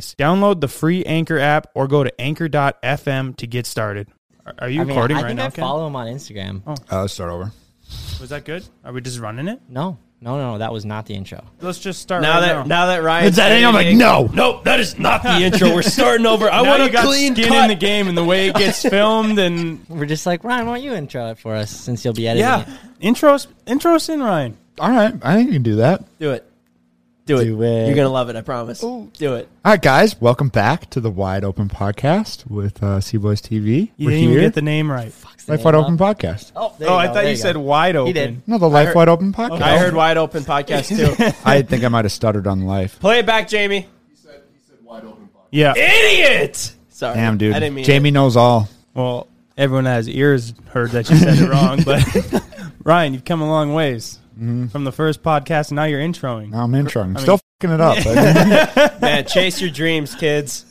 Download 0.00 0.60
the 0.60 0.68
free 0.68 1.04
Anchor 1.04 1.38
app 1.38 1.68
or 1.74 1.86
go 1.88 2.04
to 2.04 2.20
anchor.fm 2.20 3.36
to 3.36 3.46
get 3.46 3.66
started. 3.66 4.08
Are- 4.44 4.54
Are 4.60 4.68
you 4.68 4.80
I 4.80 4.84
mean, 4.84 4.88
recording 4.94 5.16
I 5.16 5.20
right 5.22 5.28
think 5.28 5.38
now, 5.38 5.46
I 5.46 5.50
Ken? 5.50 5.62
follow 5.62 5.86
him 5.86 5.96
on 5.96 6.06
Instagram. 6.06 6.62
Oh. 6.66 6.74
Uh, 6.90 7.00
let's 7.02 7.14
start 7.14 7.30
over. 7.30 7.50
Was 8.20 8.30
that 8.30 8.44
good? 8.44 8.64
Are 8.84 8.92
we 8.92 9.00
just 9.00 9.18
running 9.20 9.48
it? 9.48 9.60
No, 9.68 9.98
no, 10.20 10.36
no, 10.38 10.58
that 10.58 10.72
was 10.72 10.84
not 10.84 11.06
the 11.06 11.14
intro. 11.14 11.44
Let's 11.60 11.78
just 11.78 12.00
start 12.00 12.22
Now 12.22 12.34
right 12.34 12.40
that 12.40 12.54
now. 12.54 12.62
now 12.64 12.86
that 12.86 13.02
Ryan, 13.02 13.26
Is 13.28 13.36
that 13.36 13.52
it? 13.52 13.64
I'm 13.64 13.74
like, 13.74 13.94
no. 13.96 14.28
nope, 14.32 14.64
that 14.64 14.80
is 14.80 14.98
not 14.98 15.22
the 15.22 15.30
intro. 15.42 15.72
We're 15.74 15.82
starting 15.82 16.26
over. 16.26 16.48
I 16.50 16.62
Now 16.62 16.70
want 16.70 16.82
you 16.82 16.88
a 16.88 16.92
got 16.92 17.04
clean 17.04 17.34
skin 17.34 17.48
cut. 17.48 17.64
in 17.64 17.68
the 17.68 17.74
game 17.76 18.08
and 18.08 18.16
the 18.16 18.24
way 18.24 18.48
it 18.48 18.54
gets 18.56 18.82
filmed 18.88 19.38
and 19.38 19.86
We're 19.88 20.06
just 20.06 20.26
like 20.26 20.42
Ryan. 20.44 20.66
Why 20.66 20.76
don't 20.78 20.84
you 20.84 20.94
intro 20.94 21.30
it 21.30 21.38
for 21.38 21.54
us 21.54 21.70
since 21.70 22.04
you'll 22.04 22.14
be 22.14 22.26
editing 22.26 22.46
yeah, 22.48 22.62
it? 22.62 23.02
intros 23.14 23.46
intros 23.66 24.08
in 24.08 24.20
Ryan. 24.22 24.56
All 24.78 24.90
right, 24.90 25.14
I 25.22 25.34
think 25.36 25.48
you 25.48 25.54
can 25.54 25.62
do 25.62 25.76
that. 25.76 26.04
Do 26.18 26.32
it. 26.32 26.45
Do 27.26 27.38
it. 27.38 27.44
Do 27.46 27.60
it. 27.62 27.86
You're 27.88 27.96
gonna 27.96 28.08
love 28.08 28.28
it. 28.28 28.36
I 28.36 28.40
promise. 28.42 28.80
Do 28.80 29.08
it. 29.34 29.48
All 29.64 29.72
right, 29.72 29.82
guys, 29.82 30.20
welcome 30.20 30.48
back 30.48 30.88
to 30.90 31.00
the 31.00 31.10
Wide 31.10 31.42
Open 31.42 31.68
Podcast 31.68 32.48
with 32.48 32.80
uh, 32.84 32.98
Cboys 33.00 33.40
TV. 33.42 33.90
You 33.96 34.06
We're 34.06 34.10
didn't 34.12 34.30
even 34.30 34.40
get 34.42 34.54
the 34.54 34.62
name 34.62 34.88
right. 34.88 35.10
the 35.10 35.52
Life 35.52 35.58
name 35.58 35.64
Wide 35.64 35.74
up. 35.74 35.84
Open 35.86 35.98
Podcast. 35.98 36.52
Oh, 36.54 36.72
there 36.78 36.88
Oh, 36.88 36.92
you 36.92 36.98
I 36.98 37.06
thought 37.08 37.14
there 37.14 37.30
you 37.30 37.36
said 37.36 37.56
wide 37.56 37.96
open. 37.96 38.14
did. 38.14 38.42
No, 38.48 38.58
the 38.58 38.68
Life 38.68 38.86
heard- 38.88 38.94
Wide 38.96 39.08
Open 39.08 39.32
Podcast. 39.32 39.60
I 39.60 39.76
heard 39.78 39.94
wide 39.94 40.16
open 40.18 40.44
podcast 40.44 40.88
too. 40.96 41.34
I 41.44 41.62
think 41.62 41.82
I 41.82 41.88
might 41.88 42.04
have 42.04 42.12
stuttered 42.12 42.46
on 42.46 42.60
life. 42.62 43.00
Play 43.00 43.18
it 43.18 43.26
back, 43.26 43.48
Jamie. 43.48 43.88
You 44.08 44.16
said 44.16 44.42
you 44.52 44.60
said 44.64 44.76
wide 44.84 45.04
open 45.04 45.28
podcast. 45.34 45.48
Yeah. 45.50 45.74
Idiot. 45.76 46.74
Sorry. 46.90 47.16
Damn, 47.16 47.38
dude. 47.38 47.56
I 47.56 47.58
didn't 47.58 47.74
mean 47.74 47.84
Jamie 47.84 48.10
it. 48.10 48.12
knows 48.12 48.36
all. 48.36 48.68
Well, 48.94 49.26
everyone 49.58 49.82
that 49.84 49.94
has 49.94 50.08
ears 50.08 50.54
heard 50.68 50.92
that 50.92 51.10
you 51.10 51.16
said 51.16 51.38
it 51.40 51.48
wrong, 51.50 51.82
but 51.84 52.04
Ryan, 52.84 53.14
you've 53.14 53.24
come 53.24 53.42
a 53.42 53.48
long 53.48 53.74
ways 53.74 54.20
Mm-hmm. 54.36 54.66
from 54.66 54.84
the 54.84 54.92
first 54.92 55.22
podcast, 55.22 55.70
and 55.70 55.76
now 55.76 55.84
you're 55.84 56.00
introing. 56.00 56.50
Now 56.50 56.64
I'm 56.64 56.72
introing. 56.72 57.04
I'm 57.04 57.12
mean- 57.14 57.22
still 57.22 57.40
fucking 57.60 57.74
it 57.74 57.80
up. 57.80 57.96
but- 58.74 59.00
Man, 59.00 59.24
chase 59.26 59.60
your 59.62 59.70
dreams, 59.70 60.14
kids. 60.14 60.64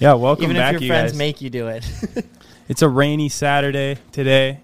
Yeah, 0.00 0.14
welcome 0.14 0.44
Even 0.44 0.56
back, 0.56 0.74
if 0.74 0.80
your 0.80 0.86
you 0.86 0.88
friends 0.88 1.12
guys. 1.12 1.18
make 1.18 1.40
you 1.40 1.48
do 1.50 1.68
it. 1.68 1.88
it's 2.68 2.82
a 2.82 2.88
rainy 2.88 3.28
Saturday 3.28 3.98
today. 4.10 4.60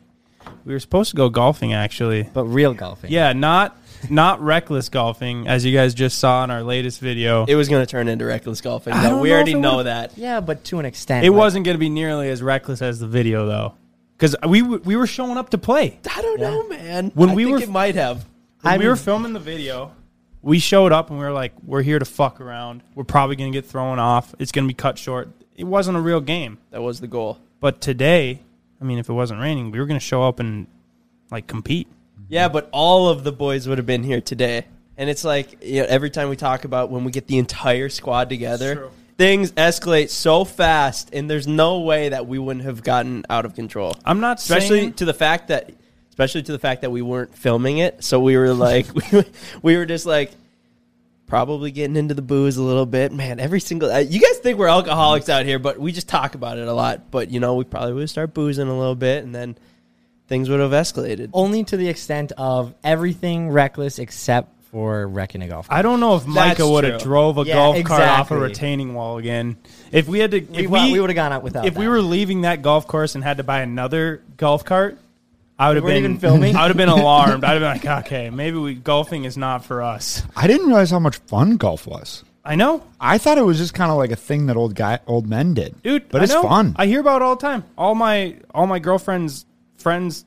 We 0.65 0.73
were 0.73 0.81
supposed 0.81 1.11
to 1.11 1.17
go 1.17 1.29
golfing, 1.29 1.73
actually. 1.73 2.25
but 2.25 2.45
real 2.45 2.75
golfing. 2.75 3.13
Yeah, 3.13 3.33
not 3.35 3.77
not 4.09 4.41
reckless 4.43 4.89
golfing, 4.89 5.47
as 5.47 5.65
you 5.65 5.73
guys 5.77 5.95
just 5.95 6.19
saw 6.19 6.43
in 6.43 6.51
our 6.51 6.63
latest 6.65 6.99
video. 7.01 7.45
It 7.47 7.55
was 7.55 7.69
gonna 7.69 7.87
turn 7.87 8.09
into 8.09 8.25
reckless 8.25 8.61
golfing. 8.61 8.95
I 8.95 9.15
we 9.21 9.29
know 9.29 9.35
already 9.37 9.55
know 9.55 9.83
that. 9.85 10.19
Yeah, 10.19 10.41
but 10.41 10.65
to 10.65 10.81
an 10.81 10.87
extent. 10.87 11.25
It 11.25 11.31
like- 11.31 11.39
wasn't 11.39 11.65
going 11.67 11.75
to 11.77 11.79
be 11.79 11.89
nearly 11.91 12.29
as 12.31 12.43
reckless 12.43 12.83
as 12.83 12.99
the 12.99 13.07
video, 13.07 13.47
though, 13.47 13.75
because 14.17 14.35
we 14.49 14.63
w- 14.63 14.83
we 14.85 14.97
were 14.97 15.07
showing 15.07 15.37
up 15.37 15.51
to 15.51 15.59
play. 15.59 16.01
I 16.13 16.21
don't 16.23 16.41
know, 16.41 16.67
man. 16.69 17.13
When 17.15 17.31
I 17.31 17.35
we 17.35 17.45
think 17.45 17.57
were- 17.59 17.63
it 17.63 17.69
might 17.69 17.95
have. 17.95 18.27
When 18.63 18.75
I 18.75 18.77
we 18.77 18.89
were 18.89 18.97
filming 18.97 19.33
the 19.33 19.41
video, 19.41 19.93
we 20.43 20.59
showed 20.59 20.93
up 20.93 21.11
and 21.11 21.19
we 21.19 21.25
were 21.25 21.33
like, 21.33 21.53
"We're 21.65 21.83
here 21.83 21.99
to 21.99 22.05
fuck 22.05 22.41
around. 22.41 22.83
We're 22.95 23.05
probably 23.05 23.37
going 23.37 23.53
to 23.53 23.57
get 23.57 23.67
thrown 23.67 23.99
off. 23.99 24.35
It's 24.39 24.53
going 24.53 24.67
to 24.67 24.69
be 24.69 24.75
cut 24.75 24.99
short." 24.99 25.31
It 25.57 25.65
wasn't 25.65 25.97
a 25.97 26.01
real 26.01 26.21
game. 26.21 26.59
That 26.71 26.83
was 26.83 27.01
the 27.01 27.07
goal. 27.07 27.39
But 27.61 27.81
today, 27.81 28.41
I 28.81 28.85
mean, 28.85 28.99
if 28.99 29.09
it 29.09 29.13
wasn't 29.13 29.41
raining, 29.41 29.71
we 29.71 29.79
were 29.79 29.87
going 29.87 29.99
to 29.99 30.05
show 30.05 30.23
up 30.23 30.41
and 30.41 30.67
like 31.31 31.47
compete. 31.47 31.89
Yeah, 32.29 32.49
but 32.49 32.69
all 32.71 33.09
of 33.09 33.25
the 33.25 33.33
boys 33.33 33.67
would 33.67 33.79
have 33.79 33.87
been 33.87 34.05
here 34.05 34.21
today. 34.21 34.67
And 34.97 35.09
it's 35.09 35.25
like 35.25 35.63
you 35.65 35.81
know, 35.81 35.87
every 35.89 36.11
time 36.11 36.29
we 36.29 36.37
talk 36.37 36.65
about 36.65 36.91
when 36.91 37.05
we 37.05 37.13
get 37.13 37.27
the 37.27 37.39
entire 37.39 37.89
squad 37.89 38.29
together, 38.29 38.91
things 39.17 39.53
escalate 39.53 40.11
so 40.11 40.45
fast, 40.45 41.11
and 41.15 41.31
there's 41.31 41.47
no 41.47 41.81
way 41.81 42.11
that 42.11 42.27
we 42.27 42.39
wouldn't 42.39 42.67
have 42.67 42.83
gotten 42.83 43.25
out 43.31 43.47
of 43.47 43.55
control. 43.55 43.97
I'm 44.05 44.21
not 44.21 44.39
especially 44.39 44.81
saying 44.81 44.93
to 44.95 45.07
the 45.07 45.15
fact 45.15 45.49
that, 45.49 45.71
especially 46.11 46.43
to 46.43 46.53
the 46.53 46.59
fact 46.59 46.83
that 46.83 46.91
we 46.91 47.03
weren't 47.03 47.35
filming 47.35 47.79
it, 47.79 48.05
so 48.05 48.21
we 48.21 48.37
were 48.37 48.53
like, 48.53 48.87
we, 49.13 49.25
we 49.63 49.77
were 49.77 49.87
just 49.87 50.07
like 50.07 50.33
Probably 51.31 51.71
getting 51.71 51.95
into 51.95 52.13
the 52.13 52.23
booze 52.23 52.57
a 52.57 52.63
little 52.63 52.87
bit, 52.87 53.13
man. 53.13 53.39
Every 53.39 53.61
single 53.61 53.89
uh, 53.89 53.99
you 53.99 54.21
guys 54.21 54.39
think 54.39 54.59
we're 54.59 54.67
alcoholics 54.67 55.29
out 55.29 55.47
here, 55.47 55.61
but 55.61 55.79
we 55.79 55.93
just 55.93 56.09
talk 56.09 56.35
about 56.35 56.59
it 56.59 56.67
a 56.67 56.73
lot. 56.73 57.13
But 57.13 57.31
you 57.31 57.39
know, 57.39 57.55
we 57.55 57.63
probably 57.63 57.93
would 57.93 58.11
start 58.11 58.35
boozing 58.35 58.67
a 58.67 58.77
little 58.77 58.97
bit, 58.97 59.23
and 59.23 59.33
then 59.33 59.57
things 60.27 60.49
would 60.49 60.59
have 60.59 60.73
escalated. 60.73 61.31
Only 61.33 61.63
to 61.63 61.77
the 61.77 61.87
extent 61.87 62.33
of 62.37 62.75
everything 62.83 63.49
reckless 63.49 64.01
except 64.01 64.61
for 64.73 65.07
wrecking 65.07 65.41
a 65.43 65.47
golf. 65.47 65.69
cart. 65.69 65.79
I 65.79 65.83
don't 65.83 66.01
know 66.01 66.17
if 66.17 66.27
Micah 66.27 66.69
would 66.69 66.83
have 66.83 67.01
drove 67.01 67.39
a 67.39 67.45
Yeah, 67.45 67.55
golf 67.55 67.85
cart 67.85 68.03
off 68.03 68.33
a 68.33 68.37
retaining 68.37 68.95
wall 68.95 69.19
again. 69.19 69.57
If 69.93 70.09
we 70.09 70.19
had 70.19 70.33
to, 70.33 70.41
we, 70.41 70.65
if 70.65 70.69
well, 70.69 70.85
we, 70.85 70.95
we 70.95 71.01
would 71.01 71.11
have 71.11 71.15
gone 71.17 71.33
out 71.33 71.45
without. 71.45 71.65
if 71.65 71.77
we 71.77 71.87
were 71.87 72.03
leaving 72.03 72.41
that 72.41 72.61
golf 72.61 72.89
course 72.89 73.15
and 73.15 73.23
had 73.23 73.37
to 73.37 73.45
buy 73.45 73.61
another 73.61 74.25
golf 74.37 74.65
cart, 74.65 74.99
I 75.61 75.69
would 75.69 75.77
have 75.77 75.85
been 75.87 75.97
even 75.99 76.19
filming? 76.19 76.57
I 76.57 76.63
would 76.63 76.69
have 76.69 76.77
been 76.77 76.89
alarmed. 76.89 77.45
I'd 77.45 77.61
have 77.63 77.83
been 77.83 77.91
like, 77.93 78.07
okay, 78.07 78.31
maybe 78.31 78.57
we, 78.59 78.75
golfing 78.75 79.25
is 79.25 79.37
not 79.37 79.65
for 79.65 79.83
us. 79.83 80.23
I 80.35 80.47
didn't 80.47 80.67
realize 80.67 80.91
how 80.91 80.99
much 80.99 81.19
fun 81.19 81.57
golf 81.59 81.87
was. 81.87 82.25
I 82.45 82.55
know, 82.57 82.83
I 82.99 83.19
thought 83.19 83.37
it 83.37 83.43
was 83.45 83.59
just 83.59 83.75
kind 83.75 83.91
of 83.91 83.99
like 83.99 84.11
a 84.11 84.17
thing 84.17 84.47
that 84.47 84.57
old 84.57 84.75
guy, 84.75 84.99
old 85.07 85.29
men 85.29 85.53
did, 85.53 85.81
dude. 85.83 86.09
But 86.09 86.23
I 86.23 86.25
it's 86.25 86.33
know. 86.33 86.43
fun. 86.43 86.75
I 86.79 86.87
hear 86.87 87.01
about 87.01 87.21
it 87.21 87.25
all 87.25 87.37
the 87.37 87.43
time. 87.43 87.65
All 87.77 87.95
my 87.95 88.37
all 88.55 88.67
my 88.67 88.79
girlfriends, 88.79 89.45
friends, 89.77 90.25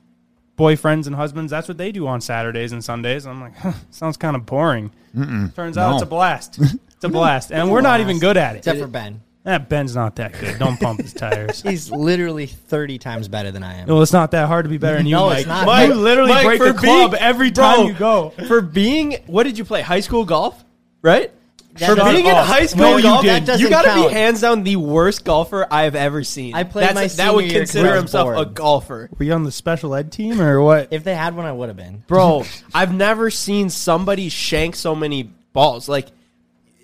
boyfriends, 0.56 1.08
and 1.08 1.16
husbands. 1.16 1.50
That's 1.50 1.66
what 1.66 1.76
they 1.76 1.90
do 1.90 2.06
on 2.06 2.20
Saturdays 2.20 2.70
and 2.70 2.84
Sundays. 2.84 3.26
I'm 3.26 3.40
like, 3.40 3.56
huh, 3.56 3.72
sounds 3.90 4.16
kind 4.16 4.36
of 4.36 4.46
boring. 4.46 4.92
Turns 5.12 5.76
out 5.76 5.90
No. 5.90 5.94
it's 5.94 6.02
a 6.04 6.06
blast. 6.06 6.58
It's 6.60 7.02
a 7.04 7.08
blast, 7.08 7.50
and 7.50 7.68
we're 7.70 7.80
not 7.80 7.98
even 8.00 8.20
good 8.20 8.36
at 8.36 8.54
it. 8.54 8.58
except 8.58 8.78
for 8.78 8.86
Ben. 8.86 9.20
Eh, 9.46 9.58
Ben's 9.58 9.94
not 9.94 10.16
that 10.16 10.32
good. 10.40 10.58
Don't 10.58 10.80
pump 10.80 11.00
his 11.02 11.12
tires. 11.12 11.60
He's 11.68 11.90
literally 11.90 12.46
thirty 12.46 12.98
times 12.98 13.28
better 13.28 13.50
than 13.50 13.62
I 13.62 13.74
am. 13.80 13.88
Well, 13.88 14.00
it's 14.02 14.12
not 14.12 14.30
that 14.30 14.46
hard 14.48 14.64
to 14.64 14.70
be 14.70 14.78
better 14.78 14.96
than 14.96 15.06
you, 15.06 15.16
No, 15.16 15.26
Mike. 15.26 15.38
it's 15.40 15.46
not. 15.46 15.66
Mike, 15.66 15.88
Mike- 15.88 15.94
you 15.96 16.02
literally 16.02 16.30
Mike, 16.32 16.46
break 16.46 16.58
for 16.58 16.72
the 16.72 16.78
club 16.78 17.10
being- 17.10 17.22
every 17.22 17.50
Bro, 17.50 17.64
time 17.64 17.86
you 17.88 17.92
go. 17.92 18.30
for 18.48 18.60
being 18.62 19.16
what 19.26 19.42
did 19.42 19.58
you 19.58 19.64
play? 19.66 19.82
High 19.82 20.00
school 20.00 20.24
golf, 20.24 20.64
right? 21.02 21.30
That 21.74 21.88
for 21.90 21.96
being 22.04 22.24
in 22.26 22.34
high 22.36 22.60
no, 22.60 22.66
school 22.66 22.96
you 22.98 23.02
golf, 23.02 23.22
did. 23.22 23.46
That 23.46 23.58
you 23.58 23.68
got 23.68 23.82
to 23.82 23.88
count. 23.88 24.08
be 24.08 24.14
hands 24.14 24.40
down 24.42 24.62
the 24.62 24.76
worst 24.76 25.24
golfer 25.24 25.66
I 25.70 25.82
have 25.82 25.96
ever 25.96 26.22
seen. 26.22 26.54
I 26.54 26.62
played 26.62 26.84
That's 26.86 26.94
my 26.94 27.06
that 27.24 27.34
would 27.34 27.42
senior 27.42 27.52
year 27.52 27.62
'cause 27.62 27.70
consider 27.72 27.88
I 27.88 27.92
was 27.94 28.00
himself 28.02 28.36
a 28.38 28.44
golfer. 28.46 29.10
Were 29.18 29.24
you 29.24 29.32
on 29.32 29.42
the 29.42 29.50
special 29.50 29.92
ed 29.96 30.12
team 30.12 30.40
or 30.40 30.62
what? 30.62 30.88
If 30.92 31.02
they 31.02 31.16
had 31.16 31.36
one, 31.36 31.46
I 31.46 31.52
would 31.52 31.68
have 31.68 31.76
been. 31.76 32.04
Bro, 32.06 32.44
I've 32.74 32.94
never 32.94 33.28
seen 33.28 33.70
somebody 33.70 34.28
shank 34.28 34.76
so 34.76 34.94
many 34.94 35.30
balls. 35.52 35.88
Like, 35.88 36.06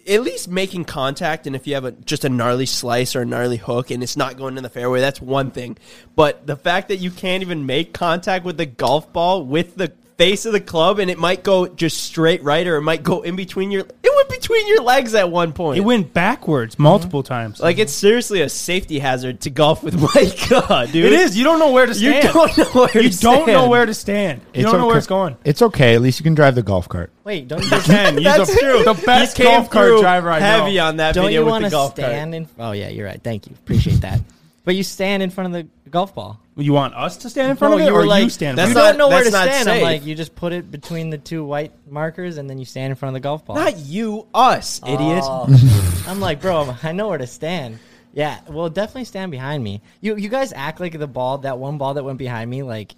at 0.08 0.22
least 0.22 0.48
making 0.48 0.84
contact, 0.84 1.46
and 1.46 1.54
if 1.54 1.66
you 1.66 1.74
have 1.74 1.84
a 1.84 1.92
just 1.92 2.24
a 2.24 2.28
gnarly 2.28 2.66
slice 2.66 3.14
or 3.14 3.22
a 3.22 3.26
gnarly 3.26 3.56
hook 3.56 3.90
and 3.90 4.02
it's 4.02 4.16
not 4.16 4.36
going 4.36 4.56
in 4.56 4.62
the 4.62 4.70
fairway, 4.70 5.00
that's 5.00 5.20
one 5.20 5.50
thing. 5.50 5.76
But 6.16 6.46
the 6.46 6.56
fact 6.56 6.88
that 6.88 6.96
you 6.96 7.10
can't 7.10 7.42
even 7.42 7.66
make 7.66 7.92
contact 7.92 8.44
with 8.44 8.56
the 8.56 8.66
golf 8.66 9.12
ball 9.12 9.44
with 9.44 9.76
the 9.76 9.92
face 10.20 10.44
of 10.44 10.52
the 10.52 10.60
club 10.60 10.98
and 10.98 11.10
it 11.10 11.18
might 11.18 11.42
go 11.42 11.66
just 11.66 11.96
straight 11.96 12.42
right 12.42 12.66
or 12.66 12.76
it 12.76 12.82
might 12.82 13.02
go 13.02 13.22
in 13.22 13.36
between 13.36 13.70
your 13.70 13.84
went 14.28 14.40
between 14.40 14.66
your 14.68 14.82
legs 14.82 15.14
at 15.14 15.30
one 15.30 15.52
point. 15.52 15.78
It 15.78 15.82
went 15.82 16.12
backwards 16.12 16.74
mm-hmm. 16.74 16.82
multiple 16.84 17.22
times. 17.22 17.60
like 17.60 17.78
it's 17.78 17.92
seriously 17.92 18.40
a 18.42 18.48
safety 18.48 18.98
hazard 18.98 19.40
to 19.42 19.50
golf 19.50 19.82
with 19.82 19.94
Micah, 20.14 20.86
dude. 20.90 21.06
it 21.06 21.12
is. 21.12 21.36
You 21.36 21.44
don't 21.44 21.58
know 21.58 21.70
where 21.72 21.86
to 21.86 21.92
You 21.92 22.20
stand. 22.20 22.34
don't 22.34 22.58
know 22.58 22.64
where 22.64 23.02
You 23.02 23.10
to 23.10 23.18
don't 23.20 23.46
know 23.46 23.52
stand. 23.54 23.70
where 23.70 23.86
to 23.86 23.94
stand. 23.94 24.40
You 24.54 24.62
don't 24.62 24.78
know 24.78 24.86
where 24.86 24.98
it's 24.98 25.06
going. 25.06 25.36
It's 25.44 25.62
okay. 25.62 25.94
At 25.94 26.02
least 26.02 26.20
you 26.20 26.24
can 26.24 26.34
drive 26.34 26.54
the 26.54 26.62
golf 26.62 26.88
cart. 26.88 27.10
Wait, 27.24 27.48
don't 27.48 27.62
you 27.62 27.68
You 27.76 27.82
can. 27.82 28.14
He's 28.14 28.24
That's 28.24 28.52
the, 28.54 28.60
true. 28.60 28.84
the 28.84 29.02
best 29.06 29.36
He 29.36 29.44
came 29.44 29.52
golf 29.52 29.70
cart 29.70 29.86
through 29.88 30.00
driver 30.00 30.30
I 30.30 30.40
heavy 30.40 30.78
on 30.78 30.96
that 30.96 31.14
don't 31.14 31.26
video 31.26 31.40
you 31.40 31.44
with 31.46 31.52
want 31.52 31.62
the 31.64 31.70
to 31.70 31.74
golf 31.74 31.96
cart. 31.96 32.08
stand 32.08 32.34
in? 32.34 32.48
Oh 32.58 32.72
yeah, 32.72 32.88
you're 32.88 33.06
right. 33.06 33.22
Thank 33.22 33.46
you. 33.46 33.54
Appreciate 33.54 34.00
that. 34.02 34.20
But 34.64 34.74
you 34.76 34.82
stand 34.82 35.22
in 35.22 35.30
front 35.30 35.54
of 35.54 35.64
the 35.84 35.90
golf 35.90 36.14
ball. 36.14 36.38
You 36.60 36.72
want 36.72 36.94
us 36.94 37.16
to 37.18 37.30
stand 37.30 37.50
in 37.50 37.56
front 37.56 37.72
No, 37.72 37.78
of 37.78 37.82
it, 37.82 37.86
you 37.86 37.94
or 37.94 38.06
like, 38.06 38.24
you 38.24 38.30
stand? 38.30 38.50
in 38.50 38.56
That's 38.56 38.68
you 38.68 38.74
front 38.74 38.88
of 38.90 38.98
not- 38.98 38.98
don't 38.98 39.10
know 39.10 39.14
where 39.14 39.24
to 39.24 39.30
that's 39.30 39.46
not 39.46 39.52
stand. 39.54 39.68
I'm 39.68 39.76
safe. 39.76 39.82
like, 39.82 40.06
you 40.06 40.14
just 40.14 40.34
put 40.34 40.52
it 40.52 40.70
between 40.70 41.10
the 41.10 41.18
two 41.18 41.44
white 41.44 41.72
markers, 41.88 42.36
and 42.38 42.48
then 42.48 42.58
you 42.58 42.64
stand 42.64 42.90
in 42.90 42.96
front 42.96 43.10
of 43.10 43.14
the 43.14 43.24
golf 43.24 43.44
ball. 43.44 43.56
Not 43.56 43.78
you, 43.78 44.26
us, 44.34 44.80
idiot. 44.86 45.22
Oh. 45.24 46.04
I'm 46.06 46.20
like, 46.20 46.40
bro, 46.40 46.76
I 46.82 46.92
know 46.92 47.08
where 47.08 47.18
to 47.18 47.26
stand. 47.26 47.78
Yeah, 48.12 48.40
well, 48.48 48.68
definitely 48.68 49.04
stand 49.04 49.30
behind 49.30 49.62
me. 49.62 49.82
You 50.00 50.16
you 50.16 50.28
guys 50.28 50.52
act 50.52 50.80
like 50.80 50.98
the 50.98 51.06
ball, 51.06 51.38
that 51.38 51.58
one 51.58 51.78
ball 51.78 51.94
that 51.94 52.04
went 52.04 52.18
behind 52.18 52.50
me, 52.50 52.62
like 52.64 52.94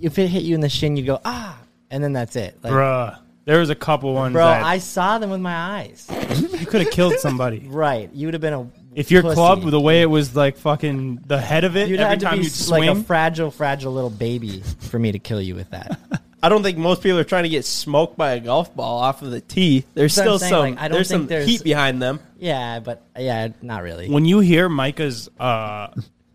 if 0.00 0.18
it 0.18 0.28
hit 0.28 0.42
you 0.42 0.54
in 0.54 0.60
the 0.60 0.68
shin, 0.68 0.96
you'd 0.96 1.06
go 1.06 1.20
ah, 1.24 1.58
and 1.90 2.04
then 2.04 2.12
that's 2.12 2.36
it. 2.36 2.54
it. 2.54 2.64
Like, 2.64 2.72
Bruh, 2.74 3.18
there 3.46 3.58
was 3.58 3.70
a 3.70 3.74
couple 3.74 4.12
ones 4.12 4.34
bro, 4.34 4.44
that 4.44 4.62
I 4.62 4.78
saw 4.78 5.18
them 5.18 5.30
with 5.30 5.40
my 5.40 5.54
eyes. 5.54 6.06
you 6.60 6.66
could 6.66 6.82
have 6.82 6.90
killed 6.90 7.18
somebody. 7.20 7.66
Right, 7.66 8.10
you 8.12 8.26
would 8.26 8.34
have 8.34 8.40
been 8.42 8.52
a 8.52 8.68
If 8.94 9.10
your 9.10 9.22
pussy. 9.22 9.34
club, 9.34 9.62
the 9.70 9.80
way 9.80 10.02
it 10.02 10.06
was 10.06 10.34
like 10.36 10.56
fucking 10.56 11.24
the 11.26 11.40
head 11.40 11.64
of 11.64 11.76
it, 11.76 11.88
You'd 11.88 12.00
every 12.00 12.10
have 12.10 12.18
to 12.20 12.24
time 12.26 12.38
be 12.38 12.44
you'd 12.44 12.52
s- 12.52 12.68
like 12.68 12.88
a 12.88 12.94
fragile, 12.94 13.50
fragile 13.50 13.92
little 13.92 14.10
baby 14.10 14.60
for 14.80 14.98
me 14.98 15.12
to 15.12 15.18
kill 15.18 15.40
you 15.40 15.54
with 15.54 15.70
that. 15.70 15.98
I 16.42 16.48
don't 16.50 16.62
think 16.62 16.76
most 16.76 17.02
people 17.02 17.18
are 17.18 17.24
trying 17.24 17.44
to 17.44 17.48
get 17.48 17.64
smoked 17.64 18.18
by 18.18 18.32
a 18.32 18.40
golf 18.40 18.74
ball 18.76 18.98
off 19.00 19.22
of 19.22 19.30
the 19.30 19.40
tee. 19.40 19.84
There's 19.94 20.14
That's 20.14 20.26
what 20.26 20.32
I'm 20.34 20.38
still 20.38 20.38
saying, 20.38 20.50
some. 20.50 20.60
like, 20.74 20.78
I 20.78 20.88
don't 20.88 20.94
there's 20.96 21.08
think 21.08 21.20
some 21.22 21.26
there's- 21.28 21.46
heat 21.48 21.64
behind 21.64 22.02
them. 22.02 22.20
yeah, 22.38 22.80
but 22.80 23.02
yeah, 23.18 23.48
not 23.62 23.82
really. 23.82 24.10
when 24.10 24.24
you 24.26 24.40
hear 24.40 24.68
Micah's 24.68 25.28
uh 25.40 25.88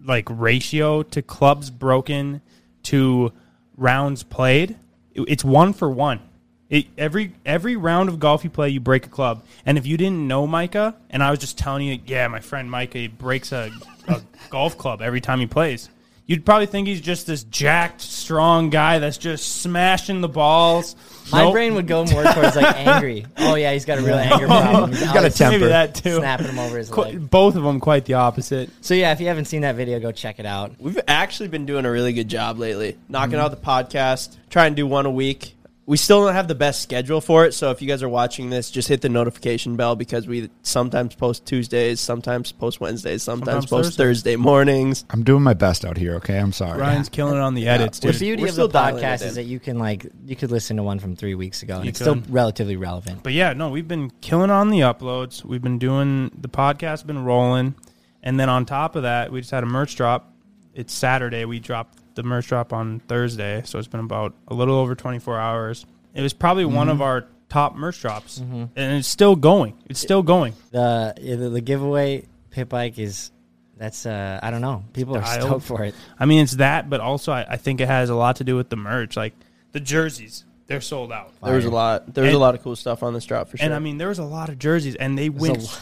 like 0.04 0.28
ratio 0.30 1.04
to 1.04 1.22
clubs 1.22 1.70
broken 1.70 2.42
to 2.84 3.32
rounds 3.78 4.24
played, 4.24 4.72
it- 5.14 5.26
it's 5.28 5.44
one 5.46 5.74
for 5.74 5.90
one. 5.90 6.20
It, 6.70 6.86
every 7.00 7.34
every 7.46 7.76
round 7.76 8.10
of 8.10 8.20
golf 8.20 8.44
you 8.44 8.50
play, 8.50 8.70
you 8.70 8.80
break 8.80 9.06
a 9.06 9.10
club. 9.10 9.44
And 9.66 9.78
if 9.78 9.88
you 9.88 9.98
didn't 9.98 10.28
know 10.28 10.46
Micah, 10.46 10.96
and 11.10 11.24
I 11.24 11.32
was 11.32 11.40
just 11.40 11.58
telling 11.58 11.88
you, 11.88 12.00
yeah, 12.06 12.28
my 12.28 12.40
friend 12.42 12.70
Micah 12.70 13.00
he 13.00 13.08
breaks 13.08 13.52
a, 13.52 13.72
a 14.08 14.22
golf 14.50 14.78
club 14.78 15.02
every 15.02 15.20
time 15.20 15.40
he 15.40 15.48
plays, 15.48 15.90
you'd 16.28 16.46
probably 16.46 16.68
think 16.68 16.88
he's 16.88 17.02
just 17.02 17.26
this 17.26 17.44
jacked, 17.46 18.02
strong 18.02 18.70
guy 18.70 19.00
that's 19.00 19.18
just 19.18 19.62
smashing 19.64 20.22
the 20.22 20.28
balls. 20.30 20.96
My 21.32 21.42
Nope. 21.44 21.54
brain 21.54 21.74
would 21.74 21.88
go 21.88 22.06
more 22.06 22.24
towards 22.24 22.56
like 22.56 22.76
angry. 22.88 23.26
Oh 23.38 23.56
yeah, 23.56 23.74
he's 23.74 23.86
got 23.86 23.98
a 23.98 24.02
real 24.04 24.14
anger 24.16 24.46
problem. 24.48 24.92
He's 24.92 25.12
got 25.12 25.26
a 25.26 25.30
temper. 25.32 25.58
Maybe 25.58 25.70
that 25.70 25.96
too. 25.96 26.18
snapping 26.18 26.48
him 26.48 26.60
over 26.60 26.78
his 26.78 26.90
Qu- 26.92 27.02
leg. 27.02 27.30
Both 27.32 27.56
of 27.56 27.64
them 27.64 27.80
quite 27.80 28.06
the 28.06 28.14
opposite. 28.16 28.70
So 28.82 28.94
yeah, 28.94 29.12
if 29.12 29.20
you 29.20 29.28
haven't 29.28 29.46
seen 29.46 29.62
that 29.62 29.76
video, 29.76 30.00
go 30.00 30.12
check 30.12 30.40
it 30.40 30.46
out. 30.46 30.72
We've 30.80 31.00
actually 31.08 31.50
been 31.50 31.66
doing 31.66 31.86
a 31.86 31.92
really 31.92 32.14
good 32.14 32.28
job 32.30 32.60
lately, 32.60 32.96
knocking 33.10 33.34
Mm-hmm. 33.40 33.42
out 33.42 33.50
the 33.52 33.58
podcast. 33.98 34.38
Try 34.52 34.68
and 34.68 34.76
do 34.76 34.86
one 34.86 35.08
a 35.08 35.12
week. 35.12 35.56
We 35.90 35.98
still 35.98 36.24
don't 36.24 36.36
have 36.36 36.48
the 36.48 36.54
best 36.54 36.84
schedule 36.84 37.20
for 37.20 37.46
it, 37.46 37.56
so 37.56 37.72
if 37.72 37.82
you 37.82 37.88
guys 37.88 38.04
are 38.04 38.10
watching 38.10 38.52
this, 38.52 38.70
just 38.70 38.88
hit 38.88 39.02
the 39.02 39.10
notification 39.10 39.76
bell 39.76 39.96
because 39.96 40.28
we 40.28 40.52
sometimes 40.62 41.16
post 41.16 41.48
Tuesdays, 41.48 42.00
sometimes 42.00 42.52
post 42.52 42.80
Wednesdays, 42.80 43.24
sometimes, 43.24 43.46
Sometimes 43.48 43.66
post 43.66 43.98
Thursdays. 43.98 43.98
Thursday 43.98 44.36
mornings. 44.36 45.04
I'm 45.10 45.24
doing 45.24 45.42
my 45.42 45.56
best 45.56 45.84
out 45.86 45.98
here. 45.98 46.14
Okay, 46.18 46.38
I'm 46.38 46.54
sorry. 46.54 46.80
Ryan's 46.80 47.10
killing 47.10 47.38
it 47.38 47.42
on 47.42 47.56
the 47.56 47.68
edits, 47.68 47.98
The 47.98 48.12
dude. 48.12 48.20
beauty 48.20 48.42
we're 48.44 48.50
of 48.50 48.54
still 48.54 48.68
the 48.68 48.78
podcast 48.78 49.26
is 49.26 49.34
that 49.34 49.46
you 49.46 49.60
can 49.60 49.80
like 49.80 50.06
you 50.28 50.36
could 50.36 50.52
listen 50.52 50.78
to 50.78 50.84
one 50.84 51.00
from 51.00 51.16
three 51.16 51.34
weeks 51.34 51.64
ago 51.64 51.78
and 51.78 51.86
You 51.86 51.90
it's 51.90 52.00
still 52.00 52.22
relatively 52.30 52.76
relevant. 52.76 53.24
But 53.24 53.34
yeah, 53.34 53.54
no, 53.54 53.70
we've 53.70 53.88
been 53.88 54.12
killing 54.22 54.52
on 54.52 54.70
the 54.70 54.82
uploads. 54.82 55.44
We've 55.44 55.60
been 55.64 55.80
doing 55.80 56.30
the 56.40 56.50
podcast, 56.50 57.08
been 57.08 57.26
rolling, 57.26 57.74
and 58.22 58.40
then 58.40 58.48
on 58.48 58.68
top 58.68 58.96
of 58.96 59.02
that, 59.02 59.32
we 59.32 59.40
just 59.42 59.50
had 59.50 59.64
a 59.64 59.66
merch 59.66 59.96
drop. 59.96 60.32
It's 60.76 60.94
Saturday. 60.94 61.46
We 61.46 61.58
dropped 61.60 61.98
the 62.22 62.28
merch 62.28 62.48
drop 62.48 62.74
on 62.74 63.00
Thursday, 63.08 63.62
so 63.66 63.80
it's 63.80 63.88
been 63.88 64.02
about 64.02 64.34
a 64.50 64.54
little 64.54 64.76
over 64.76 64.94
24 64.96 65.40
hours. 65.40 65.86
It 66.14 66.22
was 66.22 66.34
probably 66.34 66.66
one 66.66 66.88
Mm-hmm. 66.88 66.92
of 66.96 67.02
our 67.02 67.26
top 67.48 67.76
merch 67.76 68.02
drops, 68.02 68.38
and 68.40 68.70
it's 68.76 69.08
still 69.08 69.36
going. 69.36 69.76
It's 69.90 70.00
still 70.02 70.22
going. 70.22 70.54
The 70.72 71.14
the, 71.18 71.50
the 71.50 71.62
giveaway 71.62 72.26
pit 72.52 72.68
bike 72.70 73.00
is 73.00 73.32
that's 73.78 74.06
uh 74.06 74.40
I 74.44 74.52
don't 74.52 74.62
know. 74.62 74.84
People 74.94 75.16
are 75.18 75.24
Style. 75.24 75.42
stoked 75.48 75.66
for 75.66 75.84
it. 75.84 75.96
I 76.20 76.26
mean, 76.26 76.44
it's 76.44 76.58
that, 76.58 76.90
but 76.90 77.00
also 77.00 77.32
I, 77.32 77.46
I 77.52 77.58
think 77.58 77.80
it 77.80 77.88
has 77.88 78.10
a 78.10 78.16
lot 78.16 78.36
to 78.38 78.44
do 78.44 78.56
with 78.58 78.70
the 78.70 78.76
merch, 78.76 79.16
like 79.16 79.34
the 79.72 79.80
jerseys. 79.80 80.44
They're 80.68 80.82
sold 80.82 81.12
out. 81.12 81.34
There 81.44 81.56
was 81.56 81.66
a 81.66 81.72
lot. 81.72 82.14
There 82.14 82.24
was 82.24 82.30
And- 82.34 82.36
a 82.38 82.40
lot 82.40 82.54
of 82.56 82.62
cool 82.62 82.76
stuff 82.76 83.02
on 83.02 83.14
this 83.14 83.26
drop 83.26 83.48
for 83.50 83.58
sure. 83.58 83.66
And 83.66 83.74
I 83.74 83.80
mean, 83.80 83.98
there 83.98 84.10
was 84.10 84.20
a 84.20 84.24
lot 84.26 84.50
of 84.50 84.60
jerseys, 84.60 84.96
and 84.96 85.18
they 85.18 85.30
There's 85.30 85.42
went 85.42 85.82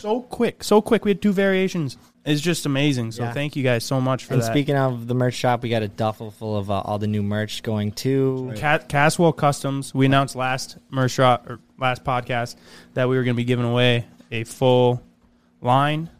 so 0.00 0.20
quick, 0.20 0.62
so 0.62 0.82
quick. 0.82 1.04
We 1.04 1.10
had 1.12 1.22
two 1.22 1.32
variations. 1.32 1.96
It's 2.24 2.40
just 2.40 2.66
amazing. 2.66 3.10
So 3.12 3.24
Yeah. 3.24 3.32
thank 3.32 3.56
you 3.56 3.62
guys 3.64 3.84
so 3.84 4.00
much 4.00 4.24
for 4.26 4.34
And 4.34 4.42
that. 4.42 4.46
speaking 4.46 4.76
of 4.76 5.08
the 5.08 5.14
merch 5.14 5.34
shop, 5.34 5.62
we 5.62 5.68
got 5.68 5.82
a 5.82 5.88
duffel 5.88 6.30
full 6.30 6.56
of 6.56 6.70
uh, 6.70 6.80
all 6.80 6.98
the 6.98 7.08
new 7.08 7.22
merch 7.22 7.62
going 7.64 7.90
to. 7.92 8.52
Cat, 8.56 8.88
Caswell 8.88 9.32
Customs. 9.32 9.92
We 9.92 10.06
announced 10.06 10.36
last 10.36 10.76
merch 10.90 11.16
drop 11.16 11.50
or 11.50 11.58
last 11.78 12.04
podcast 12.04 12.54
that 12.94 13.08
we 13.08 13.16
were 13.16 13.24
going 13.24 13.34
to 13.34 13.40
be 13.40 13.44
giving 13.44 13.64
away 13.64 14.06
a 14.30 14.44
full 14.44 15.02
line. 15.60 16.10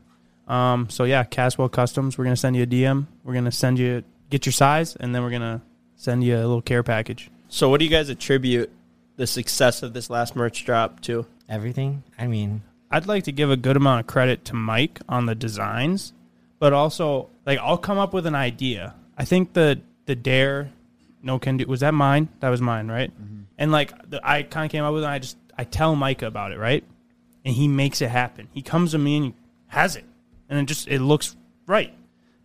Um, 0.48 0.88
so 0.90 1.04
yeah, 1.04 1.22
Caswell 1.22 1.68
Customs. 1.68 2.18
We're 2.18 2.24
going 2.24 2.34
to 2.34 2.40
send 2.40 2.56
you 2.56 2.64
a 2.64 2.66
DM. 2.66 3.06
We're 3.22 3.32
going 3.34 3.44
to 3.44 3.52
send 3.52 3.78
you 3.78 4.02
get 4.28 4.44
your 4.44 4.52
size, 4.52 4.96
and 4.96 5.14
then 5.14 5.22
we're 5.22 5.30
going 5.30 5.42
to 5.42 5.60
send 5.94 6.24
you 6.24 6.34
a 6.36 6.38
little 6.38 6.62
care 6.62 6.82
package. 6.82 7.30
so, 7.48 7.68
what 7.68 7.78
do 7.78 7.84
you 7.84 7.90
guys 7.90 8.08
attribute 8.08 8.70
the 9.16 9.26
success 9.26 9.82
of 9.84 9.92
this 9.92 10.10
last 10.10 10.34
merch 10.34 10.64
drop 10.64 11.00
to? 11.02 11.26
Everything. 11.48 12.02
I 12.18 12.26
mean, 12.26 12.62
I'd 12.92 13.06
like 13.06 13.24
to 13.24 13.32
give 13.32 13.50
a 13.50 13.56
good 13.56 13.76
amount 13.76 14.00
of 14.00 14.06
credit 14.06 14.44
to 14.46 14.54
Mike 14.54 15.00
on 15.08 15.24
the 15.24 15.34
designs, 15.34 16.12
but 16.58 16.74
also 16.74 17.30
like 17.46 17.58
I'll 17.58 17.78
come 17.78 17.98
up 17.98 18.12
with 18.12 18.26
an 18.26 18.34
idea. 18.34 18.94
I 19.16 19.24
think 19.24 19.54
the 19.54 19.80
the 20.04 20.14
dare 20.14 20.70
no 21.22 21.38
can 21.38 21.56
do 21.56 21.66
was 21.66 21.80
that 21.80 21.94
mine? 21.94 22.28
That 22.40 22.50
was 22.50 22.60
mine, 22.60 22.88
right? 22.88 23.10
Mm-hmm. 23.10 23.42
And 23.56 23.72
like 23.72 24.10
the, 24.10 24.20
I 24.22 24.42
kind 24.42 24.66
of 24.66 24.70
came 24.70 24.84
up 24.84 24.92
with 24.92 25.04
it. 25.04 25.06
I 25.06 25.18
just 25.18 25.38
I 25.56 25.64
tell 25.64 25.96
Micah 25.96 26.26
about 26.26 26.52
it, 26.52 26.58
right? 26.58 26.84
And 27.44 27.54
he 27.54 27.66
makes 27.66 28.02
it 28.02 28.10
happen. 28.10 28.48
He 28.52 28.62
comes 28.62 28.92
to 28.92 28.98
me 28.98 29.16
and 29.16 29.26
he 29.26 29.34
has 29.68 29.96
it, 29.96 30.04
and 30.48 30.58
it 30.58 30.66
just 30.66 30.86
it 30.86 31.00
looks 31.00 31.34
right. 31.66 31.94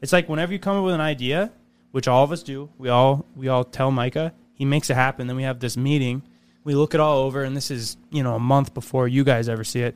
It's 0.02 0.14
like 0.14 0.30
whenever 0.30 0.54
you 0.54 0.60
come 0.60 0.78
up 0.78 0.86
with 0.86 0.94
an 0.96 1.02
idea, 1.02 1.52
which 1.92 2.08
all 2.08 2.24
of 2.24 2.32
us 2.32 2.42
do, 2.42 2.70
we 2.78 2.88
all 2.88 3.26
we 3.36 3.50
all 3.50 3.66
tell 3.66 3.92
Micah. 3.92 4.34
He 4.54 4.64
makes 4.64 4.90
it 4.90 4.96
happen. 4.96 5.28
Then 5.28 5.36
we 5.36 5.44
have 5.44 5.60
this 5.60 5.76
meeting. 5.76 6.24
we 6.64 6.74
look 6.74 6.94
it 6.94 7.00
all 7.00 7.20
over, 7.20 7.44
and 7.44 7.56
this 7.56 7.70
is 7.70 7.98
you 8.12 8.24
know 8.24 8.36
a 8.36 8.40
month 8.40 8.74
before 8.74 9.08
you 9.08 9.24
guys 9.24 9.50
ever 9.50 9.64
see 9.64 9.82
it, 9.82 9.96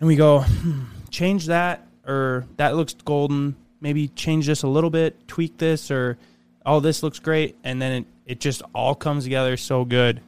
and 0.00 0.06
we 0.06 0.16
go 0.16 0.40
hmm, 0.40 0.82
change 1.10 1.46
that 1.46 1.86
or 2.06 2.44
that 2.56 2.76
looks 2.76 2.94
golden. 2.94 3.56
Maybe 3.80 4.08
change 4.08 4.46
this 4.46 4.62
a 4.64 4.68
little 4.68 4.90
bit, 4.90 5.28
tweak 5.28 5.56
this, 5.58 5.90
or 5.90 6.18
oh 6.66 6.80
this 6.80 7.02
looks 7.02 7.18
great, 7.20 7.56
and 7.64 7.80
then 7.80 7.92
it 7.92 8.06
it 8.26 8.40
just 8.40 8.62
all 8.74 8.94
comes 8.94 9.24
together 9.24 9.56
so 9.56 9.84
good. 9.84 10.20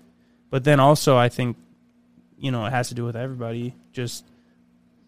But 0.50 0.64
then 0.64 0.80
also 0.80 1.16
I 1.16 1.28
think 1.28 1.56
you 2.38 2.50
know 2.52 2.64
it 2.66 2.70
has 2.70 2.88
to 2.88 2.94
do 2.94 3.04
with 3.04 3.16
everybody 3.16 3.74
just 3.92 4.24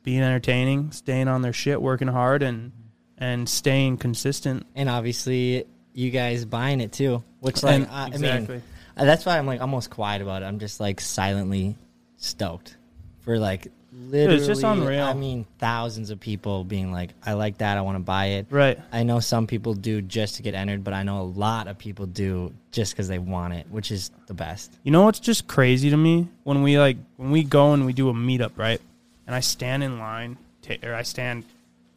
being 0.02 0.20
entertaining, 0.22 0.90
staying 0.90 1.28
on 1.28 1.42
their 1.42 1.52
shit, 1.52 1.80
working 1.80 2.08
hard, 2.08 2.42
and 2.42 2.72
and 3.18 3.48
staying 3.48 3.98
consistent. 3.98 4.66
and 4.74 4.88
obviously 4.88 5.64
you 5.94 6.10
guys 6.10 6.44
buying 6.44 6.80
it 6.80 6.90
too, 6.90 7.22
which 7.40 7.62
like 7.62 7.74
And- 7.82 7.86
I, 7.88 8.04
I 8.04 8.06
exactly. 8.08 8.56
mean, 8.56 8.62
that's 9.06 9.24
why 9.26 9.38
I'm 9.38 9.46
like 9.46 9.60
almost 9.60 9.90
quiet 9.90 10.22
about 10.22 10.42
it. 10.42 10.46
I'm 10.46 10.58
just 10.58 10.80
like 10.80 11.00
silently 11.00 11.76
stoked 12.16 12.76
for 13.20 13.38
like 13.38 13.68
literally. 13.92 14.38
it's 14.38 14.46
just 14.46 14.62
unreal. 14.62 15.04
I 15.04 15.14
mean, 15.14 15.46
thousands 15.58 16.10
of 16.10 16.20
people 16.20 16.64
being 16.64 16.92
like, 16.92 17.10
"I 17.24 17.34
like 17.34 17.58
that. 17.58 17.76
I 17.78 17.82
want 17.82 17.96
to 17.96 18.02
buy 18.02 18.26
it." 18.26 18.46
Right. 18.50 18.78
I 18.90 19.02
know 19.02 19.20
some 19.20 19.46
people 19.46 19.74
do 19.74 20.02
just 20.02 20.36
to 20.36 20.42
get 20.42 20.54
entered, 20.54 20.84
but 20.84 20.94
I 20.94 21.02
know 21.02 21.20
a 21.20 21.22
lot 21.22 21.68
of 21.68 21.78
people 21.78 22.06
do 22.06 22.52
just 22.70 22.92
because 22.92 23.08
they 23.08 23.18
want 23.18 23.54
it, 23.54 23.66
which 23.70 23.90
is 23.90 24.10
the 24.26 24.34
best. 24.34 24.72
You 24.82 24.92
know 24.92 25.02
what's 25.02 25.20
just 25.20 25.46
crazy 25.46 25.90
to 25.90 25.96
me 25.96 26.28
when 26.44 26.62
we 26.62 26.78
like 26.78 26.96
when 27.16 27.30
we 27.30 27.44
go 27.44 27.72
and 27.72 27.86
we 27.86 27.92
do 27.92 28.08
a 28.08 28.14
meetup, 28.14 28.52
right? 28.56 28.80
And 29.26 29.36
I 29.36 29.40
stand 29.40 29.82
in 29.82 29.98
line, 29.98 30.36
ta- 30.62 30.76
or 30.82 30.94
I 30.94 31.02
stand 31.02 31.44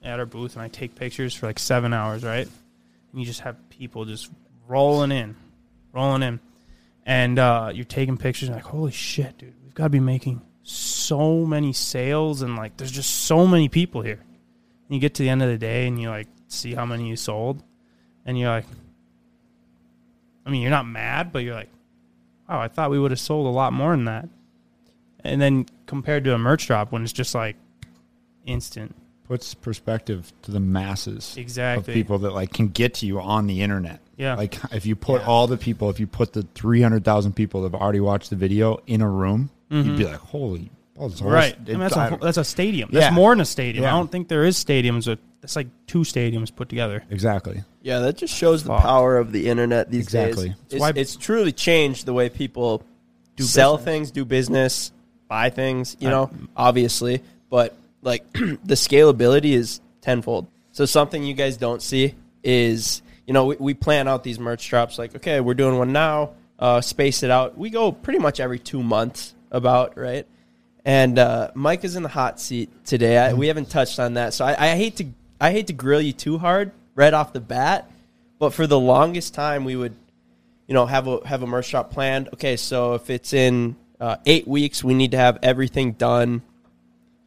at 0.04 0.20
our 0.20 0.26
booth 0.26 0.54
and 0.54 0.62
I 0.62 0.68
take 0.68 0.96
pictures 0.96 1.34
for 1.34 1.48
like 1.48 1.60
seven 1.60 1.94
hours, 1.94 2.24
right? 2.24 2.48
And 3.12 3.20
you 3.20 3.26
just 3.26 3.42
have 3.42 3.58
people 3.70 4.06
just 4.06 4.30
rolling 4.68 5.12
in, 5.12 5.36
rolling 5.94 6.22
in, 6.24 6.40
and 7.06 7.40
uh, 7.40 7.72
you're 7.74 7.86
taking 7.86 8.18
pictures. 8.18 8.50
And 8.50 8.56
like, 8.56 8.66
holy 8.66 8.92
shit, 8.92 9.38
dude, 9.38 9.54
we've 9.64 9.74
got 9.74 9.86
to 9.86 9.90
be 9.90 10.00
making 10.00 10.42
so 10.68 11.46
many 11.46 11.72
sales, 11.74 12.42
and 12.42 12.56
like, 12.56 12.76
there's 12.78 12.92
just 12.92 13.10
so 13.26 13.46
many 13.48 13.70
people 13.70 14.02
here. 14.02 14.20
And 14.88 14.96
you 14.96 15.00
get 15.00 15.14
to 15.16 15.24
the 15.24 15.30
end 15.30 15.42
of 15.44 15.50
the 15.50 15.58
day, 15.58 15.88
and 15.88 16.02
you 16.02 16.10
like 16.10 16.28
see 16.48 16.74
how 16.74 16.86
many 16.86 17.08
you 17.08 17.16
sold, 17.16 17.64
and 18.26 18.38
you're 18.38 18.50
like, 18.50 18.66
I 20.46 20.50
mean, 20.50 20.62
you're 20.62 20.72
not 20.72 20.88
mad, 20.88 21.32
but 21.32 21.40
you're 21.40 21.56
like 21.56 21.70
wow, 22.48 22.62
I 22.62 22.68
thought 22.68 22.92
we 22.92 23.00
would 23.00 23.10
have 23.10 23.20
sold 23.20 23.48
a 23.48 23.50
lot 23.50 23.74
more 23.74 23.90
than 23.90 24.06
that. 24.06 24.30
And 25.24 25.42
then 25.42 25.66
compared 25.88 26.24
to 26.26 26.36
a 26.36 26.38
merch 26.38 26.68
drop 26.68 26.92
when 26.92 27.02
it's 27.04 27.12
just 27.12 27.34
like 27.34 27.56
instant. 28.46 28.94
Puts 29.28 29.56
perspective 29.56 30.32
to 30.44 30.52
the 30.52 30.60
masses 30.60 31.36
Exactly. 31.38 31.92
of 31.92 31.96
people 31.96 32.20
that 32.20 32.34
like 32.36 32.54
can 32.54 32.68
get 32.68 32.94
to 32.96 33.08
you 33.08 33.20
on 33.20 33.48
the 33.48 33.64
internet. 33.64 34.00
Yeah. 34.16 34.36
Like 34.36 34.60
if 34.72 34.86
you 34.86 34.96
put 34.96 35.22
Yeah. 35.22 35.28
all 35.28 35.48
the 35.48 35.58
people, 35.58 35.90
if 35.90 36.00
you 36.00 36.06
put 36.06 36.34
the 36.34 36.44
three 36.54 36.84
hundred 36.84 37.04
thousand 37.04 37.34
people 37.34 37.64
that 37.64 37.72
have 37.72 37.82
already 37.82 38.00
watched 38.00 38.30
the 38.30 38.36
video 38.36 38.78
in 38.86 39.02
a 39.02 39.10
room, 39.10 39.50
you'd 39.70 39.98
be 39.98 40.06
like, 40.06 40.16
holy. 40.16 40.72
Oh, 40.98 41.10
this 41.10 41.20
whole 41.20 41.30
right. 41.30 41.54
st- 41.56 41.68
I 41.68 41.72
mean, 41.74 41.80
that's, 41.82 41.96
a, 41.96 42.00
I- 42.00 42.18
that's 42.22 42.38
a 42.38 42.44
stadium. 42.46 42.90
Yeah. 42.92 43.00
That's 43.02 43.16
more 43.16 43.32
than 43.34 43.42
a 43.42 43.46
stadium. 43.46 43.84
I 43.86 43.90
don't 43.92 44.10
think 44.10 44.28
there 44.30 44.46
is 44.46 44.56
stadiums 44.64 45.08
with 45.08 45.20
that's 45.42 45.56
like 45.56 45.68
two 45.88 46.00
stadiums 46.00 46.56
put 46.56 46.70
together. 46.70 47.04
exactly. 47.10 47.64
Yeah, 47.84 48.00
that 48.00 48.18
just 48.18 48.34
shows 48.34 48.64
the 48.64 48.76
power 48.78 49.18
of 49.18 49.32
the 49.32 49.48
internet 49.48 49.92
these 49.92 50.04
Exactly. 50.06 50.50
days. 50.50 50.58
It's 50.66 50.74
It's, 50.76 50.82
why- 50.82 50.94
it's 50.96 51.16
truly 51.18 51.52
changed 51.52 52.06
the 52.06 52.14
way 52.14 52.30
people 52.30 52.82
Do 53.36 53.44
sell 53.44 53.76
business. 53.76 53.86
things, 53.86 54.12
do 54.12 54.26
business, 54.26 54.92
buy 55.28 55.50
things. 55.50 55.98
You 56.00 56.08
I- 56.08 56.12
know, 56.12 56.32
obviously, 56.56 57.22
but 57.50 57.76
like 58.02 58.32
the 58.34 58.76
scalability 58.76 59.52
is 59.52 59.82
tenfold. 60.02 60.48
So 60.72 60.86
something 60.86 61.24
you 61.24 61.34
guys 61.34 61.58
don't 61.58 61.82
see 61.82 62.16
is 62.44 63.02
you 63.28 63.34
know 63.34 63.46
we, 63.48 63.56
we 63.58 63.74
plan 63.74 64.08
out 64.08 64.24
these 64.24 64.40
merch 64.40 64.68
drops. 64.70 64.98
Like, 64.98 65.14
okay, 65.18 65.42
we're 65.42 65.54
doing 65.56 65.78
one 65.78 65.92
now. 65.92 66.32
Uh, 66.58 66.80
space 66.82 67.22
it 67.22 67.30
out. 67.30 67.58
We 67.58 67.70
go 67.70 67.92
pretty 67.92 68.20
much 68.20 68.40
every 68.40 68.60
two 68.60 68.82
months, 68.82 69.35
about 69.56 69.98
right. 69.98 70.28
And 70.84 71.18
uh, 71.18 71.50
Mike 71.56 71.84
is 71.84 71.96
in 71.96 72.04
the 72.04 72.10
hot 72.10 72.40
seat 72.40 72.70
today. 72.86 73.18
I, 73.18 73.34
we 73.34 73.48
haven't 73.48 73.72
touched 73.72 74.00
on 74.00 74.14
that, 74.16 74.36
so 74.36 74.46
I, 74.46 74.72
I 74.72 74.76
hate 74.76 74.98
to 74.98 75.08
I 75.42 75.52
hate 75.52 75.68
to 75.68 75.74
grill 75.74 76.02
you 76.02 76.14
too 76.14 76.38
hard 76.38 76.72
right 76.94 77.14
off 77.14 77.34
the 77.34 77.40
bat. 77.40 77.90
But 78.38 78.54
for 78.54 78.68
the 78.68 78.80
longest 78.80 79.34
time, 79.34 79.64
we 79.64 79.76
would, 79.76 79.96
you 80.68 80.74
know, 80.74 80.86
have 80.86 81.08
a 81.08 81.26
have 81.26 81.42
a 81.42 81.48
merch 81.48 81.66
shop 81.66 81.92
planned. 81.92 82.30
Okay, 82.34 82.56
so 82.56 82.94
if 82.94 83.10
it's 83.10 83.34
in 83.34 83.76
uh, 84.00 84.18
eight 84.28 84.48
weeks, 84.48 84.84
we 84.84 84.94
need 84.94 85.12
to 85.12 85.18
have 85.18 85.40
everything 85.42 85.94
done. 85.94 86.44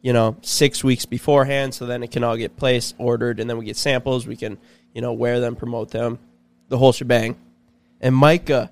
You 0.01 0.13
know, 0.13 0.37
six 0.43 0.81
weeks 0.81 1.05
beforehand, 1.05 1.73
so 1.73 1.85
then 1.85 2.03
it 2.03 2.11
can 2.11 2.23
all 2.23 2.37
get 2.37 2.55
placed, 2.55 2.95
ordered, 2.97 3.41
and 3.41 3.49
then 3.49 3.57
we 3.57 3.65
get 3.65 3.75
samples. 3.75 4.25
We 4.25 4.37
can, 4.37 4.57
you 4.93 5.01
know, 5.01 5.11
wear 5.11 5.41
them, 5.41 5.57
promote 5.57 5.91
them, 5.91 6.19
the 6.69 6.77
whole 6.77 6.93
shebang. 6.93 7.35
And 7.99 8.15
Micah, 8.15 8.71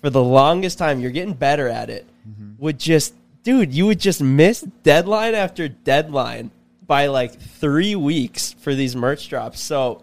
for 0.00 0.10
the 0.10 0.22
longest 0.22 0.78
time, 0.78 1.00
you're 1.00 1.10
getting 1.10 1.34
better 1.34 1.66
at 1.66 1.90
it. 1.90 2.06
Mm-hmm. 2.28 2.52
Would 2.58 2.78
just, 2.78 3.14
dude, 3.42 3.72
you 3.72 3.86
would 3.86 4.00
just 4.00 4.20
miss 4.22 4.62
deadline 4.82 5.34
after 5.34 5.68
deadline 5.68 6.50
by 6.86 7.06
like 7.06 7.38
three 7.38 7.94
weeks 7.94 8.54
for 8.54 8.74
these 8.74 8.96
merch 8.96 9.28
drops. 9.28 9.60
So, 9.60 10.02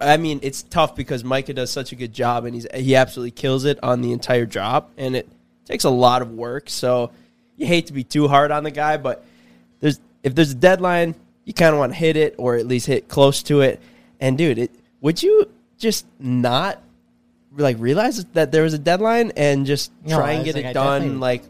I 0.00 0.16
mean, 0.16 0.40
it's 0.42 0.62
tough 0.62 0.94
because 0.94 1.24
Micah 1.24 1.54
does 1.54 1.70
such 1.70 1.92
a 1.92 1.96
good 1.96 2.12
job, 2.12 2.44
and 2.44 2.54
he's 2.54 2.66
he 2.74 2.94
absolutely 2.94 3.32
kills 3.32 3.64
it 3.64 3.78
on 3.82 4.00
the 4.00 4.12
entire 4.12 4.46
job, 4.46 4.90
and 4.96 5.16
it 5.16 5.28
takes 5.64 5.84
a 5.84 5.90
lot 5.90 6.22
of 6.22 6.32
work. 6.32 6.68
So, 6.68 7.10
you 7.56 7.66
hate 7.66 7.86
to 7.86 7.92
be 7.92 8.04
too 8.04 8.28
hard 8.28 8.50
on 8.50 8.64
the 8.64 8.70
guy, 8.70 8.96
but 8.96 9.24
there's 9.80 10.00
if 10.22 10.34
there's 10.34 10.52
a 10.52 10.56
deadline, 10.56 11.14
you 11.44 11.52
kind 11.52 11.72
of 11.72 11.78
want 11.78 11.92
to 11.92 11.98
hit 11.98 12.16
it 12.16 12.34
or 12.38 12.56
at 12.56 12.66
least 12.66 12.86
hit 12.86 13.08
close 13.08 13.42
to 13.44 13.60
it. 13.60 13.80
And 14.20 14.38
dude, 14.38 14.58
it 14.58 14.70
would 15.00 15.22
you 15.22 15.48
just 15.78 16.06
not 16.18 16.80
like 17.56 17.76
realize 17.78 18.24
that 18.32 18.52
there 18.52 18.62
was 18.62 18.74
a 18.74 18.78
deadline 18.78 19.32
and 19.36 19.66
just 19.66 19.92
No, 20.04 20.16
try 20.16 20.28
I 20.28 20.32
and 20.32 20.38
was 20.40 20.44
get 20.46 20.54
like, 20.56 20.64
it 20.64 20.68
I 20.68 20.72
done 20.72 21.00
definitely- 21.02 21.18
like 21.20 21.42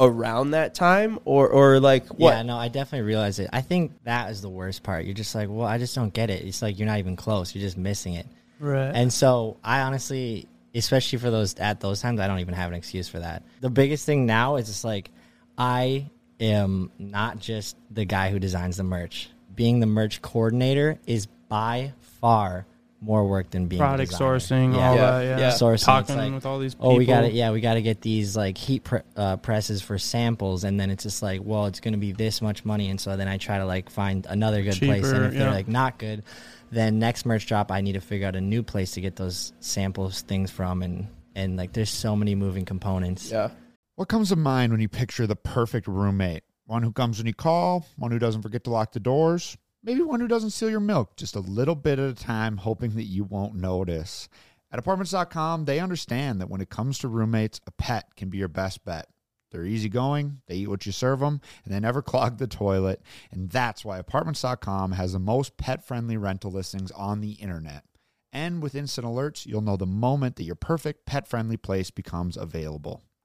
around 0.00 0.52
that 0.52 0.74
time 0.74 1.18
or 1.24 1.48
or 1.48 1.80
like 1.80 2.06
what? 2.08 2.32
Yeah, 2.36 2.42
no, 2.42 2.56
I 2.56 2.68
definitely 2.68 3.06
realize 3.06 3.38
it. 3.40 3.50
I 3.52 3.60
think 3.62 3.92
that 4.04 4.30
is 4.30 4.40
the 4.40 4.48
worst 4.48 4.82
part. 4.84 5.04
You're 5.04 5.14
just 5.14 5.34
like, 5.34 5.48
well, 5.50 5.66
I 5.66 5.78
just 5.78 5.94
don't 5.94 6.12
get 6.12 6.30
it. 6.30 6.44
It's 6.44 6.62
like 6.62 6.78
you're 6.78 6.86
not 6.86 6.98
even 7.00 7.16
close. 7.16 7.54
You're 7.54 7.62
just 7.62 7.76
missing 7.76 8.14
it. 8.14 8.26
Right. 8.60 8.92
And 8.94 9.12
so 9.12 9.56
I 9.64 9.80
honestly, 9.80 10.46
especially 10.74 11.18
for 11.18 11.30
those 11.30 11.54
at 11.56 11.80
those 11.80 12.00
times, 12.00 12.20
I 12.20 12.28
don't 12.28 12.38
even 12.38 12.54
have 12.54 12.70
an 12.70 12.76
excuse 12.76 13.08
for 13.08 13.18
that. 13.18 13.42
The 13.60 13.70
biggest 13.70 14.06
thing 14.06 14.24
now 14.26 14.56
is 14.56 14.66
just 14.68 14.84
like 14.84 15.10
I 15.56 16.08
am 16.38 16.92
not 17.00 17.40
just 17.40 17.76
the 17.90 18.04
guy 18.04 18.30
who 18.30 18.38
designs 18.38 18.76
the 18.76 18.84
merch. 18.84 19.28
Being 19.56 19.80
the 19.80 19.86
merch 19.86 20.22
coordinator 20.22 21.00
is 21.06 21.26
by 21.48 21.92
far 22.20 22.66
more 23.00 23.26
work 23.28 23.50
than 23.50 23.66
being 23.68 23.78
Product 23.78 24.10
designer. 24.10 24.36
sourcing, 24.38 24.74
Yeah. 24.74 24.88
all 24.88 24.96
Yeah, 24.96 25.10
that, 25.10 25.22
yeah. 25.24 25.38
yeah. 25.38 25.50
Sourcing, 25.52 25.84
Talking 25.84 26.16
like, 26.16 26.32
with 26.32 26.46
all 26.46 26.58
these 26.58 26.74
people. 26.74 26.90
Oh, 26.92 26.96
we 26.96 27.06
got 27.06 27.20
to 27.20 27.30
yeah, 27.30 27.52
we 27.52 27.60
got 27.60 27.74
to 27.74 27.82
get 27.82 28.00
these 28.00 28.36
like 28.36 28.58
heat 28.58 28.82
pre- 28.84 29.00
uh, 29.16 29.36
presses 29.36 29.80
for 29.82 29.98
samples, 29.98 30.64
and 30.64 30.78
then 30.80 30.90
it's 30.90 31.04
just 31.04 31.22
like, 31.22 31.40
well, 31.44 31.66
it's 31.66 31.78
going 31.80 31.92
to 31.94 31.98
be 31.98 32.12
this 32.12 32.42
much 32.42 32.64
money, 32.64 32.90
and 32.90 33.00
so 33.00 33.16
then 33.16 33.28
I 33.28 33.36
try 33.38 33.58
to 33.58 33.66
like 33.66 33.88
find 33.90 34.26
another 34.28 34.62
good 34.62 34.76
place, 34.78 35.04
and 35.04 35.14
Cheaper, 35.14 35.24
if 35.26 35.34
they're 35.34 35.50
like 35.50 35.68
not 35.68 35.98
good, 35.98 36.24
then 36.72 36.98
next 36.98 37.24
merch 37.24 37.46
drop, 37.46 37.70
I 37.70 37.80
need 37.82 37.92
to 37.92 38.00
figure 38.00 38.26
out 38.26 38.34
a 38.36 38.40
new 38.40 38.62
place 38.64 38.92
to 38.92 39.00
get 39.00 39.14
those 39.16 39.52
samples 39.60 40.22
things 40.22 40.50
from, 40.50 40.82
and 40.82 41.06
and 41.36 41.56
like 41.56 41.72
there's 41.72 41.90
so 41.90 42.16
many 42.16 42.34
moving 42.34 42.64
components. 42.64 43.30
Yeah. 43.30 43.50
What 43.94 44.08
comes 44.08 44.30
to 44.30 44.36
mind 44.36 44.72
when 44.72 44.80
you 44.80 44.88
picture 44.88 45.26
the 45.26 45.36
perfect 45.36 45.86
roommate? 45.86 46.42
One 46.66 46.82
who 46.82 46.92
comes 46.92 47.18
when 47.18 47.26
you 47.26 47.34
call, 47.34 47.86
one 47.96 48.10
who 48.10 48.18
doesn't 48.18 48.42
forget 48.42 48.64
to 48.64 48.70
lock 48.70 48.92
the 48.92 49.00
doors, 49.00 49.56
maybe 49.82 50.02
one 50.02 50.20
who 50.20 50.28
doesn't 50.28 50.50
steal 50.50 50.70
your 50.70 50.80
milk 50.80 51.16
just 51.16 51.36
a 51.36 51.40
little 51.40 51.74
bit 51.74 51.98
at 51.98 52.10
a 52.10 52.14
time, 52.14 52.58
hoping 52.58 52.90
that 52.96 53.04
you 53.04 53.24
won't 53.24 53.54
notice. 53.54 54.28
At 54.70 54.78
apartments.com, 54.78 55.64
they 55.64 55.80
understand 55.80 56.40
that 56.40 56.50
when 56.50 56.60
it 56.60 56.70
comes 56.70 56.98
to 56.98 57.08
roommates, 57.08 57.60
a 57.66 57.70
pet 57.70 58.14
can 58.16 58.28
be 58.28 58.38
your 58.38 58.48
best 58.48 58.84
bet. 58.84 59.08
They're 59.50 59.64
easygoing, 59.64 60.42
they 60.46 60.56
eat 60.56 60.68
what 60.68 60.84
you 60.84 60.92
serve 60.92 61.20
them, 61.20 61.40
and 61.64 61.72
they 61.72 61.80
never 61.80 62.02
clog 62.02 62.36
the 62.38 62.46
toilet. 62.46 63.02
And 63.30 63.50
that's 63.50 63.84
why 63.84 63.98
apartments.com 63.98 64.92
has 64.92 65.14
the 65.14 65.18
most 65.18 65.56
pet 65.56 65.86
friendly 65.86 66.16
rental 66.16 66.50
listings 66.50 66.90
on 66.90 67.20
the 67.20 67.32
internet. 67.32 67.84
And 68.30 68.62
with 68.62 68.74
instant 68.74 69.06
alerts, 69.06 69.46
you'll 69.46 69.62
know 69.62 69.78
the 69.78 69.86
moment 69.86 70.36
that 70.36 70.44
your 70.44 70.54
perfect 70.54 71.06
pet 71.06 71.26
friendly 71.26 71.56
place 71.56 71.90
becomes 71.90 72.36
available. 72.36 73.02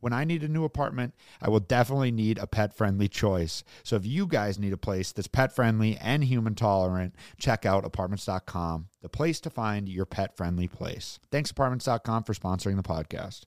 When 0.00 0.12
I 0.12 0.24
need 0.24 0.42
a 0.42 0.48
new 0.48 0.64
apartment, 0.64 1.14
I 1.40 1.48
will 1.48 1.60
definitely 1.60 2.10
need 2.10 2.38
a 2.38 2.46
pet 2.46 2.76
friendly 2.76 3.08
choice. 3.08 3.62
So 3.82 3.96
if 3.96 4.04
you 4.04 4.26
guys 4.26 4.58
need 4.58 4.72
a 4.72 4.78
place 4.78 5.12
that's 5.12 5.28
pet 5.28 5.54
friendly 5.54 5.96
and 5.98 6.24
human 6.24 6.54
tolerant, 6.54 7.14
check 7.38 7.64
out 7.64 7.84
apartments.com, 7.84 8.88
the 9.02 9.08
place 9.08 9.40
to 9.40 9.50
find 9.50 9.88
your 9.88 10.06
pet 10.06 10.36
friendly 10.36 10.68
place. 10.68 11.18
Thanks, 11.30 11.50
apartments.com, 11.50 12.24
for 12.24 12.34
sponsoring 12.34 12.76
the 12.76 12.82
podcast. 12.82 13.42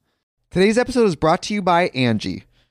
Today's 0.51 0.77
episode 0.77 1.05
is 1.05 1.15
brought 1.15 1.41
to 1.43 1.53
you 1.53 1.61
by 1.61 1.87
Angie. 1.89 2.43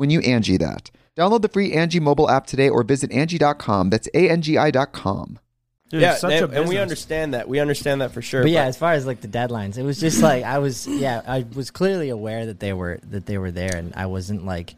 when 0.00 0.08
you 0.08 0.20
Angie 0.20 0.56
that. 0.56 0.90
Download 1.14 1.42
the 1.42 1.48
free 1.48 1.74
Angie 1.74 2.00
mobile 2.00 2.30
app 2.30 2.46
today 2.46 2.70
or 2.70 2.82
visit 2.82 3.12
Angie.com. 3.12 3.90
That's 3.90 4.08
A-N-G-I 4.14 4.70
dot 4.70 4.92
com. 4.92 5.38
Dude, 5.90 6.00
yeah, 6.00 6.12
it's 6.12 6.22
such 6.22 6.32
and, 6.32 6.50
a 6.50 6.60
and 6.60 6.68
we 6.68 6.78
understand 6.78 7.34
that. 7.34 7.48
We 7.48 7.58
understand 7.58 8.00
that 8.00 8.12
for 8.12 8.22
sure. 8.22 8.42
But 8.42 8.50
yeah, 8.50 8.64
as 8.64 8.78
far 8.78 8.92
as 8.92 9.04
like 9.04 9.20
the 9.20 9.28
deadlines, 9.28 9.76
it 9.76 9.82
was 9.82 10.00
just 10.00 10.22
like 10.22 10.42
I 10.44 10.58
was 10.58 10.86
yeah, 10.86 11.20
I 11.26 11.44
was 11.54 11.70
clearly 11.70 12.08
aware 12.08 12.46
that 12.46 12.60
they 12.60 12.72
were 12.72 12.98
that 13.10 13.26
they 13.26 13.36
were 13.36 13.50
there 13.50 13.76
and 13.76 13.92
I 13.94 14.06
wasn't 14.06 14.46
like, 14.46 14.74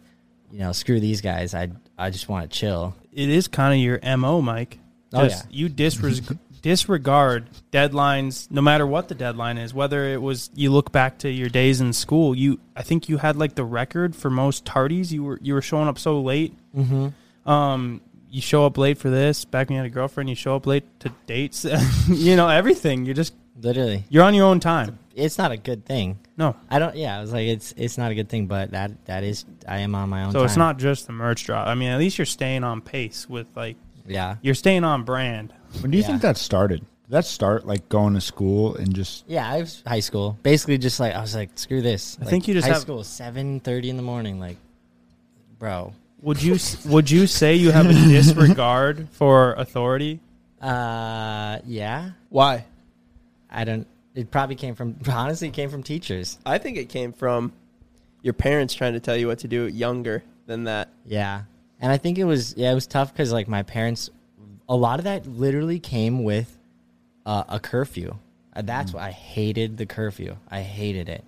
you 0.50 0.58
know, 0.58 0.72
screw 0.72 0.98
these 0.98 1.20
guys. 1.20 1.54
I 1.54 1.70
I 1.96 2.10
just 2.10 2.28
want 2.28 2.50
to 2.50 2.58
chill. 2.58 2.96
it 3.12 3.28
is 3.28 3.46
kind 3.46 3.74
of 3.74 3.78
your 3.78 4.00
mo, 4.16 4.42
Mike. 4.42 4.80
Oh, 5.12 5.24
yeah. 5.24 5.42
you 5.50 5.68
disres- 5.68 6.36
disregard 6.62 7.48
deadlines, 7.72 8.50
no 8.50 8.62
matter 8.62 8.86
what 8.86 9.08
the 9.08 9.14
deadline 9.14 9.58
is. 9.58 9.74
Whether 9.74 10.06
it 10.06 10.22
was 10.22 10.50
you 10.54 10.70
look 10.70 10.92
back 10.92 11.18
to 11.18 11.30
your 11.30 11.48
days 11.48 11.80
in 11.80 11.92
school, 11.92 12.34
you 12.34 12.60
I 12.74 12.82
think 12.82 13.08
you 13.08 13.18
had 13.18 13.36
like 13.36 13.54
the 13.54 13.64
record 13.64 14.16
for 14.16 14.30
most 14.30 14.64
tardies. 14.64 15.10
You 15.12 15.24
were 15.24 15.38
you 15.42 15.54
were 15.54 15.62
showing 15.62 15.88
up 15.88 15.98
so 15.98 16.20
late. 16.20 16.54
Mm-hmm. 16.74 17.50
Um, 17.50 18.00
you 18.30 18.40
show 18.40 18.64
up 18.64 18.78
late 18.78 18.96
for 18.96 19.10
this. 19.10 19.44
Back 19.44 19.68
when 19.68 19.74
you 19.74 19.82
had 19.82 19.90
a 19.90 19.94
girlfriend, 19.94 20.30
you 20.30 20.36
show 20.36 20.56
up 20.56 20.66
late 20.66 20.84
to 21.00 21.12
dates. 21.26 21.66
you 22.08 22.36
know 22.36 22.48
everything. 22.48 23.04
You're 23.04 23.14
just 23.14 23.34
Literally, 23.60 24.04
you're 24.08 24.24
on 24.24 24.34
your 24.34 24.46
own 24.46 24.60
time. 24.60 24.98
it's 25.14 25.38
not 25.38 25.52
a 25.52 25.56
good 25.56 25.84
thing. 25.84 26.18
No, 26.36 26.56
I 26.70 26.78
don't. 26.78 26.96
Yeah, 26.96 27.18
I 27.18 27.20
was 27.20 27.32
like, 27.32 27.46
it's 27.46 27.74
it's 27.76 27.98
not 27.98 28.10
a 28.10 28.14
good 28.14 28.28
thing, 28.28 28.46
but 28.46 28.70
that 28.72 29.04
that 29.04 29.22
is 29.24 29.44
I 29.68 29.78
am 29.80 29.94
on 29.94 30.08
my 30.08 30.24
own. 30.24 30.32
so 30.32 30.42
it's 30.42 30.56
not 30.56 30.78
just 30.78 31.06
the 31.06 31.12
merch 31.12 31.44
drop. 31.44 31.68
I 31.68 31.74
mean, 31.74 31.90
at 31.90 31.98
least 31.98 32.18
you're 32.18 32.24
staying 32.24 32.64
on 32.64 32.80
pace 32.80 33.28
with 33.28 33.46
like 33.54 33.76
Yeah, 34.06 34.36
you're 34.42 34.54
staying 34.54 34.84
on 34.84 35.04
brand. 35.04 35.52
When 35.80 35.90
do 35.90 35.96
you 35.96 36.02
Yeah. 36.02 36.08
think 36.08 36.22
that 36.22 36.36
started? 36.36 36.80
Did 36.80 37.10
that 37.10 37.24
start 37.24 37.66
like 37.66 37.88
going 37.88 38.14
to 38.14 38.20
school 38.20 38.74
and 38.76 38.94
just 38.94 39.24
yeah. 39.26 39.48
I 39.48 39.60
was 39.60 39.82
high 39.86 40.00
school. 40.00 40.38
Basically, 40.42 40.78
just 40.78 40.98
like 41.00 41.14
I 41.14 41.20
was 41.20 41.34
like, 41.34 41.50
screw 41.56 41.82
this. 41.82 42.16
I 42.20 42.24
Like, 42.24 42.30
think 42.30 42.48
you 42.48 42.54
just 42.54 42.66
high 42.66 42.74
have- 42.74 42.82
school 42.82 43.02
seven 43.04 43.60
thirty 43.60 43.90
in 43.90 43.96
the 43.96 44.02
morning. 44.02 44.38
Like, 44.40 44.56
bro. 45.58 45.92
Would 46.22 46.40
you 46.42 46.56
would 46.86 47.10
you 47.10 47.26
say 47.26 47.56
you 47.56 47.72
have 47.72 47.86
a 47.86 47.92
disregard 48.08 49.08
for 49.10 49.54
authority? 49.54 50.20
Uh, 50.60 51.58
yeah. 51.66 52.10
why? 52.28 52.64
I 53.50 53.64
don't. 53.64 53.86
It 54.14 54.30
probably 54.30 54.54
came 54.54 54.74
from 54.76 54.96
honestly 55.08 55.48
it 55.48 55.54
came 55.54 55.68
from 55.70 55.82
teachers. 55.82 56.38
I 56.46 56.58
think 56.58 56.76
it 56.76 56.88
came 56.88 57.12
from 57.12 57.52
your 58.22 58.34
parents 58.34 58.72
trying 58.72 58.92
to 58.92 59.00
tell 59.00 59.16
you 59.16 59.26
what 59.26 59.40
to 59.40 59.48
do 59.48 59.66
younger 59.66 60.22
than 60.46 60.64
that. 60.64 60.90
Yeah, 61.06 61.42
and 61.80 61.90
I 61.90 61.96
think 61.96 62.18
it 62.18 62.24
was 62.24 62.54
yeah 62.56 62.70
it 62.70 62.74
was 62.74 62.86
tough 62.86 63.12
because 63.12 63.32
like 63.32 63.48
my 63.48 63.62
parents, 63.64 64.08
a 64.72 64.76
lot 64.76 64.98
of 64.98 65.04
that 65.04 65.26
literally 65.26 65.78
came 65.78 66.24
with 66.24 66.56
uh, 67.26 67.44
a 67.48 67.60
curfew. 67.60 68.16
Uh, 68.56 68.62
that's 68.62 68.92
what 68.94 69.02
I 69.02 69.10
hated 69.10 69.76
the 69.76 69.84
curfew. 69.86 70.36
I 70.50 70.60
hated 70.62 71.08
it, 71.10 71.22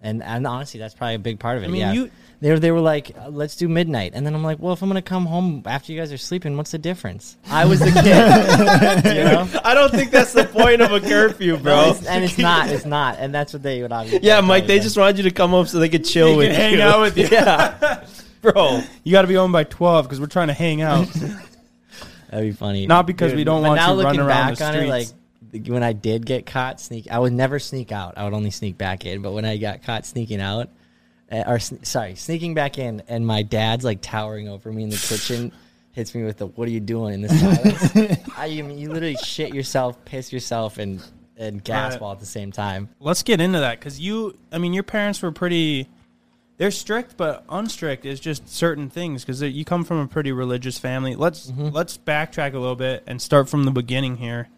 and 0.00 0.22
and 0.22 0.46
honestly 0.46 0.78
that's 0.80 0.94
probably 0.94 1.16
a 1.16 1.18
big 1.18 1.38
part 1.40 1.56
of 1.56 1.64
it. 1.64 1.66
I 1.66 1.70
mean, 1.70 1.80
yeah, 1.80 1.92
you- 1.92 2.10
they 2.40 2.50
were, 2.50 2.58
they 2.58 2.70
were 2.72 2.80
like 2.80 3.16
uh, 3.18 3.28
let's 3.30 3.56
do 3.56 3.68
midnight, 3.68 4.12
and 4.14 4.24
then 4.26 4.34
I'm 4.34 4.42
like, 4.44 4.58
well 4.58 4.72
if 4.74 4.82
I'm 4.82 4.88
gonna 4.88 5.00
come 5.02 5.24
home 5.26 5.62
after 5.66 5.92
you 5.92 5.98
guys 5.98 6.12
are 6.12 6.18
sleeping, 6.18 6.56
what's 6.56 6.72
the 6.72 6.78
difference? 6.78 7.36
I 7.50 7.64
was 7.64 7.80
the 7.80 7.86
kid, 7.92 9.16
you 9.16 9.24
know. 9.24 9.48
I 9.64 9.72
don't 9.74 9.90
think 9.90 10.10
that's 10.10 10.32
the 10.32 10.44
point 10.44 10.80
of 10.82 10.92
a 10.92 11.00
curfew, 11.00 11.56
No, 11.56 11.62
bro. 11.62 11.80
it's- 11.90 12.06
and 12.06 12.22
it's 12.24 12.38
not. 12.38 12.68
It's 12.70 12.84
not, 12.84 13.16
and 13.18 13.34
that's 13.34 13.52
what 13.52 13.62
they 13.62 13.82
would 13.82 13.92
obviously. 13.92 14.26
yeah, 14.26 14.40
Mike, 14.40 14.66
they 14.66 14.78
say. 14.78 14.84
just 14.84 14.96
wanted 14.98 15.16
you 15.18 15.22
to 15.24 15.30
come 15.30 15.50
home 15.50 15.66
so 15.66 15.78
they 15.78 15.88
could 15.88 16.04
chill 16.04 16.28
They 16.32 16.36
with 16.36 16.46
could 16.48 16.56
hang 16.56 16.74
you. 16.74 16.82
out 16.82 17.00
with 17.00 17.16
you. 17.18 17.28
yeah, 17.32 18.04
bro. 18.42 18.82
You 19.04 19.12
got 19.12 19.22
to 19.22 19.28
be 19.28 19.34
home 19.34 19.52
by 19.52 19.64
twelve 19.64 20.04
because 20.06 20.20
we're 20.20 20.26
trying 20.26 20.48
to 20.48 20.54
hang 20.54 20.82
out. 20.82 21.08
That'd 22.34 22.50
be 22.52 22.56
funny. 22.56 22.86
Not 22.86 23.06
because 23.06 23.32
we 23.32 23.44
don't 23.44 23.62
want 23.62 23.76
now 23.76 23.90
running 23.90 24.04
looking 24.04 24.20
around 24.20 24.50
back 24.50 24.58
the 24.58 24.64
on 24.66 24.74
it, 24.74 24.88
like 24.88 25.06
when 25.68 25.84
I 25.84 25.92
did 25.92 26.26
get 26.26 26.46
caught 26.46 26.80
sneak, 26.80 27.08
I 27.10 27.18
would 27.20 27.32
never 27.32 27.60
sneak 27.60 27.92
out. 27.92 28.14
I 28.18 28.24
would 28.24 28.34
only 28.34 28.50
sneak 28.50 28.76
back 28.76 29.06
in. 29.06 29.22
But 29.22 29.32
when 29.32 29.44
I 29.44 29.56
got 29.56 29.84
caught 29.84 30.04
sneaking 30.04 30.40
out, 30.40 30.68
uh, 31.30 31.44
or 31.46 31.60
sorry, 31.60 32.16
sneaking 32.16 32.54
back 32.54 32.76
in, 32.76 33.02
and 33.06 33.24
my 33.24 33.42
dad's 33.42 33.84
like 33.84 34.00
towering 34.00 34.48
over 34.48 34.72
me 34.72 34.82
in 34.82 34.90
the 34.90 34.96
kitchen, 34.96 35.52
hits 35.92 36.12
me 36.12 36.24
with 36.24 36.38
the 36.38 36.46
"What 36.46 36.66
are 36.66 36.72
you 36.72 36.80
doing?" 36.80 37.14
in 37.14 37.22
the 37.22 37.28
silence. 37.28 38.20
I 38.36 38.48
mean, 38.48 38.78
you 38.78 38.88
literally 38.92 39.16
shit 39.22 39.54
yourself, 39.54 40.04
piss 40.04 40.32
yourself, 40.32 40.78
and 40.78 41.00
and 41.36 41.62
gasp 41.62 42.00
Right. 42.00 42.06
all 42.06 42.12
at 42.12 42.18
the 42.20 42.26
same 42.26 42.50
time. 42.50 42.88
Let's 42.98 43.22
get 43.22 43.40
into 43.40 43.60
that 43.60 43.78
because 43.78 44.00
you. 44.00 44.36
I 44.50 44.58
mean, 44.58 44.72
your 44.74 44.82
parents 44.82 45.22
were 45.22 45.30
pretty. 45.30 45.88
They're 46.56 46.70
strict, 46.70 47.16
but 47.16 47.46
unstrict 47.48 48.04
is 48.04 48.20
just 48.20 48.48
certain 48.48 48.88
things 48.88 49.24
because 49.24 49.42
you 49.42 49.64
come 49.64 49.84
from 49.84 49.98
a 49.98 50.06
pretty 50.06 50.30
religious 50.32 50.78
family. 50.78 51.14
Let's 51.16 51.50
Mm-hmm. 51.50 51.70
let's 51.70 51.98
backtrack 51.98 52.54
a 52.54 52.58
little 52.58 52.76
bit 52.76 53.02
and 53.06 53.20
start 53.20 53.48
from 53.48 53.64
the 53.64 53.70
beginning 53.72 54.16
here. 54.18 54.48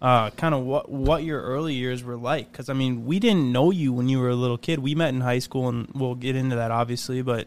Uh, 0.00 0.30
kind 0.30 0.54
of 0.54 0.62
what 0.64 0.90
what 0.90 1.22
your 1.22 1.40
early 1.42 1.74
years 1.74 2.02
were 2.02 2.16
like 2.16 2.50
because 2.52 2.68
I 2.68 2.72
mean 2.74 3.06
we 3.06 3.18
didn't 3.18 3.50
know 3.52 3.70
you 3.70 3.92
when 3.92 4.08
you 4.08 4.20
were 4.20 4.30
a 4.30 4.34
little 4.34 4.58
kid. 4.58 4.78
We 4.78 4.94
met 4.94 5.14
in 5.14 5.20
high 5.20 5.38
school 5.38 5.68
and 5.68 5.88
we'll 5.94 6.14
get 6.14 6.34
into 6.36 6.56
that 6.56 6.70
obviously, 6.70 7.20
but 7.22 7.46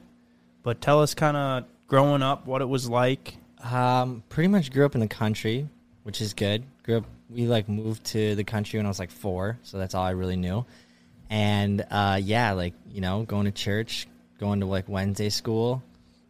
but 0.64 0.80
tell 0.82 1.02
us 1.02 1.14
kind 1.14 1.38
of 1.38 1.66
growing 1.88 2.22
up 2.22 2.46
what 2.48 2.62
it 2.62 2.70
was 2.70 2.90
like. 2.90 3.38
Um, 3.64 4.24
pretty 4.30 4.48
much 4.48 4.72
grew 4.72 4.86
up 4.86 4.94
in 4.96 5.02
the 5.02 5.08
country, 5.08 5.68
which 6.04 6.22
is 6.22 6.34
good. 6.34 6.64
Grew 6.84 6.98
up. 6.98 7.06
We 7.30 7.46
like 7.48 7.68
moved 7.68 8.04
to 8.06 8.36
the 8.36 8.44
country 8.44 8.78
when 8.80 8.86
I 8.86 8.90
was 8.90 9.00
like 9.00 9.12
four, 9.12 9.58
so 9.64 9.78
that's 9.78 9.94
all 9.96 10.04
I 10.06 10.12
really 10.12 10.36
knew. 10.38 10.66
And 11.30 11.86
uh, 11.92 12.20
yeah, 12.22 12.52
like 12.54 12.74
you 12.92 13.02
know, 13.02 13.24
going 13.24 13.46
to 13.46 13.52
church, 13.52 14.08
going 14.40 14.62
to 14.62 14.66
like 14.66 14.88
Wednesday 14.88 15.30
school, 15.30 15.84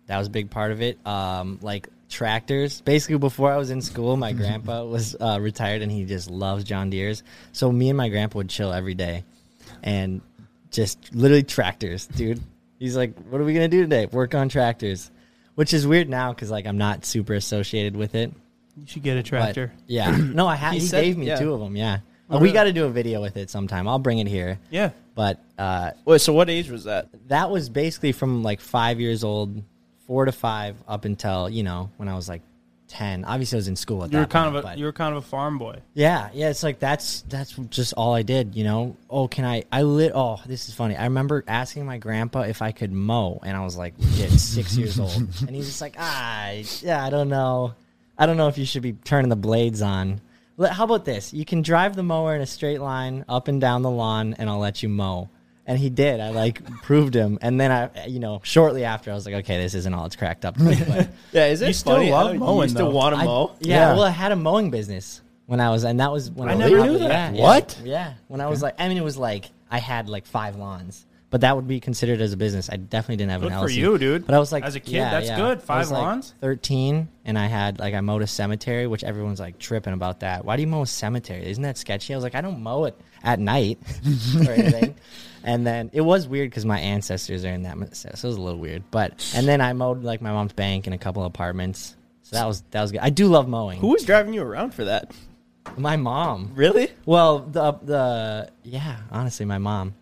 that 0.08 0.18
was 0.18 0.28
a 0.28 0.32
big 0.32 0.50
part 0.50 0.72
of 0.72 0.82
it. 0.82 0.98
Um, 1.06 1.60
like 1.62 1.88
tractors. 2.10 2.82
Basically, 2.82 3.18
before 3.18 3.52
I 3.52 3.58
was 3.58 3.70
in 3.70 3.82
school, 3.82 4.18
my 4.18 4.32
grandpa 4.34 4.84
was 4.86 5.16
uh, 5.20 5.38
retired, 5.40 5.82
and 5.82 5.92
he 5.92 6.06
just 6.06 6.30
loves 6.30 6.64
John 6.64 6.90
Deere's. 6.90 7.24
So 7.52 7.72
me 7.72 7.90
and 7.90 7.98
my 7.98 8.10
grandpa 8.10 8.38
would 8.40 8.50
chill 8.50 8.74
every 8.74 8.96
day, 8.96 9.24
and 9.84 10.22
just 10.72 11.14
literally 11.14 11.44
tractors, 11.44 12.08
dude. 12.08 12.42
He's 12.80 12.96
like, 12.98 13.18
"What 13.30 13.40
are 13.42 13.44
we 13.44 13.54
gonna 13.54 13.68
do 13.68 13.82
today? 13.82 14.06
Work 14.08 14.36
on 14.36 14.50
tractors." 14.50 15.12
Which 15.56 15.74
is 15.74 15.88
weird 15.88 16.08
now 16.08 16.34
because 16.34 16.52
like 16.52 16.68
I'm 16.68 16.78
not 16.78 17.04
super 17.04 17.34
associated 17.34 17.96
with 17.96 18.14
it. 18.14 18.32
You 18.80 18.86
should 18.86 19.02
get 19.02 19.14
a 19.18 19.22
but- 19.22 19.26
tractor. 19.26 19.74
yeah. 19.88 20.16
No, 20.18 20.46
I 20.48 20.56
had. 20.56 20.74
He 20.74 20.80
He, 20.82 20.86
said- 20.86 21.04
gave 21.04 21.18
me 21.18 21.26
yeah. 21.28 21.38
two 21.40 21.52
of 21.54 21.60
them. 21.60 21.76
Yeah. 21.76 22.00
We 22.30 22.52
got 22.52 22.66
to 22.66 22.74
do 22.74 22.86
a 22.86 22.90
video 22.90 23.22
with 23.22 23.38
it 23.38 23.50
sometime. 23.50 23.88
I'll 23.88 24.00
bring 24.00 24.20
it 24.20 24.28
here. 24.28 24.60
Yeah. 24.70 24.92
But 25.16 25.40
uh, 25.58 25.92
Wait, 26.06 26.22
so 26.22 26.34
what 26.34 26.50
age 26.50 26.70
was 26.70 26.84
that? 26.84 27.08
that 27.30 27.50
was 27.50 27.70
basically 27.70 28.12
from 28.12 28.44
like 28.44 28.60
five 28.62 29.00
years 29.00 29.24
old, 29.24 29.64
four 30.06 30.26
to 30.26 30.32
five, 30.32 30.76
up 30.88 31.06
until 31.06 31.50
you 31.50 31.64
know 31.64 31.90
when 31.98 32.08
I 32.08 32.16
was 32.16 32.30
like 32.30 32.42
ten. 32.88 33.26
Obviously, 33.26 33.56
I 33.56 33.60
was 33.60 33.68
in 33.68 33.76
school 33.76 34.04
at 34.04 34.12
You 34.12 34.20
were 34.20 34.24
that 34.26 34.30
kind 34.30 34.46
point, 34.52 34.58
of 34.58 34.64
a 34.64 34.68
but- 34.68 34.78
you 34.78 34.86
were 34.86 34.94
kind 34.94 35.16
of 35.16 35.24
a 35.24 35.28
farm 35.28 35.58
boy. 35.58 35.80
yeah, 35.96 36.30
yeah. 36.34 36.50
It's 36.50 36.62
like 36.64 36.78
that's 36.80 37.22
that's 37.30 37.54
just 37.70 37.94
all 37.94 38.14
I 38.14 38.22
did, 38.22 38.56
you 38.56 38.64
know. 38.64 38.96
Oh, 39.10 39.28
can 39.28 39.44
I? 39.44 39.64
I 39.72 39.82
lit. 39.82 40.12
Oh, 40.14 40.40
this 40.46 40.68
is 40.70 40.76
funny. 40.76 40.96
I 40.96 41.06
remember 41.06 41.44
asking 41.48 41.86
my 41.86 41.98
grandpa 41.98 42.42
if 42.42 42.62
I 42.62 42.72
could 42.72 42.92
mow, 42.92 43.40
and 43.44 43.58
I 43.58 43.64
was 43.64 43.76
like, 43.76 43.96
legit 43.98 44.32
six 44.40 44.78
years 44.78 45.00
old, 45.00 45.16
and 45.42 45.50
he's 45.50 45.66
just 45.66 45.82
like, 45.82 45.96
ah, 45.98 46.52
yeah, 46.82 47.04
I 47.04 47.10
don't 47.10 47.30
know, 47.30 47.74
I 48.18 48.26
don't 48.28 48.38
know 48.38 48.50
if 48.50 48.58
you 48.60 48.66
should 48.66 48.84
be 48.84 48.94
turning 48.94 49.30
the 49.30 49.36
blades 49.36 49.82
on, 49.82 50.10
Let- 50.10 50.22
How 50.60 50.86
about 50.86 51.06
this? 51.06 51.34
You 51.34 51.46
can 51.46 51.62
drive 51.62 51.96
the 51.96 52.04
mower 52.04 52.36
in 52.36 52.42
a 52.42 52.46
straight 52.48 52.82
line 52.82 53.24
up 53.30 53.48
and 53.48 53.62
down 53.62 53.84
the 53.84 53.92
lawn, 53.92 54.36
and 54.40 54.50
I'll 54.50 54.58
let 54.60 54.82
you 54.82 54.90
mow. 54.90 55.30
And 55.68 55.78
he 55.78 55.90
did. 55.90 56.20
I 56.22 56.30
like 56.30 56.64
proved 56.82 57.14
him, 57.14 57.38
and 57.42 57.60
then 57.60 57.72
I, 57.72 58.06
you 58.08 58.20
know, 58.20 58.40
shortly 58.44 58.84
after, 58.86 59.12
I 59.12 59.14
was 59.14 59.26
like, 59.26 59.36
okay, 59.36 59.62
this 59.62 59.74
isn't 59.76 59.94
all 59.94 60.06
it's 60.06 60.16
cracked 60.16 60.46
up 60.46 60.56
to 60.58 60.64
be. 60.64 60.76
But 60.84 61.10
Yeah, 61.34 61.48
is 61.48 61.62
it 61.62 61.68
You 61.68 61.74
still 61.74 61.96
funny 61.96 62.10
love 62.12 62.38
how 62.38 62.62
you 62.64 62.70
still 62.70 62.90
though. 62.90 62.96
want 62.96 63.16
to 63.16 63.22
I- 63.22 63.26
mow? 63.26 63.52
Yeah, 63.60 63.76
Yeah. 63.90 63.94
well, 63.94 64.04
I 64.04 64.10
had 64.10 64.32
a 64.32 64.36
mowing 64.36 64.72
business 64.72 65.22
when 65.46 65.60
I 65.60 65.70
was, 65.70 65.84
and 65.84 66.00
that 66.00 66.12
was 66.12 66.32
when 66.32 66.48
I 66.50 66.54
I, 66.54 66.56
never 66.56 66.84
knew 66.86 66.98
that. 67.00 67.36
Yeah, 67.36 67.42
What? 67.42 67.78
Yeah, 67.84 67.92
yeah. 67.92 68.14
when 68.30 68.42
I 68.42 68.48
was 68.48 68.62
like, 68.64 68.76
I 68.80 68.88
mean, 68.88 68.98
it 68.98 69.04
was 69.04 69.18
like 69.18 69.50
I 69.70 69.80
had 69.80 70.08
like 70.10 70.26
five 70.26 70.56
lawns, 70.56 71.06
but 71.30 71.42
that 71.42 71.56
would 71.56 71.68
be 71.68 71.80
considered 71.80 72.22
as 72.22 72.34
a 72.34 72.38
business. 72.38 72.70
I 72.70 72.78
definitely 72.78 73.18
didn't 73.18 73.32
have 73.32 73.42
Good 73.42 73.52
an 73.52 73.60
for 73.60 73.70
you, 73.70 73.98
dude. 73.98 74.26
But 74.26 74.36
I 74.36 74.40
was 74.40 74.52
like, 74.52 74.64
As 74.64 74.76
a 74.76 74.80
kid, 74.80 74.94
yeah, 74.94 75.12
that's 75.12 75.28
yeah. 75.28 75.36
good. 75.36 75.62
Five 75.62 75.80
was, 75.80 75.92
like, 75.92 76.02
lawns? 76.02 76.34
Thirteen, 76.40 77.10
and 77.26 77.38
I 77.38 77.48
had 77.48 77.80
like 77.80 77.94
I 77.94 78.02
mowed 78.02 78.22
a 78.22 78.28
cemetery, 78.28 78.88
which 78.88 79.04
everyone's 79.04 79.40
like 79.40 79.60
tripping 79.60 79.94
about 79.94 80.22
that. 80.22 80.46
Why 80.46 80.56
do 80.56 80.62
you 80.62 80.68
mow 80.68 80.84
a 80.84 80.88
cemetery? 80.88 81.46
Isn't 81.50 81.64
that 81.64 81.78
sketchy? 81.78 82.14
I 82.14 82.18
was 82.18 82.24
like, 82.24 82.36
I 82.36 82.42
don't 82.42 82.62
mow 82.62 82.86
it 82.86 83.00
at 83.24 83.40
night 83.40 83.80
or 84.48 84.52
anything. 84.52 84.96
And 85.44 85.66
then 85.66 85.92
it 85.94 86.02
was 86.02 86.28
weird 86.28 86.50
because 86.50 86.66
my 86.66 86.78
ancestors 86.78 87.46
are 87.46 87.52
in 87.52 87.62
that, 87.64 87.96
so 87.96 88.10
it 88.10 88.22
was 88.22 88.36
a 88.36 88.42
little 88.42 88.60
weird. 88.60 88.84
But 88.92 89.32
and 89.34 89.48
then 89.48 89.62
I 89.62 89.72
mowed 89.72 90.04
like 90.04 90.22
my 90.22 90.32
mom's 90.32 90.52
bank 90.52 90.88
and 90.88 90.94
a 90.94 90.98
couple 90.98 91.24
of 91.24 91.28
apartments. 91.28 91.96
So 92.24 92.36
that 92.36 92.46
was 92.46 92.64
that 92.72 92.82
was 92.82 92.92
good. 92.92 93.00
I 93.00 93.12
do 93.12 93.28
love 93.28 93.48
mowing. 93.48 93.80
Who 93.80 93.88
was 93.88 94.04
driving 94.04 94.34
you 94.34 94.42
around 94.42 94.74
for 94.74 94.84
that? 94.84 95.14
My 95.78 95.96
mom. 95.96 96.52
Really? 96.54 96.90
Well, 97.06 97.40
the 97.40 97.72
the 97.82 98.52
yeah, 98.64 98.98
honestly, 99.10 99.46
my 99.46 99.58
mom. 99.58 99.96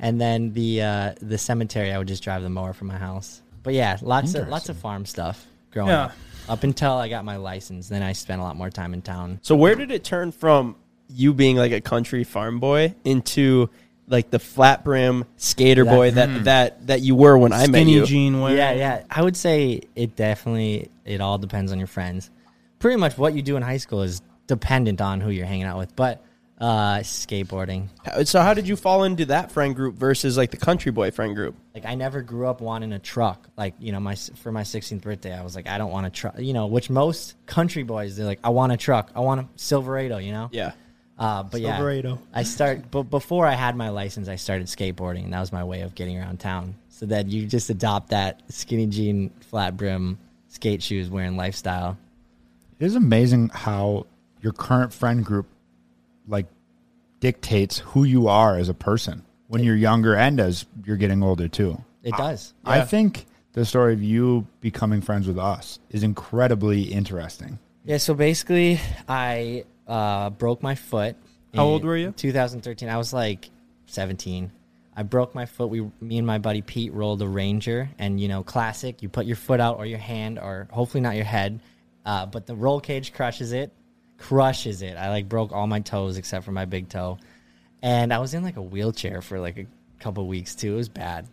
And 0.00 0.20
then 0.20 0.52
the 0.52 0.82
uh, 0.82 1.14
the 1.20 1.38
cemetery, 1.38 1.92
I 1.92 1.98
would 1.98 2.08
just 2.08 2.22
drive 2.22 2.42
the 2.42 2.50
mower 2.50 2.72
from 2.72 2.88
my 2.88 2.98
house. 2.98 3.42
But 3.62 3.74
yeah, 3.74 3.96
lots 4.00 4.34
of 4.34 4.48
lots 4.48 4.68
of 4.68 4.76
farm 4.76 5.04
stuff 5.06 5.44
growing 5.72 5.90
Yeah. 5.90 6.04
up. 6.04 6.12
Up 6.48 6.62
until 6.64 6.92
I 6.92 7.08
got 7.10 7.24
my 7.26 7.36
license, 7.36 7.88
then 7.88 8.02
I 8.02 8.12
spent 8.12 8.40
a 8.40 8.44
lot 8.44 8.56
more 8.56 8.70
time 8.70 8.94
in 8.94 9.02
town. 9.02 9.38
So 9.42 9.54
where 9.54 9.74
did 9.74 9.90
it 9.90 10.02
turn 10.02 10.32
from 10.32 10.76
you 11.08 11.34
being 11.34 11.56
like 11.56 11.72
a 11.72 11.80
country 11.80 12.24
farm 12.24 12.58
boy 12.60 12.94
into 13.04 13.68
like 14.06 14.30
the 14.30 14.38
flat 14.38 14.84
brim 14.84 15.26
skater 15.36 15.84
That- 15.84 15.90
boy 15.94 16.10
that 16.12 16.44
that 16.44 16.86
that 16.86 17.00
you 17.02 17.14
were 17.14 17.36
when 17.36 17.52
I 17.52 17.66
met 17.66 17.80
Skinny 17.80 17.92
you? 17.94 18.06
jean 18.06 18.40
wear. 18.40 18.56
Yeah, 18.56 18.72
yeah. 18.72 19.02
I 19.10 19.22
would 19.22 19.36
say 19.36 19.82
it 19.94 20.16
definitely 20.16 20.88
it 21.04 21.20
all 21.20 21.36
depends 21.36 21.70
on 21.72 21.78
your 21.78 21.86
friends. 21.88 22.30
Pretty 22.78 22.96
much 22.96 23.18
what 23.18 23.34
you 23.34 23.42
do 23.42 23.56
in 23.56 23.62
high 23.62 23.76
school 23.78 24.02
is 24.02 24.22
dependent 24.46 25.00
on 25.02 25.20
who 25.20 25.30
you're 25.30 25.44
hanging 25.46 25.64
out 25.66 25.76
with. 25.76 25.94
But 25.96 26.24
uh, 26.60 26.98
skateboarding, 26.98 27.88
So 28.24 28.40
how 28.40 28.52
did 28.54 28.66
you 28.66 28.74
fall 28.76 29.04
into 29.04 29.26
that 29.26 29.52
friend 29.52 29.76
group 29.76 29.94
versus 29.94 30.36
like 30.36 30.50
the 30.50 30.56
country 30.56 30.90
boy 30.90 31.10
friend 31.10 31.34
group? 31.34 31.54
like 31.74 31.86
I 31.86 31.94
never 31.94 32.20
grew 32.22 32.48
up 32.48 32.60
wanting 32.60 32.92
a 32.92 32.98
truck. 32.98 33.48
Like 33.56 33.74
you 33.78 33.92
know, 33.92 34.00
my 34.00 34.16
for 34.16 34.50
my 34.50 34.62
16th 34.62 35.02
birthday, 35.02 35.32
I 35.32 35.42
was 35.42 35.54
like, 35.54 35.68
I 35.68 35.78
don't 35.78 35.92
want 35.92 36.06
a 36.06 36.10
truck. 36.10 36.38
You 36.38 36.52
know, 36.52 36.66
which 36.66 36.90
most 36.90 37.34
country 37.46 37.84
boys 37.84 38.16
they're 38.16 38.26
like, 38.26 38.40
I 38.42 38.50
want 38.50 38.72
a 38.72 38.76
truck. 38.76 39.12
I 39.14 39.20
want 39.20 39.40
a 39.42 39.48
Silverado. 39.56 40.18
You 40.18 40.32
know. 40.32 40.48
Yeah. 40.50 40.72
Uh, 41.16 41.42
but 41.44 41.60
yeah, 41.60 41.76
Silverado. 41.76 42.20
I 42.32 42.42
start. 42.42 42.82
But 42.90 43.04
before 43.04 43.46
I 43.46 43.54
had 43.54 43.76
my 43.76 43.90
license, 43.90 44.28
I 44.28 44.36
started 44.36 44.66
skateboarding, 44.66 45.24
and 45.24 45.32
that 45.32 45.40
was 45.40 45.52
my 45.52 45.62
way 45.64 45.82
of 45.82 45.94
getting 45.94 46.18
around 46.18 46.40
town. 46.40 46.74
So 46.88 47.06
that 47.06 47.28
you 47.28 47.46
just 47.46 47.70
adopt 47.70 48.10
that 48.10 48.42
skinny 48.48 48.86
jean, 48.86 49.30
flat 49.50 49.76
brim, 49.76 50.18
skate 50.48 50.82
shoes 50.82 51.08
wearing 51.08 51.36
lifestyle. 51.36 51.96
It 52.80 52.86
is 52.86 52.96
amazing 52.96 53.50
how 53.50 54.06
your 54.40 54.52
current 54.52 54.92
friend 54.92 55.24
group 55.24 55.46
like 56.28 56.46
dictates 57.20 57.78
who 57.78 58.04
you 58.04 58.28
are 58.28 58.56
as 58.56 58.68
a 58.68 58.74
person 58.74 59.24
when 59.48 59.62
you're 59.64 59.76
younger 59.76 60.14
and 60.14 60.38
as 60.38 60.66
you're 60.84 60.96
getting 60.96 61.22
older 61.22 61.48
too. 61.48 61.82
It 62.02 62.14
does. 62.16 62.54
I 62.64 62.82
think 62.82 63.26
the 63.52 63.64
story 63.64 63.92
of 63.92 64.02
you 64.02 64.46
becoming 64.60 65.00
friends 65.00 65.26
with 65.26 65.38
us 65.38 65.78
is 65.90 66.02
incredibly 66.02 66.82
interesting. 66.82 67.58
Yeah. 67.84 67.96
So 67.96 68.14
basically, 68.14 68.80
I 69.08 69.64
uh, 69.86 70.30
broke 70.30 70.62
my 70.62 70.74
foot. 70.74 71.16
How 71.54 71.64
old 71.64 71.84
were 71.84 71.96
you? 71.96 72.12
2013. 72.12 72.88
I 72.88 72.98
was 72.98 73.12
like 73.12 73.50
17. 73.86 74.52
I 74.94 75.02
broke 75.02 75.34
my 75.34 75.46
foot. 75.46 75.70
We, 75.70 75.88
me 76.00 76.18
and 76.18 76.26
my 76.26 76.38
buddy 76.38 76.60
Pete, 76.60 76.92
rolled 76.92 77.22
a 77.22 77.28
Ranger, 77.28 77.88
and 77.98 78.20
you 78.20 78.28
know, 78.28 78.42
classic. 78.42 79.02
You 79.02 79.08
put 79.08 79.26
your 79.26 79.36
foot 79.36 79.60
out 79.60 79.78
or 79.78 79.86
your 79.86 79.98
hand, 79.98 80.38
or 80.38 80.68
hopefully 80.70 81.00
not 81.00 81.14
your 81.14 81.24
head, 81.24 81.60
uh, 82.04 82.26
but 82.26 82.46
the 82.46 82.54
roll 82.54 82.80
cage 82.80 83.12
crushes 83.12 83.52
it, 83.52 83.72
crushes 84.18 84.82
it. 84.82 84.96
I 84.96 85.10
like 85.10 85.28
broke 85.28 85.52
all 85.52 85.66
my 85.66 85.80
toes 85.80 86.18
except 86.18 86.44
for 86.44 86.52
my 86.52 86.64
big 86.64 86.88
toe, 86.88 87.18
and 87.82 88.12
I 88.12 88.18
was 88.18 88.34
in 88.34 88.42
like 88.42 88.56
a 88.56 88.62
wheelchair 88.62 89.22
for 89.22 89.40
like 89.40 89.56
a 89.58 89.66
couple 90.00 90.26
weeks 90.26 90.54
too. 90.54 90.74
It 90.74 90.76
was 90.76 90.88
bad. 90.88 91.26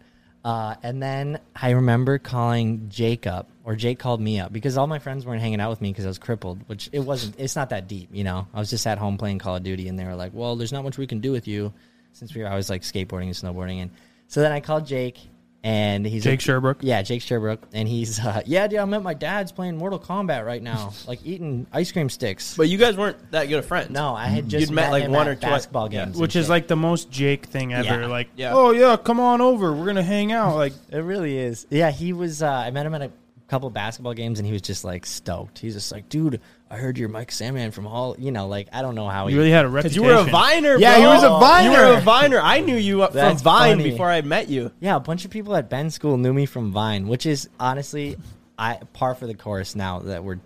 Uh, 0.45 0.75
and 0.83 1.01
then 1.01 1.39
I 1.55 1.71
remember 1.71 2.19
calling 2.19 2.87
Jake 2.89 3.25
up, 3.25 3.49
or 3.63 3.75
Jake 3.75 3.97
called 3.97 4.21
me 4.21 4.39
up 4.39 4.53
because 4.53 4.77
all 4.77 4.85
my 4.85 4.99
friends 4.99 5.25
weren't 5.25 5.41
hanging 5.41 5.59
out 5.59 5.71
with 5.71 5.81
me 5.81 5.89
because 5.89 6.05
I 6.05 6.07
was 6.07 6.19
crippled, 6.19 6.59
which 6.67 6.87
it 6.91 6.99
wasn't. 6.99 7.39
It's 7.39 7.55
not 7.55 7.71
that 7.71 7.87
deep, 7.87 8.09
you 8.13 8.23
know. 8.23 8.47
I 8.53 8.59
was 8.59 8.69
just 8.69 8.85
at 8.85 8.99
home 8.99 9.17
playing 9.17 9.39
Call 9.39 9.55
of 9.55 9.63
Duty, 9.63 9.87
and 9.87 9.97
they 9.97 10.05
were 10.05 10.15
like, 10.15 10.33
"Well, 10.35 10.55
there's 10.55 10.71
not 10.71 10.83
much 10.83 10.99
we 10.99 11.07
can 11.07 11.19
do 11.19 11.31
with 11.31 11.47
you," 11.47 11.73
since 12.13 12.35
we 12.35 12.43
were 12.43 12.47
always 12.47 12.69
like 12.69 12.83
skateboarding 12.83 13.25
and 13.25 13.33
snowboarding. 13.33 13.81
And 13.81 13.91
so 14.27 14.41
then 14.41 14.51
I 14.51 14.59
called 14.59 14.85
Jake, 14.85 15.17
and 15.65 16.05
he's 16.05 16.23
Jake 16.23 16.33
like, 16.33 16.41
Sherbrooke? 16.41 16.77
Yeah, 16.81 17.01
Jake 17.01 17.23
Sherbrooke, 17.23 17.67
and 17.73 17.87
he's 17.87 18.19
uh, 18.19 18.41
yeah, 18.45 18.67
dude. 18.67 18.79
I'm 18.79 18.93
at 18.93 19.01
my 19.01 19.15
dad's 19.15 19.51
playing 19.51 19.77
Mortal 19.77 19.99
Kombat 19.99 20.45
right 20.45 20.61
now, 20.61 20.93
like 21.07 21.19
eating 21.25 21.65
ice 21.73 21.91
cream 21.91 22.07
sticks. 22.07 22.55
But 22.55 22.69
you 22.69 22.77
guys 22.77 22.95
weren't 22.95 23.31
that 23.31 23.49
good 23.49 23.57
of 23.59 23.65
friends. 23.65 23.89
no, 23.89 24.13
I 24.13 24.27
had 24.27 24.47
just 24.47 24.69
You'd 24.69 24.75
met, 24.75 24.91
like, 24.91 25.03
him 25.03 25.11
one 25.11 25.27
at 25.27 25.31
or 25.31 25.35
two- 25.35 25.41
basketball 25.41 25.91
yeah. 25.91 26.05
games, 26.05 26.15
and 26.15 26.21
Which 26.21 26.35
is 26.35 26.45
shit. 26.45 26.49
like 26.51 26.67
the 26.67 26.75
most 26.75 27.09
Jake 27.09 27.47
thing 27.47 27.73
ever. 27.73 28.01
Yeah. 28.01 28.05
Like, 28.05 28.29
Yeah. 28.35 28.53
oh 28.53 28.71
yeah, 28.71 28.95
come 28.95 29.19
on 29.19 29.41
over. 29.41 29.73
We're 29.73 29.87
gonna 29.87 30.03
hang 30.03 30.31
out. 30.31 30.55
Like, 30.55 30.73
It 30.91 30.99
really 30.99 31.37
is. 31.37 31.65
Yeah, 31.71 31.89
he 31.91 32.13
was. 32.13 32.43
Uh, 32.43 32.49
I 32.51 32.69
met 32.69 32.85
him 32.85 32.93
at 32.93 33.01
a 33.01 33.11
couple 33.47 33.69
basketball 33.71 34.13
games, 34.13 34.39
and 34.39 34.45
he 34.45 34.53
was 34.53 34.61
just 34.61 34.83
like 34.83 35.05
stoked. 35.05 35.57
He's 35.59 35.73
just 35.73 35.91
like, 35.91 36.09
dude, 36.09 36.41
I 36.75 36.77
heard 36.77 36.97
you're 36.97 37.07
Mike 37.09 37.31
Sandman 37.31 37.71
from 37.71 37.85
Hall. 37.85 38.15
You 38.19 38.31
know, 38.31 38.47
like 38.47 38.67
I 38.73 38.81
don't 38.81 38.95
know 38.95 39.07
how 39.07 39.27
he 39.27 39.33
you 39.33 39.39
really 39.39 39.51
had 39.51 39.63
a 39.65 39.69
Because 39.69 39.95
reputation. 39.97 40.03
you 40.03 40.09
were 40.09 40.27
a 40.27 40.31
viner. 40.31 40.77
Yeah, 40.77 40.95
bro. 40.95 41.01
he 41.01 41.07
was 41.07 41.23
a 41.23 41.29
viner. 41.29 41.71
You 41.71 41.77
were 41.77 41.97
a 41.97 42.01
viner. 42.01 42.39
I 42.41 42.59
knew 42.59 42.75
you 42.75 42.99
from 43.07 43.37
Vine 43.37 43.77
funny. 43.77 43.83
before 43.91 44.09
I 44.11 44.21
met 44.21 44.49
you. 44.49 44.71
Yeah, 44.81 44.97
a 44.97 44.99
bunch 44.99 45.23
of 45.25 45.31
people 45.31 45.55
at 45.55 45.69
Ben 45.69 45.89
School 45.89 46.17
knew 46.17 46.33
me 46.33 46.45
from 46.45 46.71
Vine, 46.73 47.07
which 47.07 47.25
is 47.25 47.47
honestly, 47.59 48.17
I 48.57 48.79
par 48.93 49.15
for 49.15 49.25
the 49.25 49.35
course 49.35 49.73
now 49.75 49.99
that 49.99 50.23
we're 50.23 50.39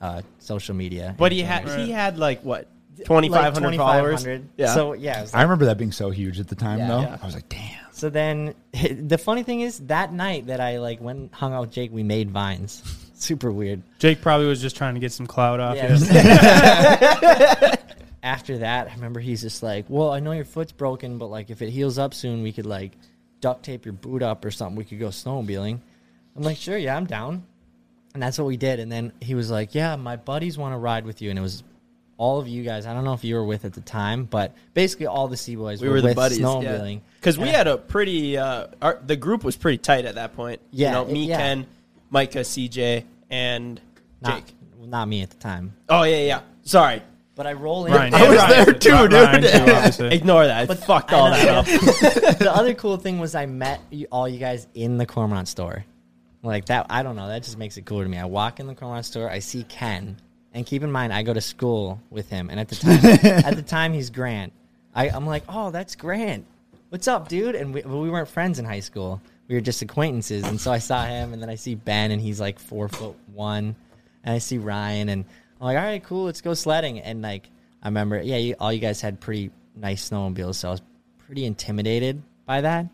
uh, 0.00 0.22
social 0.40 0.74
media. 0.74 1.14
But 1.16 1.30
he 1.32 1.42
had 1.42 1.68
he 1.78 1.90
had 1.92 2.18
like 2.18 2.42
what 2.42 2.68
twenty 3.04 3.28
Like 3.28 3.42
five 3.42 3.54
hundred 3.54 3.76
followers. 3.76 4.24
2,500. 4.24 4.48
Yeah. 4.56 4.74
So 4.74 4.92
yeah, 4.94 5.18
it 5.18 5.22
was 5.22 5.34
I 5.34 5.42
remember 5.42 5.66
that 5.66 5.78
being 5.78 5.92
so 5.92 6.10
huge 6.10 6.40
at 6.40 6.48
the 6.48 6.56
time 6.56 6.80
Yeah. 6.80 6.88
though. 6.88 7.00
Yeah. 7.02 7.18
I 7.22 7.24
was 7.24 7.34
like, 7.34 7.48
damn. 7.48 7.84
So 7.92 8.10
then, 8.10 8.54
the 8.72 9.18
funny 9.18 9.42
thing 9.42 9.60
is, 9.62 9.78
that 9.86 10.12
night 10.12 10.48
that 10.48 10.60
I 10.60 10.78
like 10.80 11.00
went 11.00 11.32
hung 11.32 11.54
out 11.54 11.60
with 11.62 11.70
Jake, 11.70 11.92
we 11.92 12.02
made 12.02 12.30
vines. 12.30 12.82
Super 13.18 13.50
weird. 13.50 13.82
Jake 13.98 14.20
probably 14.20 14.46
was 14.46 14.60
just 14.60 14.76
trying 14.76 14.94
to 14.94 15.00
get 15.00 15.10
some 15.12 15.26
clout 15.26 15.58
off. 15.58 15.76
Yeah. 15.76 15.96
you. 15.96 17.76
After 18.22 18.58
that, 18.58 18.88
I 18.88 18.94
remember 18.94 19.20
he's 19.20 19.40
just 19.40 19.62
like, 19.62 19.86
"Well, 19.88 20.10
I 20.10 20.20
know 20.20 20.32
your 20.32 20.44
foot's 20.44 20.72
broken, 20.72 21.16
but 21.16 21.26
like 21.26 21.48
if 21.48 21.62
it 21.62 21.70
heals 21.70 21.98
up 21.98 22.12
soon, 22.12 22.42
we 22.42 22.52
could 22.52 22.66
like 22.66 22.92
duct 23.40 23.64
tape 23.64 23.84
your 23.84 23.92
boot 23.94 24.22
up 24.22 24.44
or 24.44 24.50
something. 24.50 24.76
We 24.76 24.84
could 24.84 24.98
go 24.98 25.08
snowmobiling." 25.08 25.78
I'm 26.36 26.42
like, 26.42 26.56
"Sure, 26.56 26.76
yeah, 26.76 26.96
I'm 26.96 27.06
down." 27.06 27.44
And 28.12 28.22
that's 28.22 28.38
what 28.38 28.46
we 28.46 28.56
did. 28.56 28.80
And 28.80 28.90
then 28.90 29.12
he 29.20 29.34
was 29.34 29.50
like, 29.50 29.74
"Yeah, 29.74 29.96
my 29.96 30.16
buddies 30.16 30.58
want 30.58 30.74
to 30.74 30.78
ride 30.78 31.06
with 31.06 31.22
you." 31.22 31.30
And 31.30 31.38
it 31.38 31.42
was 31.42 31.62
all 32.18 32.38
of 32.40 32.48
you 32.48 32.62
guys. 32.64 32.86
I 32.86 32.94
don't 32.94 33.04
know 33.04 33.12
if 33.14 33.24
you 33.24 33.34
were 33.34 33.44
with 33.44 33.64
at 33.64 33.74
the 33.74 33.80
time, 33.80 34.24
but 34.24 34.54
basically 34.74 35.06
all 35.06 35.28
the 35.28 35.36
Cboys 35.36 35.80
we 35.80 35.88
were, 35.88 35.94
were 35.94 36.00
the 36.00 36.08
with 36.08 36.16
buddies. 36.16 36.38
snowmobiling. 36.40 37.00
Because 37.20 37.38
we 37.38 37.48
had 37.48 37.66
a 37.66 37.76
pretty 37.76 38.38
uh, 38.38 38.68
our, 38.80 38.98
the 39.04 39.16
group 39.16 39.44
was 39.44 39.56
pretty 39.56 39.78
tight 39.78 40.04
at 40.04 40.16
that 40.16 40.34
point. 40.34 40.60
Yeah, 40.70 40.88
you 40.88 40.92
know, 40.94 41.12
me, 41.12 41.26
yeah. 41.26 41.36
Ken, 41.38 41.66
Micah, 42.10 42.40
CJ, 42.40 43.04
and 43.30 43.80
not, 44.20 44.46
Jake. 44.46 44.54
not 44.80 45.08
me 45.08 45.22
at 45.22 45.30
the 45.30 45.36
time, 45.36 45.74
Oh 45.88 46.02
yeah, 46.04 46.18
yeah. 46.18 46.40
Sorry, 46.62 47.02
but 47.34 47.46
I 47.46 47.52
roll 47.52 47.86
in. 47.86 47.92
Ryan, 47.92 48.14
I 48.14 48.22
yeah, 48.22 48.28
was 48.28 48.38
Ryan. 48.38 48.64
there 48.64 48.74
too, 48.74 48.90
Ryan 48.90 49.40
dude. 49.42 49.52
too, 49.52 49.72
obviously. 49.72 50.08
ignore 50.14 50.46
that. 50.46 50.70
I 50.70 50.74
fucked 50.74 51.12
all 51.12 51.30
that 51.30 51.48
up. 51.48 51.64
the 52.38 52.50
other 52.52 52.74
cool 52.74 52.96
thing 52.96 53.18
was 53.18 53.34
I 53.34 53.46
met 53.46 53.80
you, 53.90 54.06
all 54.10 54.28
you 54.28 54.38
guys 54.38 54.66
in 54.74 54.98
the 54.98 55.06
Cormorant 55.06 55.48
store. 55.48 55.84
Like 56.42 56.66
that, 56.66 56.86
I 56.90 57.02
don't 57.02 57.16
know. 57.16 57.28
That 57.28 57.42
just 57.42 57.58
makes 57.58 57.76
it 57.76 57.86
cool 57.86 58.02
to 58.02 58.08
me. 58.08 58.18
I 58.18 58.24
walk 58.24 58.60
in 58.60 58.66
the 58.66 58.74
Cormorant 58.74 59.04
store, 59.04 59.28
I 59.28 59.40
see 59.40 59.64
Ken, 59.64 60.16
and 60.54 60.64
keep 60.64 60.82
in 60.82 60.92
mind 60.92 61.12
I 61.12 61.22
go 61.22 61.34
to 61.34 61.40
school 61.40 62.00
with 62.10 62.28
him, 62.28 62.50
and 62.50 62.60
at 62.60 62.68
the 62.68 62.76
time, 62.76 62.98
at 63.44 63.56
the 63.56 63.62
time 63.62 63.92
he's 63.92 64.10
Grant. 64.10 64.52
I, 64.94 65.10
I'm 65.10 65.26
like, 65.26 65.42
oh, 65.48 65.70
that's 65.70 65.94
Grant. 65.96 66.46
What's 66.88 67.08
up, 67.08 67.28
dude? 67.28 67.54
And 67.56 67.74
we, 67.74 67.82
we 67.82 68.08
weren't 68.10 68.28
friends 68.28 68.58
in 68.58 68.64
high 68.64 68.80
school. 68.80 69.20
We 69.48 69.54
were 69.54 69.60
just 69.60 69.82
acquaintances, 69.82 70.44
and 70.44 70.60
so 70.60 70.72
I 70.72 70.78
saw 70.78 71.04
him, 71.04 71.32
and 71.32 71.40
then 71.40 71.48
I 71.48 71.54
see 71.54 71.74
Ben, 71.74 72.10
and 72.10 72.20
he's 72.20 72.40
like 72.40 72.58
four 72.58 72.88
foot 72.88 73.14
one, 73.32 73.76
and 74.24 74.34
I 74.34 74.38
see 74.38 74.58
Ryan, 74.58 75.08
and 75.08 75.24
I'm 75.60 75.66
like, 75.66 75.76
all 75.76 75.84
right, 75.84 76.02
cool, 76.02 76.24
let's 76.24 76.40
go 76.40 76.54
sledding. 76.54 77.00
And 77.00 77.22
like, 77.22 77.48
I 77.82 77.88
remember, 77.88 78.20
yeah, 78.20 78.36
you, 78.36 78.56
all 78.58 78.72
you 78.72 78.80
guys 78.80 79.00
had 79.00 79.20
pretty 79.20 79.50
nice 79.76 80.08
snowmobiles, 80.08 80.56
so 80.56 80.68
I 80.68 80.70
was 80.72 80.82
pretty 81.26 81.44
intimidated 81.44 82.22
by 82.44 82.62
that. 82.62 82.86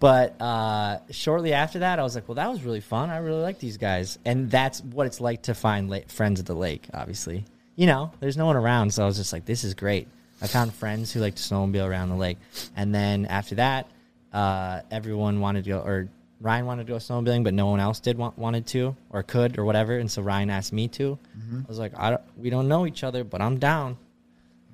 But 0.00 0.40
uh, 0.40 0.98
shortly 1.10 1.52
after 1.52 1.78
that, 1.78 1.98
I 1.98 2.02
was 2.02 2.14
like, 2.14 2.28
well, 2.28 2.34
that 2.34 2.50
was 2.50 2.62
really 2.62 2.80
fun. 2.80 3.10
I 3.10 3.18
really 3.18 3.40
like 3.40 3.58
these 3.58 3.76
guys. 3.78 4.18
And 4.24 4.50
that's 4.50 4.82
what 4.82 5.06
it's 5.06 5.20
like 5.20 5.42
to 5.42 5.54
find 5.54 5.88
la- 5.88 6.00
friends 6.08 6.40
at 6.40 6.46
the 6.46 6.54
lake, 6.54 6.88
obviously. 6.92 7.44
You 7.76 7.86
know, 7.86 8.12
there's 8.20 8.36
no 8.36 8.46
one 8.46 8.56
around, 8.56 8.92
so 8.92 9.02
I 9.02 9.06
was 9.06 9.16
just 9.16 9.32
like, 9.32 9.46
this 9.46 9.64
is 9.64 9.74
great. 9.74 10.08
I 10.42 10.46
found 10.46 10.74
friends 10.74 11.12
who 11.12 11.20
like 11.20 11.36
to 11.36 11.42
snowmobile 11.42 11.88
around 11.88 12.10
the 12.10 12.16
lake. 12.16 12.38
And 12.76 12.94
then 12.94 13.24
after 13.26 13.54
that, 13.54 13.88
uh, 14.34 14.80
everyone 14.90 15.40
wanted 15.40 15.64
to 15.64 15.70
go, 15.70 15.78
or 15.80 16.08
Ryan 16.40 16.66
wanted 16.66 16.86
to 16.86 16.92
go 16.92 16.98
snowmobiling, 16.98 17.44
but 17.44 17.54
no 17.54 17.66
one 17.66 17.80
else 17.80 18.00
did 18.00 18.18
want, 18.18 18.36
wanted 18.36 18.66
to 18.68 18.94
or 19.10 19.22
could 19.22 19.58
or 19.58 19.64
whatever. 19.64 19.96
And 19.98 20.10
so 20.10 20.20
Ryan 20.20 20.50
asked 20.50 20.72
me 20.72 20.88
to. 20.88 21.18
I 21.64 21.68
was 21.68 21.78
like, 21.78 21.92
I 21.96 22.10
don't, 22.10 22.20
we 22.36 22.50
don't 22.50 22.68
know 22.68 22.86
each 22.86 23.02
other, 23.04 23.24
but 23.24 23.40
I'm 23.40 23.58
down. 23.58 23.96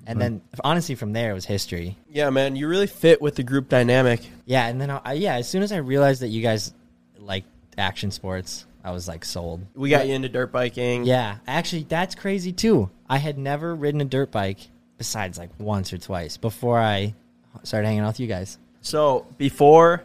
And 0.07 0.19
then 0.19 0.41
honestly, 0.63 0.95
from 0.95 1.13
there 1.13 1.29
it 1.31 1.33
was 1.35 1.45
history. 1.45 1.95
Yeah, 2.09 2.31
man, 2.31 2.55
you 2.55 2.67
really 2.67 2.87
fit 2.87 3.21
with 3.21 3.35
the 3.35 3.43
group 3.43 3.69
dynamic. 3.69 4.21
Yeah, 4.45 4.67
and 4.67 4.81
then 4.81 4.89
I, 4.89 4.99
I- 5.05 5.13
yeah, 5.13 5.35
as 5.35 5.47
soon 5.47 5.61
as 5.61 5.71
I 5.71 5.77
realized 5.77 6.23
that 6.23 6.29
you 6.29 6.41
guys 6.41 6.73
like 7.19 7.43
action 7.77 8.09
sports, 8.09 8.65
I 8.83 8.91
was 8.91 9.07
like 9.07 9.23
sold. 9.23 9.61
We 9.75 9.91
got 9.91 10.07
you 10.07 10.15
into 10.15 10.27
dirt 10.27 10.51
biking. 10.51 11.03
Yeah, 11.05 11.37
actually, 11.45 11.83
that's 11.83 12.15
crazy 12.15 12.51
too. 12.51 12.89
I 13.07 13.19
had 13.19 13.37
never 13.37 13.75
ridden 13.75 14.01
a 14.01 14.05
dirt 14.05 14.31
bike 14.31 14.57
besides 14.97 15.37
like 15.37 15.51
once 15.59 15.93
or 15.93 15.99
twice 15.99 16.35
before 16.37 16.79
I 16.79 17.13
started 17.61 17.85
hanging 17.85 18.01
out 18.01 18.07
with 18.07 18.19
you 18.19 18.27
guys. 18.27 18.57
So 18.81 19.25
before, 19.37 20.03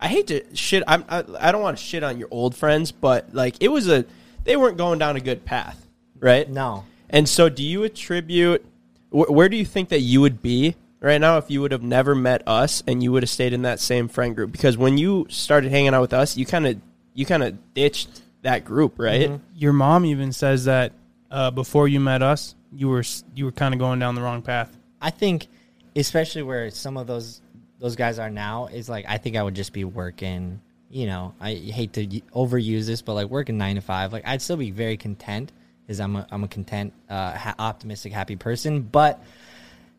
I 0.00 0.08
hate 0.08 0.26
to 0.28 0.44
shit. 0.54 0.82
I'm, 0.86 1.04
I 1.08 1.24
I 1.40 1.52
don't 1.52 1.62
want 1.62 1.78
to 1.78 1.82
shit 1.82 2.02
on 2.02 2.18
your 2.18 2.28
old 2.30 2.54
friends, 2.54 2.92
but 2.92 3.32
like 3.34 3.56
it 3.60 3.68
was 3.68 3.88
a, 3.88 4.04
they 4.44 4.56
weren't 4.56 4.76
going 4.76 4.98
down 4.98 5.16
a 5.16 5.20
good 5.20 5.44
path, 5.44 5.86
right? 6.18 6.48
No, 6.48 6.84
And 7.08 7.28
so, 7.28 7.48
do 7.48 7.62
you 7.62 7.84
attribute? 7.84 8.64
Wh- 9.10 9.30
where 9.30 9.48
do 9.48 9.56
you 9.56 9.64
think 9.64 9.88
that 9.90 10.00
you 10.00 10.20
would 10.20 10.42
be 10.42 10.74
right 11.00 11.20
now 11.20 11.38
if 11.38 11.50
you 11.50 11.60
would 11.60 11.72
have 11.72 11.82
never 11.82 12.14
met 12.14 12.42
us 12.46 12.82
and 12.86 13.02
you 13.02 13.12
would 13.12 13.22
have 13.22 13.30
stayed 13.30 13.52
in 13.52 13.62
that 13.62 13.80
same 13.80 14.08
friend 14.08 14.34
group? 14.34 14.52
Because 14.52 14.76
when 14.76 14.98
you 14.98 15.26
started 15.30 15.70
hanging 15.70 15.94
out 15.94 16.00
with 16.02 16.12
us, 16.12 16.36
you 16.36 16.44
kind 16.46 16.66
of 16.66 16.80
you 17.14 17.24
kind 17.24 17.42
of 17.42 17.74
ditched 17.74 18.22
that 18.42 18.64
group, 18.64 18.94
right? 18.98 19.30
Your 19.54 19.72
mom 19.72 20.04
even 20.04 20.32
says 20.32 20.66
that 20.66 20.92
uh, 21.30 21.50
before 21.50 21.88
you 21.88 22.00
met 22.00 22.22
us, 22.22 22.54
you 22.72 22.88
were 22.88 23.04
you 23.34 23.44
were 23.46 23.52
kind 23.52 23.72
of 23.72 23.80
going 23.80 23.98
down 23.98 24.14
the 24.14 24.20
wrong 24.22 24.42
path. 24.42 24.76
I 25.00 25.10
think, 25.10 25.46
especially 25.94 26.42
where 26.42 26.70
some 26.70 26.96
of 26.96 27.06
those 27.06 27.40
those 27.78 27.96
guys 27.96 28.18
are 28.18 28.30
now, 28.30 28.66
is 28.66 28.88
like 28.88 29.04
I 29.08 29.18
think 29.18 29.36
I 29.36 29.42
would 29.42 29.54
just 29.54 29.72
be 29.72 29.84
working. 29.84 30.60
You 30.88 31.06
know, 31.06 31.34
I 31.40 31.54
hate 31.54 31.94
to 31.94 32.06
overuse 32.06 32.86
this, 32.86 33.02
but 33.02 33.14
like 33.14 33.28
working 33.28 33.58
nine 33.58 33.74
to 33.74 33.80
five, 33.80 34.12
like 34.12 34.26
I'd 34.26 34.40
still 34.40 34.56
be 34.56 34.70
very 34.70 34.96
content. 34.96 35.52
Is 35.88 36.00
I'm 36.00 36.16
a 36.16 36.26
I'm 36.30 36.44
a 36.44 36.48
content, 36.48 36.92
uh, 37.08 37.32
ha- 37.36 37.54
optimistic, 37.58 38.12
happy 38.12 38.36
person, 38.36 38.82
but 38.82 39.22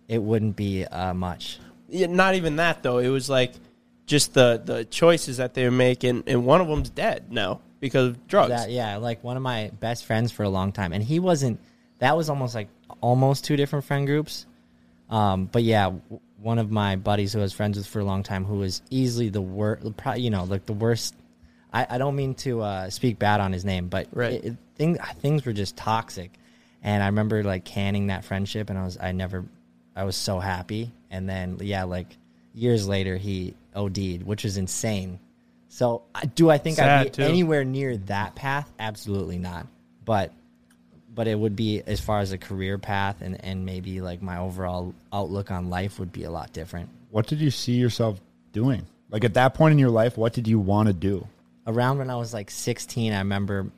it 0.08 0.22
wouldn't 0.22 0.56
be 0.56 0.86
uh, 0.86 1.14
much. 1.14 1.60
Yeah, 1.90 2.08
not 2.08 2.36
even 2.36 2.58
that 2.58 2.84
though. 2.84 2.98
It 2.98 3.10
was 3.10 3.30
like 3.30 3.54
just 4.06 4.34
the 4.34 4.62
the 4.64 4.86
choices 4.86 5.38
that 5.38 5.54
they 5.54 5.64
were 5.64 5.72
making, 5.72 6.24
and 6.28 6.46
one 6.46 6.62
of 6.62 6.68
them's 6.68 6.90
dead 6.90 7.32
now 7.32 7.62
because 7.80 8.10
of 8.10 8.28
drugs. 8.28 8.50
That, 8.50 8.72
yeah, 8.72 8.98
like 8.98 9.24
one 9.24 9.38
of 9.38 9.44
my 9.44 9.72
best 9.80 10.06
friends 10.06 10.32
for 10.32 10.44
a 10.44 10.50
long 10.50 10.72
time, 10.72 10.94
and 10.94 11.04
he 11.04 11.20
wasn't. 11.20 11.60
That 12.00 12.18
was 12.18 12.30
almost 12.30 12.56
like 12.56 12.70
almost 13.02 13.46
two 13.46 13.56
different 13.56 13.86
friend 13.86 14.08
groups. 14.08 14.46
Um, 15.10 15.46
but 15.46 15.64
yeah, 15.64 15.92
one 16.42 16.60
of 16.60 16.72
my 16.72 16.96
buddies 16.96 17.34
who 17.34 17.40
I 17.40 17.44
was 17.44 17.54
friends 17.54 17.78
with 17.78 17.88
for 17.88 18.00
a 18.00 18.06
long 18.06 18.24
time, 18.24 18.46
who 18.46 18.58
was 18.58 18.82
easily 18.90 19.30
the 19.30 19.42
worst, 19.42 19.84
you 20.18 20.30
know, 20.30 20.44
like 20.44 20.66
the 20.66 20.74
worst. 20.74 21.16
I, 21.74 21.86
I 21.90 21.98
don't 21.98 22.16
mean 22.16 22.36
to 22.36 22.62
uh, 22.62 22.90
speak 22.90 23.20
bad 23.20 23.42
on 23.42 23.52
his 23.52 23.66
name, 23.66 23.88
but 23.88 24.08
Right. 24.12 24.34
it, 24.34 24.46
it, 24.46 24.58
thing, 24.76 24.98
things 25.20 25.46
were 25.46 25.54
just 25.54 25.76
toxic, 25.76 26.32
and 26.84 27.04
I 27.04 27.08
remember 27.08 27.44
like 27.44 27.66
canning 27.66 28.08
that 28.08 28.24
friendship, 28.24 28.70
and 28.70 28.78
I 28.80 28.84
was 28.86 28.98
I 29.00 29.12
never, 29.12 29.46
I 29.96 30.04
was 30.04 30.16
so 30.16 30.40
happy, 30.40 30.92
and 31.12 31.28
then 31.28 31.58
yeah, 31.62 31.84
like 31.84 32.16
years 32.54 32.88
later 32.88 33.18
he 33.18 33.56
OD'd, 33.76 34.24
which 34.24 34.44
was 34.44 34.58
insane. 34.58 35.20
So 35.70 36.04
do 36.36 36.50
I 36.50 36.58
think 36.58 36.80
I'd 36.80 37.04
be 37.06 37.10
too. 37.10 37.24
anywhere 37.24 37.64
near 37.64 37.98
that 37.98 38.36
path? 38.36 38.72
Absolutely 38.80 39.38
not. 39.38 39.68
But 40.06 40.32
but 41.18 41.28
it 41.28 41.38
would 41.38 41.56
be 41.56 41.82
as 41.88 42.00
far 42.00 42.20
as 42.20 42.32
a 42.32 42.38
career 42.38 42.78
path 42.78 43.22
and, 43.22 43.44
and 43.44 43.66
maybe 43.66 44.02
like 44.02 44.22
my 44.22 44.38
overall 44.38 44.94
outlook 45.12 45.50
on 45.50 45.68
life 45.68 45.98
would 45.98 46.12
be 46.14 46.26
a 46.26 46.30
lot 46.30 46.54
different. 46.54 46.88
What 47.10 47.26
did 47.26 47.40
you 47.40 47.50
see 47.50 47.72
yourself 47.72 48.22
doing? 48.54 48.86
Like 49.10 49.24
at 49.24 49.34
that 49.34 49.56
point 49.56 49.72
in 49.72 49.80
your 49.80 49.90
life, 49.90 50.16
what 50.16 50.34
did 50.34 50.48
you 50.48 50.60
want 50.60 50.90
to 50.90 50.94
do? 50.94 51.28
Around 51.66 51.98
when 51.98 52.12
I 52.12 52.18
was 52.18 52.36
like 52.36 52.52
16, 52.52 53.14
I 53.14 53.18
remember 53.18 53.72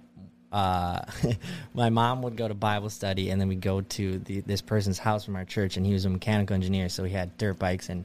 uh, 0.52 1.00
my 1.74 1.90
mom 1.90 2.24
would 2.24 2.36
go 2.36 2.46
to 2.46 2.54
Bible 2.54 2.90
study 2.90 3.30
and 3.30 3.40
then 3.40 3.48
we'd 3.48 3.62
go 3.62 3.80
to 3.80 4.20
the, 4.20 4.42
this 4.42 4.60
person's 4.60 5.00
house 5.00 5.24
from 5.24 5.38
our 5.38 5.46
church 5.46 5.78
and 5.78 5.86
he 5.86 5.94
was 5.94 6.04
a 6.04 6.10
mechanical 6.10 6.56
engineer. 6.56 6.90
So 6.90 7.06
he 7.06 7.14
had 7.14 7.38
dirt 7.38 7.58
bikes 7.58 7.88
and 7.88 8.04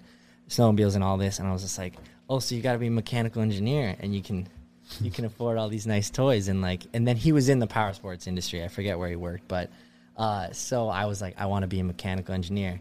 snowmobiles 0.49 0.95
and 0.95 1.03
all 1.03 1.17
this. 1.17 1.41
And 1.41 1.49
I 1.49 1.53
was 1.53 1.63
just 1.63 1.77
like, 1.77 1.95
oh, 2.31 2.39
so 2.39 2.55
you 2.55 2.63
got 2.63 2.75
to 2.75 2.79
be 2.79 2.87
a 2.87 2.93
mechanical 2.93 3.43
engineer 3.43 3.97
and 3.99 4.15
you 4.15 4.23
can 4.23 4.47
you 5.01 5.11
can 5.11 5.25
afford 5.25 5.59
all 5.59 5.69
these 5.69 5.87
nice 5.87 6.11
toys 6.11 6.49
and 6.49 6.63
like 6.63 6.83
and 6.93 7.07
then 7.07 7.17
he 7.17 7.33
was 7.33 7.49
in 7.49 7.59
the 7.59 7.67
power 7.67 7.93
sports 7.93 8.27
industry. 8.27 8.63
I 8.63 8.69
forget 8.69 8.99
where 8.99 9.09
he 9.09 9.17
worked 9.17 9.49
but 9.49 9.71
uh, 10.17 10.53
so 10.53 10.89
i 10.89 11.07
was 11.07 11.21
like 11.21 11.35
i 11.39 11.47
want 11.47 11.63
to 11.63 11.67
be 11.67 11.81
a 11.81 11.85
mechanical 11.85 12.35
engineer. 12.35 12.81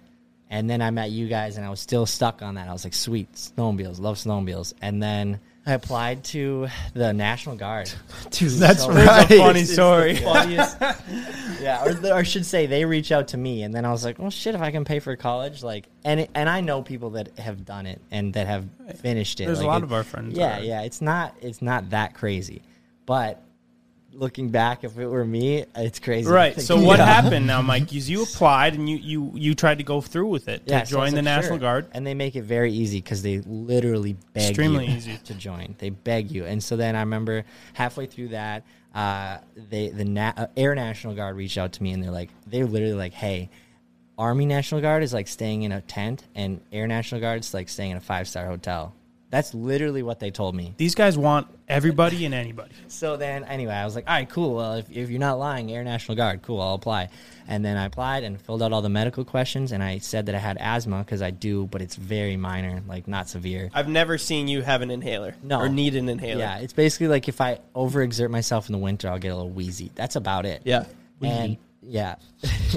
And 0.50 0.70
then 0.70 0.82
i 0.82 0.92
met 0.92 1.12
you 1.12 1.28
guys 1.28 1.58
and 1.58 1.66
i 1.66 1.70
was 1.70 1.80
still 1.80 2.06
stuck 2.06 2.42
on 2.42 2.56
that. 2.56 2.68
I 2.68 2.74
was 2.74 2.84
like 2.84 2.94
sweet 2.94 3.32
snowmobiles 3.34 4.00
love 4.00 4.18
snowmobiles. 4.18 4.74
And 4.82 5.02
then 5.02 5.40
i 5.66 5.74
applied 5.74 6.24
to 6.24 6.68
the 6.94 7.14
national 7.14 7.56
guard 7.56 7.92
Dude, 8.32 8.52
That's 8.52 8.84
So- 8.84 8.92
right. 8.92 9.30
a 9.32 9.38
funny 9.38 9.64
story. 9.78 10.16
funniest- 10.32 10.78
yeah, 11.62 11.86
or, 11.86 11.94
the, 11.94 12.14
or 12.14 12.26
should 12.26 12.46
say 12.46 12.66
they 12.66 12.84
reach 12.84 13.12
out 13.12 13.30
to 13.30 13.38
me, 13.38 13.64
and 13.64 13.74
then 13.74 13.86
I 13.86 13.92
was 13.92 14.04
like, 14.04 14.20
"Well, 14.20 14.30
shit, 14.30 14.54
if 14.56 14.62
I 14.62 14.72
can 14.72 14.84
pay 14.84 15.00
for 15.00 15.16
college, 15.16 15.64
like," 15.64 15.88
and 16.04 16.20
it, 16.22 16.30
and 16.36 16.50
I 16.50 16.60
know 16.60 16.82
people 16.82 17.12
that 17.12 17.38
have 17.40 17.64
done 17.66 17.86
it 17.86 18.02
and 18.12 18.34
that 18.34 18.48
have 18.48 18.66
finished 18.98 19.40
it. 19.40 19.46
There's 19.46 19.62
a 19.62 19.66
lot 19.68 19.78
it- 19.82 19.86
of 19.86 19.94
our 19.94 20.04
friends 20.04 20.38
Yeah, 20.38 20.60
yeah, 20.60 20.82
it's 20.82 21.02
not 21.02 21.36
it's 21.42 21.62
not 21.62 21.92
that 21.92 22.14
crazy, 22.16 22.62
but 23.06 23.42
looking 24.14 24.50
back, 24.50 24.84
if 24.84 24.98
it 24.98 25.08
were 25.08 25.26
me, 25.26 25.66
it's 25.76 26.00
crazy. 26.00 26.30
Right. 26.30 26.60
So 26.62 26.80
what 26.80 26.96
about. 26.96 27.24
happened 27.24 27.48
now, 27.48 27.62
Mike? 27.62 27.94
Is 27.96 28.10
you 28.10 28.24
applied 28.24 28.74
and 28.76 28.90
you 28.90 28.98
you 28.98 29.32
you 29.36 29.56
tried 29.56 29.80
to 29.80 29.84
go 29.84 30.02
through 30.02 30.28
with 30.28 30.48
it 30.48 30.66
to 30.68 30.72
Yeah, 30.74 30.84
so 30.84 30.98
join 30.98 31.12
the 31.12 31.18
like, 31.18 31.26
National 31.26 31.54
sure. 31.54 31.60
Guard. 31.60 31.88
and 31.94 32.06
they 32.06 32.14
make 32.14 32.36
it 32.36 32.44
very 32.44 32.72
easy 32.72 33.00
because 33.00 33.22
they 33.24 33.40
literally 33.40 34.14
beg 34.34 34.50
Extremely 34.50 34.88
you 34.88 34.96
easy. 34.98 35.18
to 35.26 35.34
join. 35.34 35.76
They 35.80 35.90
beg 35.90 36.32
you, 36.32 36.46
and 36.46 36.64
so 36.64 36.76
then 36.78 36.96
I 36.96 37.00
remember 37.02 37.44
halfway 37.74 38.06
through 38.06 38.30
that, 38.30 38.64
uh, 38.96 39.40
they 39.56 39.90
the 39.90 40.06
Na- 40.06 40.34
uh, 40.38 40.48
Air 40.56 40.76
National 40.76 41.16
Guard 41.16 41.36
reached 41.36 41.58
out 41.58 41.74
to 41.74 41.84
me, 41.84 41.92
and 41.92 42.04
they're 42.04 42.12
like, 42.12 42.30
they're 42.48 42.66
literally 42.66 42.94
like, 42.96 43.14
hey. 43.14 43.50
Army 44.16 44.46
National 44.46 44.80
Guard 44.80 45.02
is 45.02 45.12
like 45.12 45.28
staying 45.28 45.64
in 45.64 45.72
a 45.72 45.82
tent, 45.82 46.24
and 46.36 46.62
Air 46.72 46.86
National 46.86 47.20
Guard's 47.20 47.52
like 47.52 47.68
staying 47.68 47.90
in 47.92 47.98
a 47.98 48.00
five 48.00 48.28
star 48.28 48.46
hotel. 48.46 48.94
That's 49.34 49.56
literally 49.56 50.04
what 50.04 50.20
they 50.20 50.30
told 50.30 50.54
me. 50.54 50.76
These 50.78 50.94
guys 50.94 51.18
want 51.18 51.48
everybody 51.68 52.24
and 52.26 52.36
anybody. 52.36 52.70
So 52.88 53.18
then, 53.18 53.44
anyway, 53.46 53.74
I 53.74 53.84
was 53.86 53.96
like, 53.96 54.08
all 54.08 54.14
right, 54.14 54.30
cool. 54.30 54.54
Well, 54.54 54.74
if, 54.76 54.88
if 54.92 55.10
you're 55.10 55.20
not 55.20 55.40
lying, 55.40 55.72
Air 55.72 55.84
National 55.84 56.16
Guard, 56.16 56.44
cool, 56.44 56.62
I'll 56.62 56.76
apply. 56.76 57.10
And 57.48 57.66
then 57.66 57.76
I 57.76 57.86
applied 57.86 58.24
and 58.24 58.40
filled 58.40 58.62
out 58.62 58.72
all 58.72 58.84
the 58.84 58.90
medical 58.90 59.26
questions, 59.26 59.72
and 59.72 59.82
I 59.82 59.98
said 59.98 60.28
that 60.28 60.36
I 60.36 60.38
had 60.38 60.58
asthma 60.60 61.00
because 61.00 61.24
I 61.24 61.32
do, 61.32 61.66
but 61.66 61.82
it's 61.82 61.96
very 61.96 62.38
minor, 62.38 62.84
like 62.88 63.08
not 63.08 63.28
severe. 63.28 63.72
I've 63.74 63.88
never 63.88 64.20
seen 64.20 64.48
you 64.48 64.62
have 64.62 64.84
an 64.84 64.92
inhaler 64.92 65.36
No. 65.42 65.60
or 65.60 65.68
need 65.70 65.96
an 65.96 66.08
inhaler. 66.10 66.40
Yeah, 66.40 66.60
it's 66.60 66.74
basically 66.74 67.08
like 67.08 67.28
if 67.28 67.42
I 67.42 67.60
overexert 67.76 68.30
myself 68.30 68.70
in 68.70 68.74
the 68.74 68.78
winter, 68.80 69.10
I'll 69.10 69.18
get 69.18 69.30
a 69.30 69.36
little 69.36 69.50
wheezy. 69.50 69.90
That's 69.96 70.16
about 70.16 70.46
it. 70.46 70.62
yeah. 70.66 70.86
And 71.24 71.58
yeah. 71.82 72.16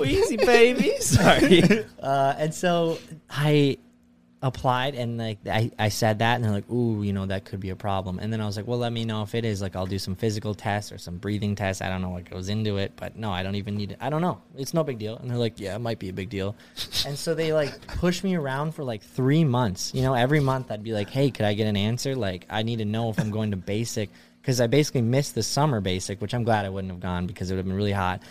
Wheezy 0.01 0.37
baby. 0.55 0.97
Sorry. 1.01 1.85
Uh, 2.03 2.35
and 2.39 2.55
so 2.55 2.99
I 3.29 3.77
applied 4.43 4.95
and 4.95 5.17
like 5.17 5.39
I, 5.47 5.71
I 5.79 5.89
said 5.89 6.19
that 6.19 6.37
and 6.37 6.45
they're 6.45 6.53
like, 6.53 6.71
ooh, 6.71 7.03
you 7.03 7.13
know, 7.13 7.27
that 7.27 7.45
could 7.45 7.59
be 7.59 7.71
a 7.71 7.77
problem. 7.77 8.19
And 8.19 8.33
then 8.33 8.41
I 8.41 8.47
was 8.47 8.57
like, 8.57 8.67
well, 8.67 8.79
let 8.79 8.93
me 8.93 9.05
know 9.05 9.23
if 9.23 9.35
it 9.35 9.45
is. 9.45 9.63
Like, 9.63 9.75
I'll 9.75 9.87
do 9.87 9.99
some 9.99 10.15
physical 10.15 10.55
tests 10.55 10.93
or 10.93 10.99
some 10.99 11.17
breathing 11.17 11.55
tests. 11.55 11.81
I 11.81 11.89
don't 11.89 12.03
know 12.03 12.11
what 12.11 12.29
goes 12.29 12.49
into 12.49 12.77
it, 12.77 12.93
but 12.97 13.17
no, 13.17 13.31
I 13.31 13.43
don't 13.43 13.55
even 13.55 13.77
need 13.77 13.93
it. 13.93 13.99
I 14.01 14.11
don't 14.11 14.21
know. 14.21 14.41
It's 14.57 14.75
no 14.75 14.85
big 14.85 14.99
deal. 14.99 15.17
And 15.17 15.31
they're 15.31 15.39
like, 15.39 15.59
yeah, 15.59 15.75
it 15.75 15.81
might 15.81 15.99
be 15.99 16.11
a 16.11 16.13
big 16.13 16.29
deal. 16.29 16.55
and 17.07 17.19
so 17.19 17.35
they 17.35 17.53
like 17.53 17.87
pushed 17.87 18.25
me 18.25 18.35
around 18.35 18.73
for 18.73 18.85
like 18.85 19.03
three 19.03 19.45
months. 19.45 19.93
You 19.95 20.03
know, 20.03 20.15
every 20.15 20.41
month 20.41 20.71
I'd 20.71 20.85
be 20.85 20.93
like, 20.93 21.11
hey, 21.11 21.31
could 21.31 21.47
I 21.47 21.55
get 21.55 21.67
an 21.67 21.77
answer? 21.77 22.15
Like, 22.15 22.47
I 22.51 22.63
need 22.63 22.79
to 22.79 22.85
know 22.85 23.11
if 23.11 23.19
I'm 23.19 23.31
going 23.31 23.53
to 23.53 23.57
basic 23.57 24.11
because 24.43 24.61
I 24.61 24.67
basically 24.69 25.03
missed 25.03 25.35
the 25.35 25.43
summer 25.43 25.81
basic, 25.81 26.21
which 26.21 26.35
I'm 26.35 26.45
glad 26.45 26.67
I 26.67 26.69
wouldn't 26.69 26.93
have 26.93 27.01
gone 27.01 27.27
because 27.27 27.51
it 27.51 27.55
would 27.55 27.59
have 27.59 27.67
been 27.67 27.75
really 27.75 27.93
hot. 27.93 28.23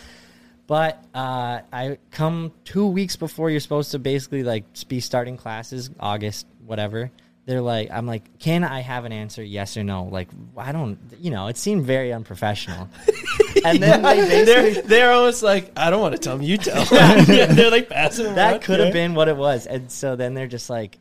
But 0.67 1.04
uh, 1.13 1.62
I 1.71 1.97
come 2.12 2.51
two 2.63 2.88
weeks 2.88 3.15
before 3.15 3.49
you're 3.51 3.60
supposed 3.60 3.91
to 3.91 3.99
basically 3.99 4.43
like 4.43 4.63
be 4.88 4.99
starting 4.99 5.38
classes, 5.38 5.89
August, 5.99 6.47
whatever. 6.65 7.12
They're 7.45 7.62
like, 7.62 7.91
I'm 7.91 8.08
like, 8.08 8.39
can 8.39 8.63
I 8.63 8.80
have 8.80 9.06
an 9.06 9.12
answer, 9.12 9.43
yes 9.43 9.78
or 9.78 9.84
no? 9.84 10.06
Like, 10.06 10.30
I 10.58 10.71
don't, 10.71 10.97
you 11.19 11.30
know, 11.30 11.45
it 11.47 11.58
seemed 11.58 11.86
very 11.86 12.12
unprofessional. 12.12 12.89
and 13.63 13.78
then 13.84 14.01
they 14.01 14.43
they're 14.43 14.82
they're 14.82 15.12
almost 15.12 15.43
like 15.43 15.71
I 15.78 15.91
don't 15.91 16.01
want 16.01 16.15
to 16.15 16.19
tell 16.19 16.36
them. 16.38 16.43
You 16.45 16.58
tell. 16.58 16.84
them. 16.86 17.25
they're 17.56 17.69
like 17.69 17.88
passing 17.88 18.34
that 18.34 18.63
could 18.63 18.80
have 18.80 18.88
Yeah. 18.88 18.93
been 18.93 19.13
what 19.13 19.28
it 19.28 19.38
was. 19.38 19.67
And 19.67 19.91
so 19.91 20.15
then 20.15 20.34
they're 20.34 20.47
just 20.47 20.71
like, 20.71 20.97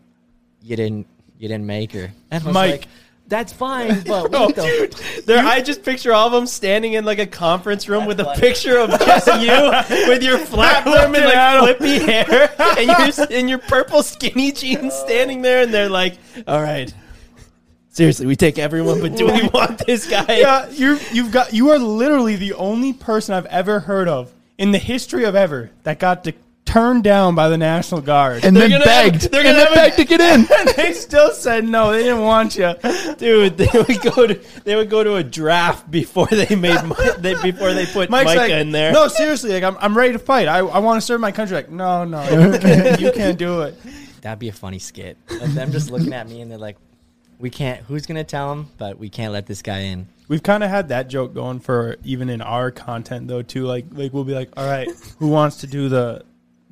you 0.60 0.76
didn't, 0.76 1.06
you 1.38 1.48
didn't 1.48 1.66
make 1.66 1.92
her. 1.92 2.12
And 2.30 2.44
Mike. 2.44 2.54
like, 2.54 2.88
that's 3.26 3.52
fine, 3.52 4.02
but 4.02 4.34
Oh, 4.34 4.46
what 4.46 4.54
the 4.56 4.62
dude, 4.62 4.92
there, 5.26 5.44
I 5.44 5.60
just 5.62 5.82
picture 5.82 6.12
all 6.12 6.26
of 6.26 6.32
them 6.32 6.46
standing 6.46 6.92
in 6.92 7.04
like 7.04 7.18
a 7.18 7.26
conference 7.26 7.88
room 7.88 8.04
with 8.06 8.20
a 8.20 8.24
funny. 8.24 8.40
picture 8.40 8.78
of 8.78 8.90
just 8.90 9.26
you 9.40 10.08
with 10.08 10.22
your 10.22 10.38
flatworm 10.52 11.14
and 11.16 11.24
like 11.24 11.78
flippy 11.78 11.98
hair 12.04 12.50
and 12.78 13.16
your 13.16 13.26
in 13.30 13.48
your 13.48 13.58
purple 13.58 14.02
skinny 14.02 14.52
jeans 14.52 14.92
standing 14.94 15.42
there, 15.42 15.62
and 15.62 15.72
they're 15.72 15.88
like, 15.88 16.18
"All 16.46 16.60
right, 16.62 16.92
seriously, 17.88 18.26
we 18.26 18.36
take 18.36 18.58
everyone, 18.58 19.00
but 19.00 19.16
do 19.16 19.26
we 19.26 19.48
want 19.48 19.84
this 19.86 20.08
guy?" 20.08 20.38
Yeah, 20.40 20.68
you 20.70 20.98
you've 21.12 21.32
got 21.32 21.52
you 21.54 21.70
are 21.70 21.78
literally 21.78 22.36
the 22.36 22.52
only 22.54 22.92
person 22.92 23.34
I've 23.34 23.46
ever 23.46 23.80
heard 23.80 24.08
of 24.08 24.32
in 24.58 24.70
the 24.70 24.78
history 24.78 25.24
of 25.24 25.34
ever 25.34 25.70
that 25.82 25.98
got 25.98 26.24
de- 26.24 26.34
turned 26.64 27.04
down 27.04 27.34
by 27.34 27.48
the 27.48 27.58
National 27.58 28.00
Guard. 28.00 28.44
and 28.44 28.56
then 28.56 28.70
gonna 28.70 28.84
begged. 28.84 29.22
have- 29.22 29.30
they're 29.30 29.40
and 29.46 29.56
gonna 29.56 29.58
then 29.64 29.72
a- 29.72 29.74
begged 29.74 29.96
to 29.96 30.04
get 30.04 30.20
in. 30.20 30.46
And 30.58 30.68
they 30.76 30.92
still 30.92 31.30
said 31.32 31.64
no. 31.64 31.92
They 31.92 32.04
didn't 32.04 32.22
want 32.22 32.56
you. 32.56 32.74
Dude, 33.18 33.56
they 33.58 33.68
would 33.74 34.00
go 34.00 34.26
to 34.26 34.40
they 34.64 34.74
would 34.76 34.90
go 34.90 35.04
to 35.04 35.16
a 35.16 35.22
draft 35.24 35.90
before 35.90 36.26
they 36.26 36.54
made 36.56 36.78
they, 37.18 37.34
before 37.42 37.72
they 37.74 37.86
put 37.86 38.10
Mike's 38.10 38.26
Micah 38.26 38.38
like, 38.40 38.50
in 38.52 38.72
there. 38.72 38.92
no, 38.92 39.08
seriously, 39.08 39.52
like 39.52 39.62
I'm, 39.62 39.76
I'm 39.78 39.96
ready 39.96 40.12
to 40.14 40.18
fight. 40.18 40.48
I, 40.48 40.58
I 40.58 40.78
want 40.78 41.00
to 41.00 41.06
serve 41.06 41.20
my 41.20 41.32
country. 41.32 41.56
Like, 41.56 41.70
no, 41.70 42.04
no, 42.04 42.22
you 42.22 42.58
can't, 42.58 43.00
you 43.00 43.12
can't 43.12 43.38
do 43.38 43.62
it. 43.62 43.76
That'd 44.22 44.38
be 44.38 44.48
a 44.48 44.52
funny 44.52 44.78
skit. 44.78 45.18
Of 45.30 45.54
them 45.54 45.70
just 45.70 45.90
looking 45.90 46.12
at 46.14 46.28
me 46.28 46.40
and 46.40 46.50
they're 46.50 46.56
like, 46.58 46.78
"We 47.38 47.50
can't. 47.50 47.82
Who's 47.82 48.06
gonna 48.06 48.24
tell 48.24 48.50
him? 48.52 48.68
But 48.78 48.98
we 48.98 49.10
can't 49.10 49.32
let 49.32 49.46
this 49.46 49.60
guy 49.62 49.80
in." 49.80 50.08
We've 50.28 50.42
kind 50.42 50.64
of 50.64 50.70
had 50.70 50.88
that 50.88 51.08
joke 51.08 51.34
going 51.34 51.60
for 51.60 51.96
even 52.04 52.30
in 52.30 52.40
our 52.40 52.70
content 52.70 53.28
though 53.28 53.42
too. 53.42 53.66
Like, 53.66 53.84
like 53.92 54.14
we'll 54.14 54.24
be 54.24 54.32
like, 54.34 54.50
all 54.56 54.66
right, 54.66 54.88
who 55.18 55.28
wants 55.28 55.58
to 55.58 55.66
do 55.66 55.90
the 55.90 56.24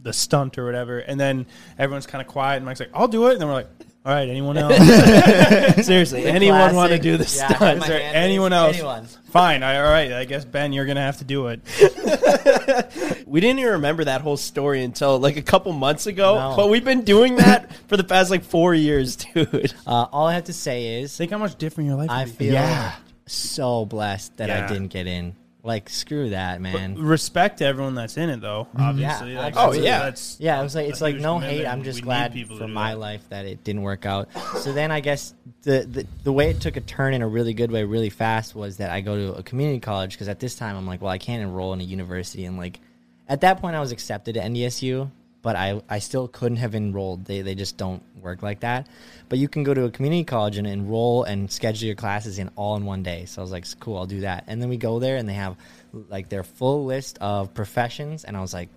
the 0.02 0.12
stunt 0.12 0.58
or 0.58 0.64
whatever, 0.64 0.98
and 0.98 1.18
then 1.18 1.46
everyone's 1.78 2.06
kind 2.06 2.20
of 2.20 2.28
quiet, 2.28 2.56
and 2.56 2.66
Mike's 2.66 2.80
like, 2.80 2.90
I'll 2.94 3.08
do 3.08 3.26
it, 3.28 3.32
and 3.32 3.40
then 3.40 3.48
we're 3.48 3.54
like, 3.54 3.68
all 4.04 4.12
right, 4.12 4.28
anyone 4.28 4.56
else? 4.58 4.76
Seriously, 5.86 6.24
anyone 6.24 6.74
want 6.74 6.90
to 6.92 6.98
do 6.98 7.16
the 7.16 7.22
Yeah, 7.36 7.48
stunt? 7.54 7.82
Is 7.82 7.86
there 7.88 8.00
anyone 8.14 8.52
is- 8.52 8.56
else? 8.56 8.74
anyone. 8.76 9.06
Fine, 9.30 9.62
I, 9.62 9.76
all 9.78 9.90
right. 9.90 10.12
I 10.12 10.24
guess 10.26 10.44
Ben, 10.44 10.72
you're 10.74 10.84
gonna 10.86 11.00
have 11.00 11.18
to 11.18 11.24
do 11.24 11.46
it. 11.48 11.60
We 13.26 13.40
didn't 13.40 13.60
even 13.60 13.72
remember 13.72 14.04
that 14.04 14.20
whole 14.20 14.36
story 14.36 14.82
until 14.84 15.18
like 15.18 15.38
a 15.38 15.42
couple 15.42 15.72
months 15.72 16.06
ago. 16.06 16.34
No. 16.50 16.54
But 16.56 16.68
we've 16.68 16.84
been 16.84 17.00
doing 17.00 17.36
that 17.36 17.72
for 17.88 17.96
the 17.96 18.04
past 18.04 18.30
like 18.30 18.44
four 18.44 18.74
years, 18.74 19.16
dude. 19.16 19.72
Uh, 19.86 20.06
all 20.12 20.26
I 20.26 20.34
have 20.34 20.44
to 20.44 20.52
say 20.52 21.00
is, 21.00 21.16
Think 21.16 21.30
how 21.30 21.38
much 21.38 21.56
different 21.56 21.88
your 21.88 21.96
life. 21.96 22.10
I 22.10 22.26
feel 22.26 22.52
Yeah. 22.52 22.92
so 23.26 23.86
blessed 23.86 24.36
that 24.36 24.50
I 24.50 24.66
didn't 24.66 24.88
get 24.88 25.06
in. 25.06 25.34
Like, 25.64 25.88
screw 25.90 26.30
that, 26.30 26.60
man. 26.60 26.96
respect 26.96 27.58
to 27.58 27.64
everyone 27.64 27.94
that's 27.94 28.16
in 28.16 28.30
it 28.30 28.40
though. 28.40 28.66
Mm-hmm. 28.74 28.82
Obviously, 28.82 29.32
Yeah, 29.34 29.40
like, 29.40 29.54
Oh, 29.56 29.72
yeah. 29.72 29.98
that's 30.00 30.36
Yeah, 30.40 30.58
it 30.58 30.62
was 30.64 30.74
like 30.74 30.88
it's 30.88 31.00
like 31.00 31.16
no 31.16 31.38
hate. 31.38 31.66
I'm 31.66 31.84
just 31.84 32.02
glad 32.02 32.34
for 32.58 32.66
my 32.66 32.90
that. 32.94 32.98
life 32.98 33.28
that 33.28 33.46
it 33.46 33.62
didn't 33.62 33.82
work 33.82 34.04
out. 34.04 34.28
So 34.58 34.72
then 34.72 34.90
I 34.90 34.98
guess 35.00 35.34
the, 35.62 35.86
the 35.88 36.06
the 36.24 36.32
way 36.32 36.50
it 36.50 36.60
took 36.60 36.76
a 36.76 36.80
turn 36.80 37.14
in 37.14 37.22
a 37.22 37.28
really 37.28 37.54
good 37.54 37.70
way, 37.70 37.84
really 37.84 38.10
fast, 38.10 38.56
was 38.56 38.78
that 38.78 38.90
I 38.90 39.02
go 39.02 39.14
to 39.16 39.38
a 39.38 39.42
community 39.44 39.78
college 39.78 40.12
because 40.14 40.28
at 40.28 40.40
this 40.40 40.56
time 40.56 40.76
I'm 40.76 40.86
like, 40.86 41.00
well, 41.00 41.12
I 41.12 41.18
can't 41.18 41.42
enroll 41.42 41.72
in 41.74 41.80
a 41.80 41.84
university, 41.84 42.44
and 42.44 42.56
like 42.58 42.80
at 43.28 43.42
that 43.42 43.60
point 43.60 43.76
I 43.76 43.80
was 43.80 43.92
accepted 43.92 44.36
at 44.36 44.50
NDSU, 44.50 45.10
but 45.42 45.56
I 45.56 45.82
I 45.88 45.98
still 45.98 46.28
couldn't 46.28 46.58
have 46.58 46.74
enrolled. 46.74 47.24
They 47.26 47.42
they 47.42 47.54
just 47.54 47.76
don't 47.76 48.02
work 48.20 48.42
like 48.42 48.60
that. 48.60 48.86
But 49.28 49.38
you 49.38 49.48
can 49.48 49.64
go 49.64 49.74
to 49.74 49.84
a 49.84 49.90
community 49.90 50.24
college 50.24 50.56
and 50.56 50.66
enroll 50.66 51.24
and 51.24 51.50
schedule 51.50 51.86
your 51.86 51.96
classes 51.96 52.38
in 52.38 52.50
all 52.56 52.76
in 52.76 52.84
one 52.84 53.02
day. 53.02 53.24
So 53.26 53.40
I 53.40 53.42
was 53.42 53.52
like, 53.52 53.64
cool, 53.80 53.98
I'll 53.98 54.06
do 54.06 54.20
that. 54.20 54.44
And 54.46 54.62
then 54.62 54.68
we 54.68 54.76
go 54.76 54.98
there 54.98 55.16
and 55.16 55.28
they 55.28 55.34
have 55.34 55.56
like 55.92 56.28
their 56.28 56.44
full 56.44 56.84
list 56.84 57.18
of 57.20 57.52
professions, 57.52 58.24
and 58.24 58.36
I 58.36 58.40
was 58.40 58.54
like, 58.54 58.68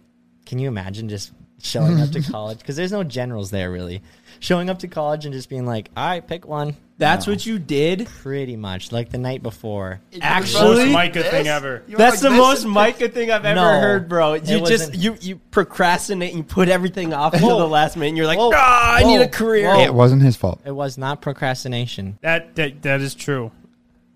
can 0.45 0.59
you 0.59 0.67
imagine 0.67 1.07
just 1.09 1.31
showing 1.61 2.01
up 2.01 2.11
to 2.11 2.21
college? 2.31 2.59
Because 2.59 2.75
there's 2.75 2.91
no 2.91 3.03
generals 3.03 3.51
there 3.51 3.71
really. 3.71 4.01
Showing 4.39 4.69
up 4.69 4.79
to 4.79 4.87
college 4.87 5.25
and 5.25 5.33
just 5.33 5.49
being 5.49 5.65
like, 5.65 5.89
all 5.95 6.05
right, 6.05 6.27
pick 6.27 6.47
one. 6.47 6.75
That's 6.97 7.27
what 7.27 7.45
you 7.45 7.59
did. 7.59 8.07
Pretty 8.21 8.55
much 8.55 8.93
like 8.93 9.09
the 9.09 9.17
night 9.17 9.43
before. 9.43 9.99
Actually, 10.21 10.61
most 10.63 10.77
Actually, 10.79 10.93
Micah 10.93 11.23
thing 11.23 11.47
ever. 11.47 11.83
that's 11.89 12.21
the 12.21 12.29
most 12.29 12.63
Micah 12.65 13.09
thing 13.09 13.31
I've 13.31 13.43
ever 13.43 13.55
No, 13.59 13.79
heard, 13.81 14.07
bro. 14.07 14.33
it 14.33 14.47
You 14.47 14.59
just 14.59 14.93
wasn't. 14.93 14.95
you 15.03 15.17
you 15.19 15.35
procrastinate 15.51 16.29
and 16.29 16.37
you 16.37 16.43
put 16.43 16.69
everything 16.69 17.13
off 17.13 17.33
until 17.33 17.59
the 17.59 17.67
last 17.67 17.97
minute. 17.97 18.09
and 18.09 18.17
You're 18.17 18.27
like, 18.27 18.39
Whoa. 18.39 18.51
ah, 18.53 18.95
I 18.95 19.03
need 19.03 19.19
a 19.19 19.27
career. 19.27 19.73
Whoa. 19.75 19.81
It 19.81 19.93
wasn't 19.93 20.21
his 20.21 20.37
fault. 20.37 20.61
It 20.63 20.71
was 20.71 20.97
not 20.97 21.21
procrastination. 21.21 22.17
That, 22.21 22.55
that 22.55 22.81
that 22.83 23.01
is 23.01 23.13
true. 23.13 23.51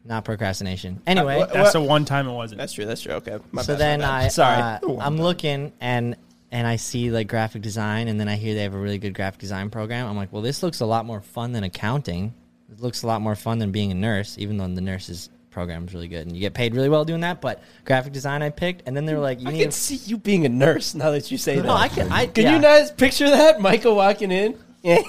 Not 0.05 0.23
procrastination. 0.23 1.01
Anyway, 1.05 1.35
what- 1.37 1.51
That's 1.51 1.73
the 1.73 1.81
one 1.81 2.05
time 2.05 2.29
it 2.29 2.33
wasn't. 2.33 2.59
That's 2.59 2.71
true. 2.73 2.85
That's 2.85 3.01
true. 3.01 3.13
Okay. 3.15 3.37
My 3.51 3.61
so 3.61 3.73
bad, 3.73 3.79
then 3.79 3.99
my 3.99 4.05
bad. 4.07 4.23
I 4.23 4.27
sorry. 4.29 4.61
uh, 4.61 4.79
I'm 5.01 5.17
looking 5.17 5.73
and 5.81 6.15
and 6.51 6.65
I 6.65 6.77
see 6.77 7.11
like 7.11 7.27
graphic 7.27 7.61
design 7.61 8.07
and 8.07 8.17
then 8.19 8.29
I 8.29 8.37
hear 8.37 8.55
they 8.55 8.63
have 8.63 8.73
a 8.73 8.79
really 8.79 8.97
good 8.99 9.13
graphic 9.13 9.39
design 9.41 9.69
program. 9.69 10.07
I'm 10.07 10.15
like, 10.15 10.31
well, 10.31 10.41
this 10.41 10.63
looks 10.63 10.79
a 10.79 10.85
lot 10.85 11.05
more 11.05 11.19
fun 11.19 11.51
than 11.51 11.63
accounting. 11.65 12.33
It 12.79 12.83
looks 12.83 13.03
a 13.03 13.07
lot 13.07 13.21
more 13.21 13.35
fun 13.35 13.59
than 13.59 13.71
being 13.71 13.91
a 13.91 13.95
nurse, 13.95 14.37
even 14.37 14.55
though 14.57 14.67
the 14.67 14.79
nurse's 14.79 15.29
program 15.51 15.85
is 15.85 15.93
really 15.93 16.07
good 16.07 16.25
and 16.27 16.33
you 16.35 16.39
get 16.39 16.53
paid 16.53 16.73
really 16.73 16.87
well 16.87 17.03
doing 17.03 17.21
that. 17.21 17.41
But 17.41 17.61
graphic 17.83 18.13
design 18.13 18.41
I 18.41 18.51
picked, 18.51 18.87
and 18.87 18.95
then 18.95 19.05
they 19.05 19.13
were 19.13 19.19
like, 19.19 19.41
you 19.41 19.49
I 19.49 19.51
need. 19.51 19.59
can 19.59 19.67
a- 19.69 19.71
see 19.73 19.95
you 19.95 20.17
being 20.17 20.45
a 20.45 20.49
nurse 20.49 20.95
now 20.95 21.11
that 21.11 21.29
you 21.29 21.37
say 21.37 21.57
that. 21.57 21.65
no, 21.65 21.73
I 21.73 21.89
can. 21.89 22.09
I 22.09 22.27
Can 22.27 22.45
yeah. 22.45 22.55
you 22.55 22.61
guys 22.61 22.91
picture 22.91 23.29
that? 23.29 23.59
Michael 23.59 23.95
walking 23.95 24.31
in. 24.31 24.57
Here's 24.81 25.03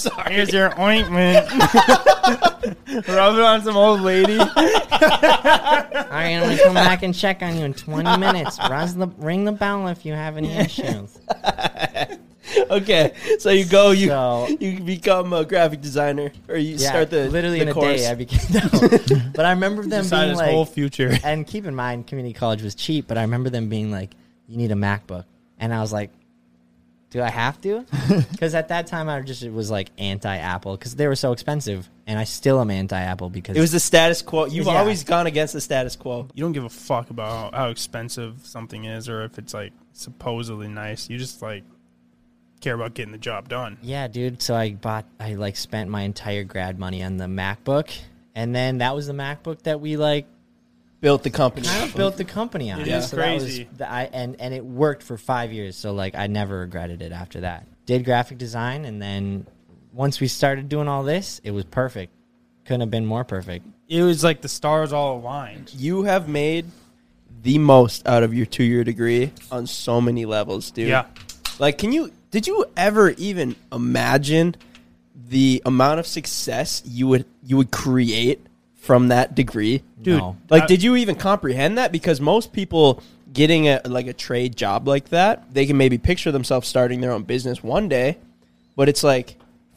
sorry. 0.00 0.34
Here's 0.34 0.52
your 0.52 0.80
ointment. 0.80 1.50
Rub 3.08 3.34
it 3.34 3.42
on 3.42 3.62
some 3.62 3.76
old 3.76 4.02
lady. 4.02 4.38
All 4.38 4.46
right, 4.46 6.36
I'm 6.36 6.42
gonna 6.42 6.62
come 6.62 6.74
back 6.74 7.02
and 7.02 7.12
check 7.12 7.42
on 7.42 7.56
you 7.56 7.64
in 7.64 7.74
20 7.74 8.18
minutes. 8.18 8.56
Rise 8.70 8.94
the, 8.94 9.08
ring 9.18 9.44
the 9.46 9.52
bell 9.52 9.88
if 9.88 10.06
you 10.06 10.12
have 10.12 10.36
any 10.36 10.52
issues. 10.56 11.18
Okay, 12.70 13.12
so 13.38 13.50
you 13.50 13.64
go, 13.64 13.90
you 13.90 14.08
So- 14.08 14.46
you 14.60 14.80
become 14.80 15.32
a 15.32 15.44
graphic 15.44 15.80
designer, 15.80 16.30
or 16.48 16.56
you 16.56 16.76
Yeah, 16.76 16.88
start 16.88 17.10
the 17.10 17.28
literally 17.28 17.58
the 17.58 17.62
in 17.62 17.68
a 17.68 17.72
course. 17.74 18.00
day 18.02 18.10
I 18.10 18.14
became. 18.14 18.40
No. 18.52 19.20
but 19.34 19.44
I 19.44 19.50
remember 19.50 19.82
them 19.82 20.08
being 20.08 20.28
his 20.30 20.38
like, 20.38 20.50
whole 20.50 20.64
future. 20.66 21.16
and 21.24 21.46
keep 21.46 21.64
in 21.66 21.74
mind, 21.74 22.06
community 22.06 22.34
college 22.34 22.62
was 22.62 22.74
cheap. 22.74 23.06
But 23.08 23.18
I 23.18 23.22
remember 23.22 23.50
them 23.50 23.68
being 23.68 23.90
like, 23.90 24.10
"You 24.46 24.56
need 24.56 24.70
a 24.70 24.74
MacBook," 24.74 25.24
and 25.58 25.72
I 25.74 25.80
was 25.80 25.92
like, 25.92 26.10
"Do 27.10 27.22
I 27.22 27.30
have 27.30 27.60
to?" 27.62 27.84
Because 28.30 28.54
at 28.54 28.68
that 28.68 28.86
time, 28.86 29.08
I 29.08 29.20
just 29.22 29.42
it 29.42 29.52
was 29.52 29.70
like 29.70 29.90
anti-Apple 29.98 30.76
because 30.76 30.94
they 30.96 31.06
were 31.06 31.16
so 31.16 31.32
expensive, 31.32 31.88
and 32.06 32.18
I 32.18 32.24
still 32.24 32.60
am 32.60 32.70
anti-Apple 32.70 33.30
because 33.30 33.56
It 33.56 33.60
was 33.60 33.72
the 33.72 33.80
status 33.80 34.22
quo. 34.22 34.46
You've 34.46 34.66
Yeah. 34.66 34.78
always 34.78 35.04
gone 35.04 35.26
against 35.26 35.52
the 35.54 35.60
status 35.60 35.96
quo. 35.96 36.28
You 36.34 36.42
don't 36.44 36.52
give 36.52 36.64
a 36.64 36.68
fuck 36.70 37.10
about 37.10 37.52
how, 37.54 37.58
how 37.64 37.68
expensive 37.70 38.40
something 38.44 38.84
is 38.84 39.08
or 39.08 39.22
if 39.24 39.38
it's 39.38 39.54
like 39.54 39.72
supposedly 39.92 40.68
nice. 40.68 41.08
You 41.10 41.18
just 41.18 41.42
like 41.42 41.64
care 42.60 42.74
about 42.74 42.94
getting 42.94 43.12
the 43.12 43.18
job 43.18 43.48
done. 43.48 43.78
Yeah, 43.82 44.08
dude. 44.08 44.42
So 44.42 44.54
I 44.54 44.72
bought, 44.72 45.04
I 45.20 45.34
like 45.34 45.56
spent 45.56 45.90
my 45.90 46.02
entire 46.02 46.44
grad 46.44 46.78
money 46.78 47.02
on 47.02 47.16
the 47.16 47.26
MacBook, 47.26 47.90
and 48.34 48.54
then 48.54 48.78
that 48.78 48.94
was 48.94 49.06
the 49.06 49.12
MacBook 49.12 49.62
that 49.62 49.80
we 49.80 49.96
like 49.96 50.26
Built 51.00 51.22
the 51.22 51.30
company. 51.30 51.66
kind 51.68 51.84
of 51.84 51.90
of. 51.90 51.96
built 51.96 52.16
the 52.16 52.24
company 52.24 52.72
on. 52.72 52.80
It 52.80 52.88
it. 52.88 52.94
is 52.94 53.08
So 53.10 53.16
that 53.16 53.34
was 53.34 53.44
crazy. 53.44 53.68
the- 53.76 53.88
I, 53.90 54.04
and 54.12 54.40
and 54.40 54.52
it 54.52 54.64
worked 54.64 55.02
for 55.04 55.16
five 55.16 55.52
years. 55.52 55.76
So 55.76 55.92
like 55.92 56.16
I 56.16 56.26
never 56.26 56.58
regretted 56.58 57.02
it 57.02 57.12
after 57.12 57.40
that. 57.42 57.66
Did 57.86 58.04
graphic 58.04 58.36
design, 58.38 58.84
and 58.84 59.00
then 59.00 59.46
once 59.92 60.20
we 60.20 60.26
started 60.26 60.68
doing 60.68 60.88
all 60.88 61.04
this, 61.04 61.40
it 61.44 61.52
was 61.52 61.64
perfect. 61.64 62.12
Couldn't 62.64 62.80
have 62.80 62.90
been 62.90 63.06
more 63.06 63.22
perfect. 63.24 63.64
It 63.88 64.02
was 64.02 64.22
like 64.24 64.40
the 64.42 64.48
stars 64.48 64.92
all 64.92 65.18
aligned. 65.18 65.72
You 65.74 66.02
have 66.02 66.28
made 66.28 66.66
the 67.42 67.58
most 67.58 68.06
out 68.06 68.24
of 68.24 68.34
your 68.34 68.44
two 68.46 68.64
year 68.64 68.82
degree 68.84 69.30
on 69.52 69.66
so 69.68 70.00
many 70.00 70.26
levels, 70.26 70.70
dude. 70.72 70.88
Yeah. 70.88 71.06
Like, 71.60 71.78
can 71.78 71.92
you? 71.92 72.10
Did 72.30 72.46
you 72.46 72.64
ever 72.76 73.10
even 73.10 73.56
imagine 73.72 74.54
the 75.28 75.62
amount 75.66 76.00
of 76.00 76.06
success 76.06 76.82
you 76.86 77.06
would 77.08 77.24
you 77.44 77.56
would 77.56 77.70
create 77.70 78.40
from 78.76 79.08
that 79.08 79.34
degree, 79.34 79.82
Dude, 80.00 80.18
No. 80.18 80.36
Like, 80.48 80.62
I- 80.62 80.66
did 80.66 80.82
you 80.82 80.96
even 80.96 81.14
comprehend 81.16 81.76
that? 81.78 81.92
Because 81.92 82.20
most 82.20 82.52
people 82.52 83.02
getting 83.32 83.68
a 83.68 83.80
like 83.84 84.06
a 84.06 84.12
trade 84.12 84.56
job 84.56 84.88
like 84.88 85.10
that, 85.10 85.52
they 85.52 85.66
can 85.66 85.76
maybe 85.76 85.98
picture 85.98 86.32
themselves 86.32 86.66
starting 86.68 87.00
their 87.00 87.12
own 87.12 87.22
business 87.24 87.62
one 87.62 87.88
day, 87.88 88.16
but 88.76 88.88
it's 88.88 89.02
like 89.04 89.36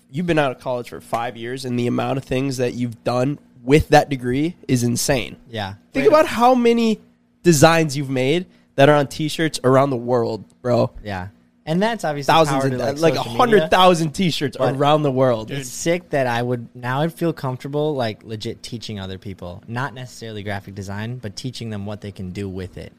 you've 0.09 0.25
been 0.27 0.39
out 0.39 0.51
of 0.51 0.59
college 0.59 0.89
for 0.89 1.01
five 1.01 1.35
years, 1.37 1.65
and 1.65 1.77
the 1.79 1.87
amount 1.87 2.17
of 2.17 2.23
things 2.23 2.57
that 2.57 2.73
you've 2.73 3.01
done 3.03 3.39
with 3.63 3.89
that 3.89 4.09
degree 4.09 4.55
is 4.67 4.83
insane. 4.83 5.35
Yeah. 5.49 5.75
Think 5.93 6.07
about 6.07 6.25
how 6.27 6.55
many 6.55 6.99
designs 7.43 7.95
you've 7.97 8.09
made 8.09 8.45
that 8.75 8.89
are 8.89 8.95
on 8.95 9.07
T-shirts 9.07 9.59
around 9.63 9.89
the 9.89 9.97
world, 9.97 10.43
bro. 10.61 10.91
Yeah. 11.03 11.27
And 11.65 11.81
that's 11.81 12.03
obviously 12.03 12.33
Thousands 12.33 12.63
power 12.63 12.73
of 12.73 12.99
like, 12.99 13.15
like, 13.15 13.15
a 13.15 13.21
hundred 13.29 13.69
thousand 13.69 14.13
T-shirts 14.13 14.57
But- 14.57 14.75
around 14.75 15.03
the 15.03 15.11
world. 15.11 15.51
It's 15.51 15.69
sick 15.69 16.09
that 16.09 16.25
I 16.25 16.41
would 16.41 16.75
now 16.75 17.01
I'd 17.01 17.13
feel 17.13 17.33
comfortable 17.33 17.93
like 17.95 18.23
legit 18.23 18.63
teaching 18.63 18.99
other 18.99 19.17
people, 19.19 19.63
not 19.67 19.93
necessarily 19.93 20.41
graphic 20.41 20.73
design, 20.73 21.17
but 21.17 21.35
teaching 21.35 21.69
them 21.69 21.85
what 21.85 22.01
they 22.01 22.11
can 22.11 22.31
do 22.31 22.49
with 22.49 22.77
it. 22.77 22.93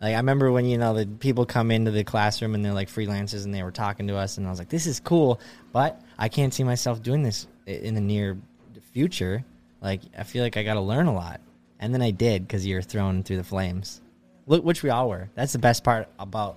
Like 0.00 0.12
I 0.12 0.18
remember 0.18 0.52
when 0.52 0.66
you 0.66 0.76
know 0.76 0.92
the 0.92 1.06
people 1.06 1.46
come 1.46 1.70
into 1.70 1.90
the 1.90 2.04
classroom 2.04 2.54
and 2.54 2.62
they're 2.62 2.74
like 2.74 2.90
freelancers 2.90 3.46
and 3.46 3.54
they 3.54 3.62
were 3.62 3.70
talking 3.72 4.08
to 4.08 4.16
us 4.16 4.36
and 4.36 4.46
I 4.46 4.50
was 4.50 4.58
like, 4.58 4.68
this 4.68 4.86
is 4.86 5.00
cool, 5.00 5.40
but 5.72 5.98
I 6.18 6.28
can't 6.28 6.52
see 6.52 6.64
myself 6.64 7.02
doing 7.02 7.22
this 7.22 7.46
in 7.66 7.94
the 7.94 8.02
near 8.02 8.36
future. 8.92 9.42
Like 9.80 10.02
I 10.18 10.24
feel 10.24 10.42
like 10.42 10.58
I 10.58 10.64
got 10.64 10.74
to 10.74 10.80
learn 10.80 11.06
a 11.06 11.14
lot, 11.14 11.40
and 11.80 11.94
then 11.94 12.02
I 12.02 12.10
did 12.10 12.46
because 12.46 12.66
you're 12.66 12.82
thrown 12.82 13.22
through 13.22 13.38
the 13.38 13.44
flames. 13.44 14.02
Look, 14.46 14.64
which 14.64 14.82
we 14.82 14.90
all 14.90 15.08
were. 15.08 15.30
That's 15.34 15.52
the 15.52 15.58
best 15.58 15.82
part 15.82 16.08
about 16.18 16.56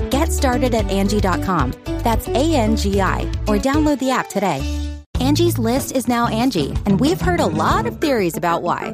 Get 0.21 0.31
started 0.31 0.75
at 0.75 0.87
Angie.com. 0.91 1.73
That's 2.03 2.27
A 2.27 2.53
N 2.53 2.75
G 2.75 3.01
I, 3.01 3.21
or 3.47 3.57
download 3.57 3.97
the 3.97 4.11
app 4.11 4.29
today. 4.29 4.61
Angie's 5.19 5.57
list 5.57 5.93
is 5.93 6.07
now 6.07 6.27
Angie, 6.27 6.69
and 6.85 6.99
we've 6.99 7.19
heard 7.19 7.39
a 7.39 7.47
lot 7.47 7.87
of 7.87 7.99
theories 7.99 8.37
about 8.37 8.61
why. 8.61 8.93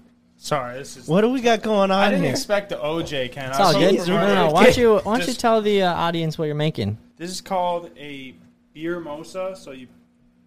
Sorry, 0.43 0.79
this 0.79 0.97
is. 0.97 1.07
What 1.07 1.21
do 1.21 1.29
we 1.29 1.39
got 1.39 1.61
going 1.61 1.91
on 1.91 1.99
I 1.99 2.09
didn't 2.09 2.23
here? 2.23 2.31
expect 2.31 2.69
the 2.69 2.77
OJ 2.77 3.31
can. 3.31 3.51
It's 3.51 3.59
all 3.59 3.73
good. 3.73 3.95
No, 4.07 4.25
no, 4.25 4.33
no. 4.47 4.51
Why 4.51 4.63
don't 4.63 4.75
you 4.77 4.97
Why 5.03 5.19
don't 5.19 5.27
you 5.27 5.35
tell 5.35 5.61
the 5.61 5.83
uh, 5.83 5.93
audience 5.93 6.35
what 6.39 6.45
you're 6.45 6.55
making? 6.55 6.97
This 7.15 7.29
is 7.29 7.41
called 7.41 7.91
a 7.95 8.33
beer 8.73 8.99
mosa. 8.99 9.55
So 9.55 9.69
you, 9.69 9.87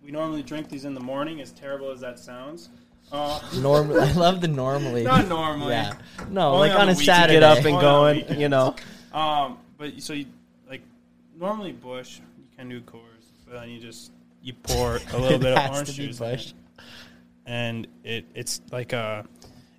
we 0.04 0.10
normally 0.10 0.42
drink 0.42 0.68
these 0.68 0.84
in 0.84 0.94
the 0.94 1.00
morning. 1.00 1.40
As 1.40 1.52
terrible 1.52 1.92
as 1.92 2.00
that 2.00 2.18
sounds. 2.18 2.70
Uh, 3.12 3.38
Normally, 3.60 4.00
I 4.00 4.10
love 4.14 4.40
the 4.40 4.48
normally. 4.48 5.04
Not 5.04 5.28
normally. 5.28 5.74
Yeah. 5.74 5.92
No, 6.28 6.54
Only 6.54 6.70
like 6.70 6.74
on 6.74 6.80
on 6.80 6.86
the 6.88 6.92
a 6.94 6.96
weekend. 6.96 7.06
Saturday. 7.16 7.34
Get 7.34 7.42
up 7.44 7.64
and 7.64 7.80
going, 7.80 8.40
you 8.40 8.48
know. 8.48 8.74
Um, 9.12 9.58
but 9.78 10.02
so 10.02 10.12
you 10.12 10.26
like 10.68 10.82
normally 11.38 11.70
Busch, 11.70 12.18
you 12.36 12.44
can 12.56 12.68
do 12.68 12.80
Coors, 12.80 12.98
but 13.46 13.60
then 13.60 13.68
you 13.68 13.78
just 13.78 14.10
you 14.42 14.54
pour 14.54 14.96
a 15.12 15.18
little 15.18 15.38
bit 15.46 15.52
of 15.52 15.58
Has 15.58 15.70
orange 15.70 15.90
to 15.92 15.96
be 15.96 16.06
juice, 16.08 16.20
in 16.20 16.30
Busch. 16.32 16.52
and 17.46 17.86
it 18.02 18.24
it's 18.34 18.60
like 18.72 18.92
a 18.92 19.24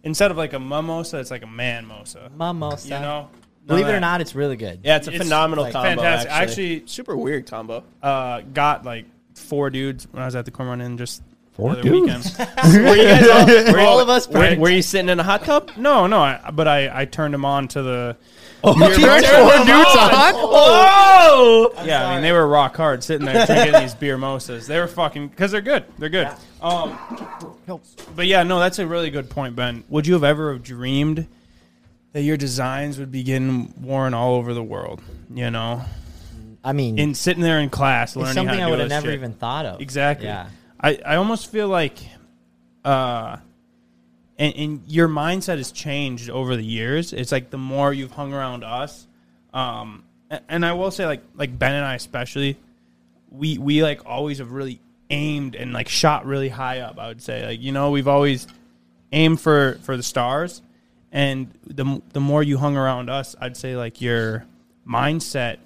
instead 0.05 0.31
of 0.31 0.37
like 0.37 0.53
a 0.53 0.59
mimosa, 0.59 1.19
it's 1.19 1.31
like 1.31 1.43
a 1.43 1.47
man 1.47 1.85
mosa. 1.85 2.31
Mimosa. 2.37 2.87
You 2.87 2.93
know, 3.01 3.29
Believe 3.67 3.87
it 3.87 3.93
or 3.95 3.99
not, 3.99 4.21
it's 4.21 4.35
really 4.35 4.55
good. 4.55 4.81
Yeah, 4.83 4.97
it's 4.97 5.07
a 5.07 5.11
It's, 5.11 5.23
phenomenal 5.23 5.63
like, 5.65 5.73
combo. 5.73 5.89
fantastic. 5.89 6.31
I 6.31 6.43
Actually. 6.43 6.75
actually- 6.75 6.87
super 6.87 7.17
weird 7.17 7.47
combo. 7.47 7.83
Uh, 8.01 8.41
got 8.53 8.85
like 8.85 9.05
four 9.33 9.69
dudes 9.71 10.07
when 10.11 10.21
I 10.21 10.25
was 10.27 10.35
at 10.35 10.45
the 10.45 10.51
corn 10.51 10.69
run 10.69 10.81
and 10.81 10.97
just 10.99 11.23
Four 11.53 11.73
the 11.73 11.79
other 11.79 11.89
dudes? 11.89 12.37
weekend. 12.37 12.85
Were 12.85 12.95
you 12.95 13.03
guys 13.05 13.27
all, 13.67 13.73
were 13.73 13.79
All 13.79 13.99
of 13.99 14.07
us 14.09 14.27
Were, 14.27 14.55
were 14.57 14.69
you 14.69 14.81
sitting 14.83 15.09
in 15.09 15.19
a 15.19 15.23
hot 15.23 15.43
tub? 15.45 15.71
no, 15.77 16.05
no, 16.05 16.19
I, 16.19 16.51
but 16.53 16.67
I 16.67 17.01
I 17.01 17.05
turned 17.05 17.33
them 17.33 17.43
on 17.45 17.67
to 17.69 17.81
the. 17.81 18.17
You 18.63 18.73
turned 18.73 19.25
four 19.25 19.57
dudes 19.65 19.95
on? 19.95 20.33
Oh! 20.35 21.71
Yeah, 21.85 22.07
I 22.07 22.13
mean 22.15 22.23
they 22.23 22.31
were 22.31 22.47
rock 22.47 22.75
hard 22.75 23.03
sitting 23.03 23.25
there 23.25 23.45
drinking 23.47 23.81
these 23.81 23.93
beer 23.93 24.17
mosas. 24.17 24.67
They 24.67 24.79
were 24.79 24.87
fucking 24.87 25.27
because 25.29 25.51
they're 25.51 25.61
good. 25.61 25.85
They're 25.97 26.09
good. 26.09 26.29
Um, 26.61 26.97
but 28.15 28.27
yeah, 28.27 28.43
no, 28.43 28.59
that's 28.59 28.79
a 28.79 28.87
really 28.87 29.09
good 29.11 29.29
point, 29.29 29.55
Ben. 29.55 29.83
Would 29.89 30.07
you 30.07 30.13
have 30.13 30.23
ever 30.23 30.51
have 30.53 30.63
dreamed 30.63 31.27
that 32.13 32.21
your 32.21 32.37
designs 32.37 32.97
would 32.97 33.11
be 33.11 33.23
getting 33.23 33.73
worn 33.81 34.13
all 34.13 34.35
over 34.35 34.53
the 34.53 34.63
world? 34.63 35.01
You 35.29 35.51
know, 35.51 35.83
I 36.63 36.73
mean, 36.73 36.97
in 36.97 37.13
sitting 37.13 37.43
there 37.43 37.59
in 37.59 37.69
class 37.69 38.15
learning 38.15 38.29
it's 38.29 38.35
something 38.35 38.59
how 38.59 38.65
I 38.65 38.65
to 38.65 38.71
would 38.71 38.79
have 38.79 38.89
this 38.89 38.95
never 38.95 39.07
shit. 39.07 39.15
even 39.15 39.33
thought 39.33 39.65
of. 39.65 39.81
Exactly. 39.81 40.25
Yeah. 40.27 40.49
I, 40.79 40.99
I 41.05 41.15
almost 41.17 41.51
feel 41.51 41.67
like 41.67 41.97
uh 42.83 43.37
and, 44.38 44.53
and 44.55 44.81
your 44.88 45.07
mindset 45.07 45.57
has 45.57 45.71
changed 45.71 46.29
over 46.29 46.55
the 46.55 46.65
years. 46.65 47.13
It's 47.13 47.31
like 47.31 47.49
the 47.49 47.57
more 47.57 47.93
you've 47.93 48.11
hung 48.11 48.33
around 48.33 48.63
us. 48.63 49.07
Um 49.53 50.03
a- 50.29 50.41
and 50.49 50.65
I 50.65 50.73
will 50.73 50.91
say 50.91 51.05
like 51.05 51.21
like 51.36 51.57
Ben 51.57 51.73
and 51.73 51.86
I 51.86 51.95
especially, 51.95 52.57
we 53.31 53.57
we 53.57 53.83
like 53.83 54.01
always 54.05 54.39
have 54.39 54.51
really 54.51 54.79
aimed 55.09 55.55
and 55.55 55.71
like 55.71 55.88
shot 55.88 56.25
really 56.25 56.49
high 56.49 56.79
up, 56.79 56.97
I 56.99 57.07
would 57.07 57.21
say. 57.21 57.45
Like, 57.45 57.61
you 57.61 57.71
know, 57.71 57.91
we've 57.91 58.07
always 58.07 58.47
aimed 59.11 59.39
for 59.39 59.79
for 59.83 59.95
the 59.97 60.03
stars 60.03 60.61
and 61.11 61.47
the 61.65 62.01
the 62.11 62.19
more 62.19 62.43
you 62.43 62.57
hung 62.57 62.75
around 62.75 63.09
us, 63.09 63.36
I'd 63.39 63.55
say 63.55 63.75
like 63.77 64.01
your 64.01 64.45
mindset 64.88 65.57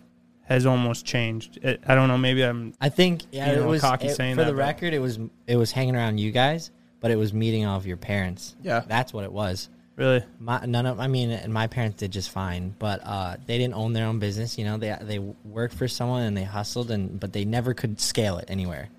has 0.44 0.66
almost 0.66 1.06
changed. 1.06 1.58
It, 1.62 1.82
I 1.88 1.96
don't 1.96 2.08
know, 2.08 2.18
maybe 2.18 2.44
I'm 2.44 2.74
I 2.82 2.90
think 2.90 3.22
yeah, 3.32 3.54
You 3.54 3.62
it 3.64 3.66
was 3.66 3.82
cocky 3.82 4.08
it- 4.08 4.16
saying 4.16 4.36
for 4.36 4.42
that, 4.42 4.48
the 4.48 4.54
but- 4.54 4.60
record. 4.60 4.94
It 4.94 5.00
was 5.00 5.20
it 5.48 5.56
was 5.56 5.72
hanging 5.72 5.96
around 5.96 6.18
you 6.20 6.32
guys, 6.32 6.70
but 7.00 7.12
it 7.12 7.16
was 7.16 7.34
meeting 7.34 7.66
all 7.66 7.78
of 7.78 7.86
your 7.86 7.98
parents. 7.98 8.56
Yeah. 8.62 8.84
that's 8.88 9.14
what 9.14 9.24
it 9.24 9.32
was. 9.32 9.70
really 9.96 10.24
My, 10.40 10.66
none 10.66 10.86
of 10.86 11.00
I 11.00 11.08
mean, 11.08 11.32
and 11.32 11.54
my 11.54 11.68
parents 11.68 11.98
did 11.98 12.12
just 12.12 12.30
fine, 12.30 12.74
but 12.78 13.02
uh, 13.04 13.38
they 13.46 13.58
didn't 13.58 13.76
own 13.76 13.94
their 13.94 14.08
own 14.08 14.20
business. 14.20 14.58
You 14.58 14.66
know, 14.66 14.78
they 14.78 14.96
they 15.02 15.20
worked 15.20 15.76
for 15.76 15.88
someone 15.88 16.24
and 16.24 16.36
they 16.36 16.44
hustled, 16.44 16.92
and 16.92 17.20
but 17.20 17.34
they 17.34 17.46
never 17.46 17.74
could 17.74 18.00
scale 18.00 18.38
it 18.38 18.46
anywhere. 18.50 18.90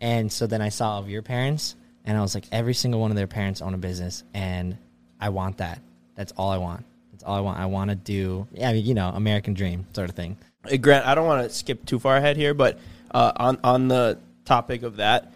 And 0.00 0.30
so 0.30 0.46
then 0.46 0.60
I 0.60 0.68
saw 0.68 0.92
all 0.92 1.00
of 1.00 1.08
your 1.08 1.22
parents, 1.22 1.76
and 2.04 2.18
I 2.18 2.20
was 2.20 2.34
like, 2.34 2.44
every 2.52 2.74
single 2.74 3.00
one 3.00 3.10
of 3.10 3.16
their 3.16 3.26
parents 3.26 3.62
own 3.62 3.74
a 3.74 3.78
business, 3.78 4.24
and 4.34 4.76
I 5.20 5.30
want 5.30 5.58
that. 5.58 5.80
That's 6.14 6.32
all 6.36 6.50
I 6.50 6.58
want. 6.58 6.84
That's 7.12 7.24
all 7.24 7.36
I 7.36 7.40
want. 7.40 7.58
I 7.58 7.66
want 7.66 7.90
to 7.90 7.96
do. 7.96 8.46
Yeah, 8.52 8.70
I 8.70 8.72
mean, 8.74 8.84
you 8.84 8.94
know, 8.94 9.08
American 9.08 9.54
dream 9.54 9.86
sort 9.94 10.10
of 10.10 10.16
thing. 10.16 10.36
Grant, 10.80 11.06
I 11.06 11.14
don't 11.14 11.26
want 11.26 11.48
to 11.48 11.54
skip 11.54 11.84
too 11.86 11.98
far 11.98 12.16
ahead 12.16 12.36
here, 12.36 12.54
but 12.54 12.78
uh, 13.10 13.32
on 13.36 13.58
on 13.62 13.88
the 13.88 14.18
topic 14.44 14.82
of 14.82 14.96
that, 14.96 15.32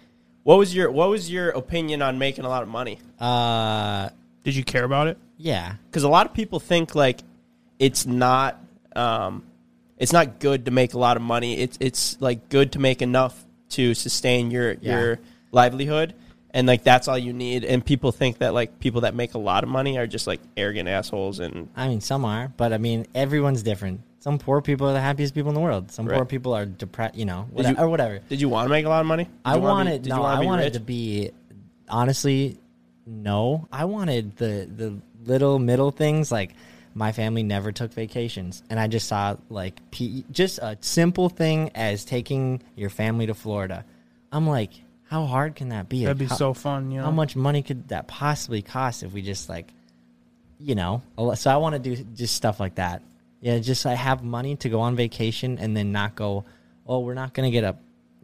what 0.49 0.57
was 0.57 0.75
your 0.75 0.91
what 0.91 1.11
was 1.11 1.31
your 1.31 1.51
opinion 1.51 2.01
on 2.01 2.19
making 2.19 2.47
a 2.47 2.49
lot 2.49 2.63
of 2.63 2.71
money? 2.71 2.99
Uh, 3.21 4.09
Did 4.45 4.57
you 4.57 4.65
care 4.65 4.83
about 4.83 5.07
it? 5.09 5.19
yeah, 5.37 5.75
Because 5.91 6.05
a 6.05 6.09
lot 6.09 6.25
of 6.25 6.33
people 6.33 6.59
think 6.59 6.95
like 6.95 7.21
it's 7.79 8.07
not 8.07 8.59
um, 8.97 9.45
it's 9.99 10.11
not 10.11 10.39
good 10.41 10.65
to 10.65 10.71
make 10.71 10.95
a 10.95 10.99
lot 10.99 11.19
of 11.19 11.23
money. 11.23 11.59
It's 11.59 11.77
it's 11.81 12.17
like 12.19 12.49
good 12.49 12.73
to 12.73 12.79
make 12.79 13.03
enough 13.03 13.45
to 13.77 13.93
sustain 13.93 14.51
your 14.51 14.73
Yeah. 14.81 15.01
your 15.01 15.19
livelihood, 15.53 16.15
and 16.55 16.67
like 16.67 16.83
that's 16.83 17.09
all 17.09 17.19
you 17.19 17.35
need. 17.35 17.63
And 17.63 17.85
people 17.85 18.11
think 18.11 18.39
that 18.39 18.55
like 18.55 18.81
people 18.81 19.03
that 19.03 19.15
make 19.15 19.35
a 19.35 19.39
lot 19.39 19.65
of 19.65 19.69
money 19.69 19.99
are 19.99 20.07
just 20.07 20.27
like 20.27 20.41
arrogant 20.57 20.89
assholes 20.89 21.41
and 21.41 21.69
I 21.77 21.89
mean, 21.89 22.01
some 22.01 22.25
are, 22.25 22.51
but 22.57 22.73
I 22.73 22.79
mean, 22.79 23.07
everyone's 23.15 23.63
different. 23.63 24.01
Some 24.21 24.39
poor 24.39 24.61
people 24.61 24.89
are 24.89 24.93
the 24.93 25.01
happiest 25.01 25.35
people 25.35 25.49
in 25.51 25.55
the 25.55 25.61
world. 25.61 25.91
Some 25.93 26.07
poor 26.07 26.19
Right. 26.19 26.29
people 26.29 26.53
are 26.53 26.67
depressed, 26.67 27.15
you 27.15 27.25
know, 27.25 27.45
Did 27.49 27.55
whatever, 27.55 27.79
you- 27.81 27.85
or 27.85 27.89
whatever. 27.89 28.19
Did 28.29 28.41
you 28.41 28.49
want 28.49 28.67
to 28.67 28.71
make 28.71 28.85
a 28.85 28.89
lot 28.89 29.01
of 29.01 29.07
money? 29.07 29.25
Did 29.25 29.33
I 29.45 29.55
you 29.55 29.61
wanna 29.63 29.73
be- 29.73 29.77
wanted 29.91 30.03
did 30.03 30.09
you 30.11 30.15
no, 30.17 30.23
wanna 30.23 30.37
I 30.37 30.41
be 30.41 30.47
wanted 30.47 30.65
rich? 30.65 30.73
to 30.75 30.81
be 30.81 31.31
honestly 31.89 32.59
no. 33.07 33.67
I 33.73 33.85
wanted 33.87 34.37
the 34.37 34.69
the 34.75 34.99
little 35.25 35.59
middle 35.59 35.91
things 35.91 36.31
like 36.33 36.55
my 36.95 37.13
family 37.13 37.43
never 37.43 37.71
took 37.71 37.93
vacations 37.93 38.63
and 38.71 38.81
I 38.81 38.89
just 38.89 39.07
saw 39.09 39.37
like 39.51 39.81
P, 39.91 40.25
just 40.33 40.59
a 40.59 40.77
simple 40.81 41.29
thing 41.29 41.71
as 41.75 42.05
taking 42.05 42.61
your 42.77 42.91
family 42.91 43.27
to 43.27 43.35
Florida. 43.35 43.85
I'm 44.33 44.47
like, 44.49 44.73
how 45.09 45.27
hard 45.27 45.55
can 45.55 45.69
that 45.71 45.89
be? 45.89 46.05
That'd 46.05 46.19
be 46.19 46.27
how- 46.27 46.35
so 46.37 46.55
fun, 46.55 46.91
you 46.91 46.99
know. 46.99 47.05
How 47.05 47.11
much 47.11 47.37
money 47.37 47.63
could 47.63 47.89
that 47.89 48.09
possibly 48.09 48.63
cost 48.63 49.03
if 49.03 49.13
we 49.13 49.23
just 49.23 49.49
like, 49.49 49.73
you 50.59 50.75
know? 50.75 51.03
a 51.17 51.23
lo- 51.23 51.35
So 51.35 51.51
I 51.51 51.57
want 51.59 51.75
to 51.75 51.79
do 51.79 52.03
just 52.15 52.35
stuff 52.35 52.59
like 52.59 52.75
that. 52.77 53.03
Yeah, 53.41 53.59
just 53.59 53.87
I 53.87 53.95
have 53.95 54.23
money 54.25 54.57
to 54.57 54.69
go 54.69 54.81
on 54.81 54.97
vacation 54.97 55.59
and 55.59 55.77
then 55.77 55.93
not 55.93 56.15
go. 56.17 56.45
Oh, 56.87 57.01
we're 57.01 57.15
not 57.15 57.35
gonna 57.35 57.51
get 57.51 57.65
a 57.65 57.77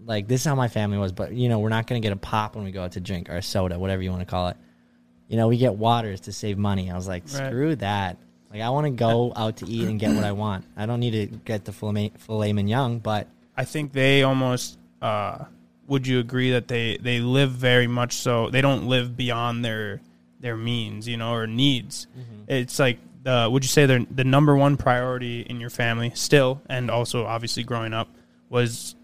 like 0.05 0.27
this 0.29 0.41
is 0.41 0.47
how 0.47 0.55
my 0.55 0.69
family 0.69 0.99
was, 0.99 1.13
but 1.13 1.33
you 1.33 1.49
know 1.49 1.59
we're 1.61 1.69
not 1.69 1.87
gonna 1.87 2.01
get 2.01 2.13
a 2.13 2.17
pop 2.17 2.57
when 2.57 2.65
we 2.65 2.73
go 2.73 2.83
out 2.83 2.93
to 2.93 3.01
drink 3.01 3.29
or 3.31 3.37
a 3.37 3.43
soda, 3.43 3.79
whatever 3.79 4.03
you 4.03 4.11
want 4.11 4.23
to 4.23 4.27
call 4.27 4.49
it. 4.49 4.57
You 5.29 5.37
know, 5.37 5.49
we 5.49 5.57
get 5.57 5.75
waters 5.77 6.21
to 6.23 6.33
save 6.33 6.59
money. 6.59 6.91
I 6.91 6.95
was 6.95 7.09
like, 7.09 7.23
Right. 7.25 7.47
screw 7.49 7.77
that. 7.77 8.19
Like 8.51 8.61
I 8.61 8.71
want 8.71 8.87
to 8.87 8.91
go 8.91 9.33
out 9.35 9.59
to 9.59 9.67
eat 9.69 9.89
and 9.89 9.99
get 9.99 10.15
what 10.15 10.25
I 10.25 10.33
want. 10.33 10.65
I 10.77 10.87
don't 10.87 11.01
need 11.01 11.13
to 11.13 11.27
get 11.27 11.65
the 11.65 11.73
filet, 11.73 12.13
filet 12.19 12.53
mignon, 12.53 12.99
but 12.99 13.29
I 13.57 13.65
think 13.65 13.93
they 13.93 14.23
almost. 14.23 14.79
Uh, 15.01 15.45
would 15.87 16.07
you 16.07 16.19
agree 16.19 16.51
that 16.53 16.67
they 16.69 16.97
they 16.97 17.21
live 17.21 17.51
very 17.53 17.87
much 17.87 18.15
so? 18.15 18.51
They 18.51 18.61
don't 18.63 18.87
live 18.87 19.17
beyond 19.17 19.65
their 19.65 20.01
their 20.41 20.57
means, 20.57 21.07
you 21.09 21.17
know, 21.17 21.33
or 21.35 21.47
needs. 21.47 22.07
Mm-hmm. 22.19 22.51
It's 22.53 22.79
like. 22.79 22.99
Uh, 23.25 23.49
would 23.51 23.65
you 23.65 23.69
say 23.69 23.87
they're 23.87 24.05
the 24.11 24.25
number 24.25 24.57
one 24.57 24.77
priority 24.77 25.41
in 25.41 25.61
your 25.61 25.71
family 25.71 26.13
still, 26.15 26.61
and 26.69 26.91
also 26.91 27.25
obviously 27.25 27.65
growing 27.65 27.93
up, 27.95 28.09
was 28.49 28.95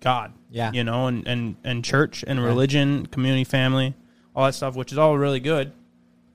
God? 0.00 0.32
Yeah. 0.50 0.70
you 0.72 0.84
know, 0.84 1.06
and 1.06 1.26
and 1.26 1.56
and 1.64 1.84
church 1.84 2.24
and 2.26 2.42
religion, 2.42 3.06
community, 3.06 3.44
family, 3.44 3.94
all 4.36 4.44
that 4.46 4.54
stuff, 4.54 4.76
which 4.76 4.92
is 4.92 4.98
all 4.98 5.16
really 5.18 5.40
good. 5.40 5.72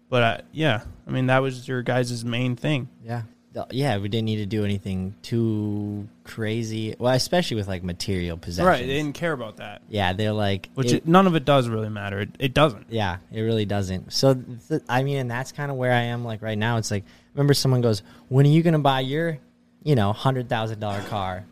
But 0.09 0.23
uh, 0.23 0.38
yeah, 0.51 0.82
I 1.07 1.11
mean 1.11 1.27
that 1.27 1.39
was 1.39 1.67
your 1.67 1.82
guys' 1.84 2.25
main 2.25 2.55
thing. 2.55 2.89
Yeah. 3.03 3.23
Yeah, 3.72 3.97
we 3.97 4.10
didn't 4.10 4.26
need 4.26 4.38
to 4.38 4.45
do 4.45 4.64
anything 4.64 5.16
too 5.22 6.08
crazy. 6.24 6.95
Well, 7.00 7.14
especially 7.14 7.58
with 7.58 7.68
like 7.68 7.84
material 7.84 8.38
possessions. 8.38 8.68
Right, 8.68 8.82
they 8.86 8.93
didn't 8.93 9.16
care 9.16 9.34
about 9.34 9.58
that. 9.58 9.82
Yeah, 9.89 10.14
they're 10.14 10.32
like 10.34 10.70
Which 10.76 10.91
it- 10.91 10.95
it, 10.97 11.08
none 11.08 11.28
of 11.28 11.36
it 11.36 11.45
does 11.45 11.68
really 11.68 11.89
matter. 11.89 12.20
It, 12.22 12.30
it 12.39 12.54
doesn't. 12.54 12.86
yeah, 12.89 13.18
it 13.32 13.41
really 13.41 13.66
doesn't. 13.66 14.14
So 14.14 14.36
th- 14.36 14.82
I 14.88 15.04
mean, 15.04 15.18
and 15.18 15.32
that's 15.32 15.52
kind 15.52 15.72
of 15.72 15.78
where 15.78 15.91
I 15.91 16.02
am 16.04 16.24
like 16.24 16.41
right 16.41 16.58
now. 16.58 16.78
It's 16.78 16.91
like 16.91 17.04
remember 17.34 17.54
someone 17.54 17.82
goes, 17.82 18.02
"When 18.30 18.45
are 18.45 18.50
you 18.50 18.62
going 18.64 18.74
to 18.74 18.80
buy 18.80 19.00
your, 19.02 19.39
you 19.84 19.95
know, 19.95 20.14
$100,000 20.14 21.08
car?" 21.08 21.45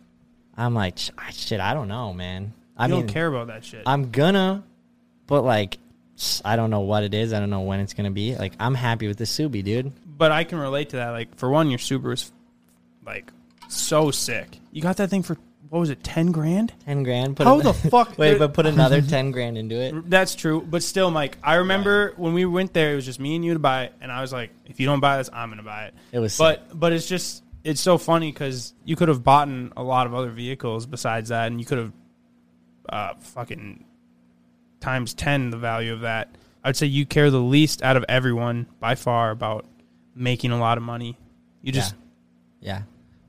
I'm 0.55 0.73
like, 0.75 0.97
"Shit, 1.31 1.59
I 1.59 1.73
don't 1.73 1.87
know, 1.87 2.13
man." 2.13 2.53
I 2.77 2.85
I 2.85 2.87
mean, 2.87 3.01
don't 3.01 3.07
care 3.13 3.27
about 3.27 3.47
that 3.47 3.65
shit. 3.65 3.81
I'm 3.87 4.11
gonna, 4.11 4.63
but 5.25 5.41
like 5.43 5.77
I 6.45 6.55
don't 6.55 6.69
know 6.69 6.81
what 6.81 7.03
it 7.03 7.13
is. 7.13 7.33
I 7.33 7.39
don't 7.39 7.49
know 7.49 7.61
when 7.61 7.79
it's 7.79 7.93
going 7.93 8.05
to 8.05 8.11
be. 8.13 8.35
Like 8.35 8.53
I'm 8.59 8.75
happy 8.75 9.07
with 9.07 9.17
the 9.17 9.23
Subi, 9.25 9.63
dude. 9.63 9.91
But 10.17 10.31
I 10.31 10.43
can 10.43 10.57
relate 10.59 10.89
to 10.89 10.97
that. 10.97 11.09
Like 11.11 11.35
for 11.37 11.49
one, 11.49 11.69
your 11.69 11.79
Subaru 11.79 12.13
is 12.13 12.31
like 13.05 13.31
so 13.69 14.11
sick. 14.11 14.59
You 14.71 14.81
got 14.81 14.97
that 14.97 15.09
thing 15.09 15.23
for 15.23 15.37
what 15.69 15.79
was 15.79 15.89
it, 15.89 16.01
ten 16.03 16.31
grand? 16.31 16.73
Ten 16.85 17.03
grand. 17.03 17.35
Put 17.35 17.45
How 17.45 17.57
an- 17.59 17.63
the 17.65 17.73
fuck? 17.91 18.17
Wait, 18.17 18.39
but 18.39 18.53
put 18.53 18.65
another 18.75 19.01
ten 19.01 19.31
grand 19.31 19.57
into 19.57 19.75
it. 19.75 20.09
That's 20.09 20.33
true, 20.35 20.61
but 20.61 20.81
still, 20.81 21.11
Mike. 21.11 21.37
I 21.43 21.55
remember 21.55 22.13
when 22.17 22.33
we 22.33 22.45
went 22.45 22.73
there, 22.73 22.93
it 22.93 22.95
was 22.95 23.05
just 23.05 23.19
me 23.19 23.35
and 23.35 23.43
you 23.43 23.53
to 23.53 23.59
buy 23.59 23.83
it, 23.83 23.93
and 24.01 24.11
I 24.11 24.21
was 24.21 24.31
like, 24.31 24.51
"If 24.65 24.79
you 24.79 24.85
don't 24.85 24.99
buy 25.01 25.17
this, 25.17 25.29
I'm 25.33 25.49
gonna 25.49 25.63
buy 25.63 25.85
it." 25.85 25.93
It 26.11 26.19
was 26.19 26.37
but 26.37 26.79
but 26.79 26.93
it's 26.93 27.07
just 27.07 27.43
it's 27.63 27.81
so 27.81 27.97
funny 27.97 28.31
because 28.31 28.73
you 28.85 28.95
could 28.95 29.09
have 29.09 29.23
bought 29.23 29.49
in 29.49 29.73
a 29.75 29.83
lot 29.83 30.07
of 30.07 30.13
other 30.13 30.29
vehicles 30.29 30.85
besides 30.85 31.29
that, 31.29 31.47
and 31.47 31.59
you 31.59 31.65
could 31.65 31.77
have 31.79 31.91
uh, 32.87 33.13
fucking 33.19 33.83
times 34.79 35.13
ten 35.13 35.49
the 35.49 35.57
value 35.57 35.91
of 35.91 36.01
that. 36.01 36.29
I'd 36.63 36.77
say 36.77 36.85
you 36.85 37.05
care 37.05 37.29
the 37.29 37.39
least 37.41 37.81
out 37.83 37.97
of 37.97 38.05
everyone 38.07 38.67
by 38.79 38.95
far 38.95 39.31
about 39.31 39.65
making 40.17 40.51
a 40.51 40.59
lot 40.59 40.77
of 40.77 40.83
money. 40.83 41.17
You 41.61 41.71
just 41.71 41.95
Yeah. 42.59 42.81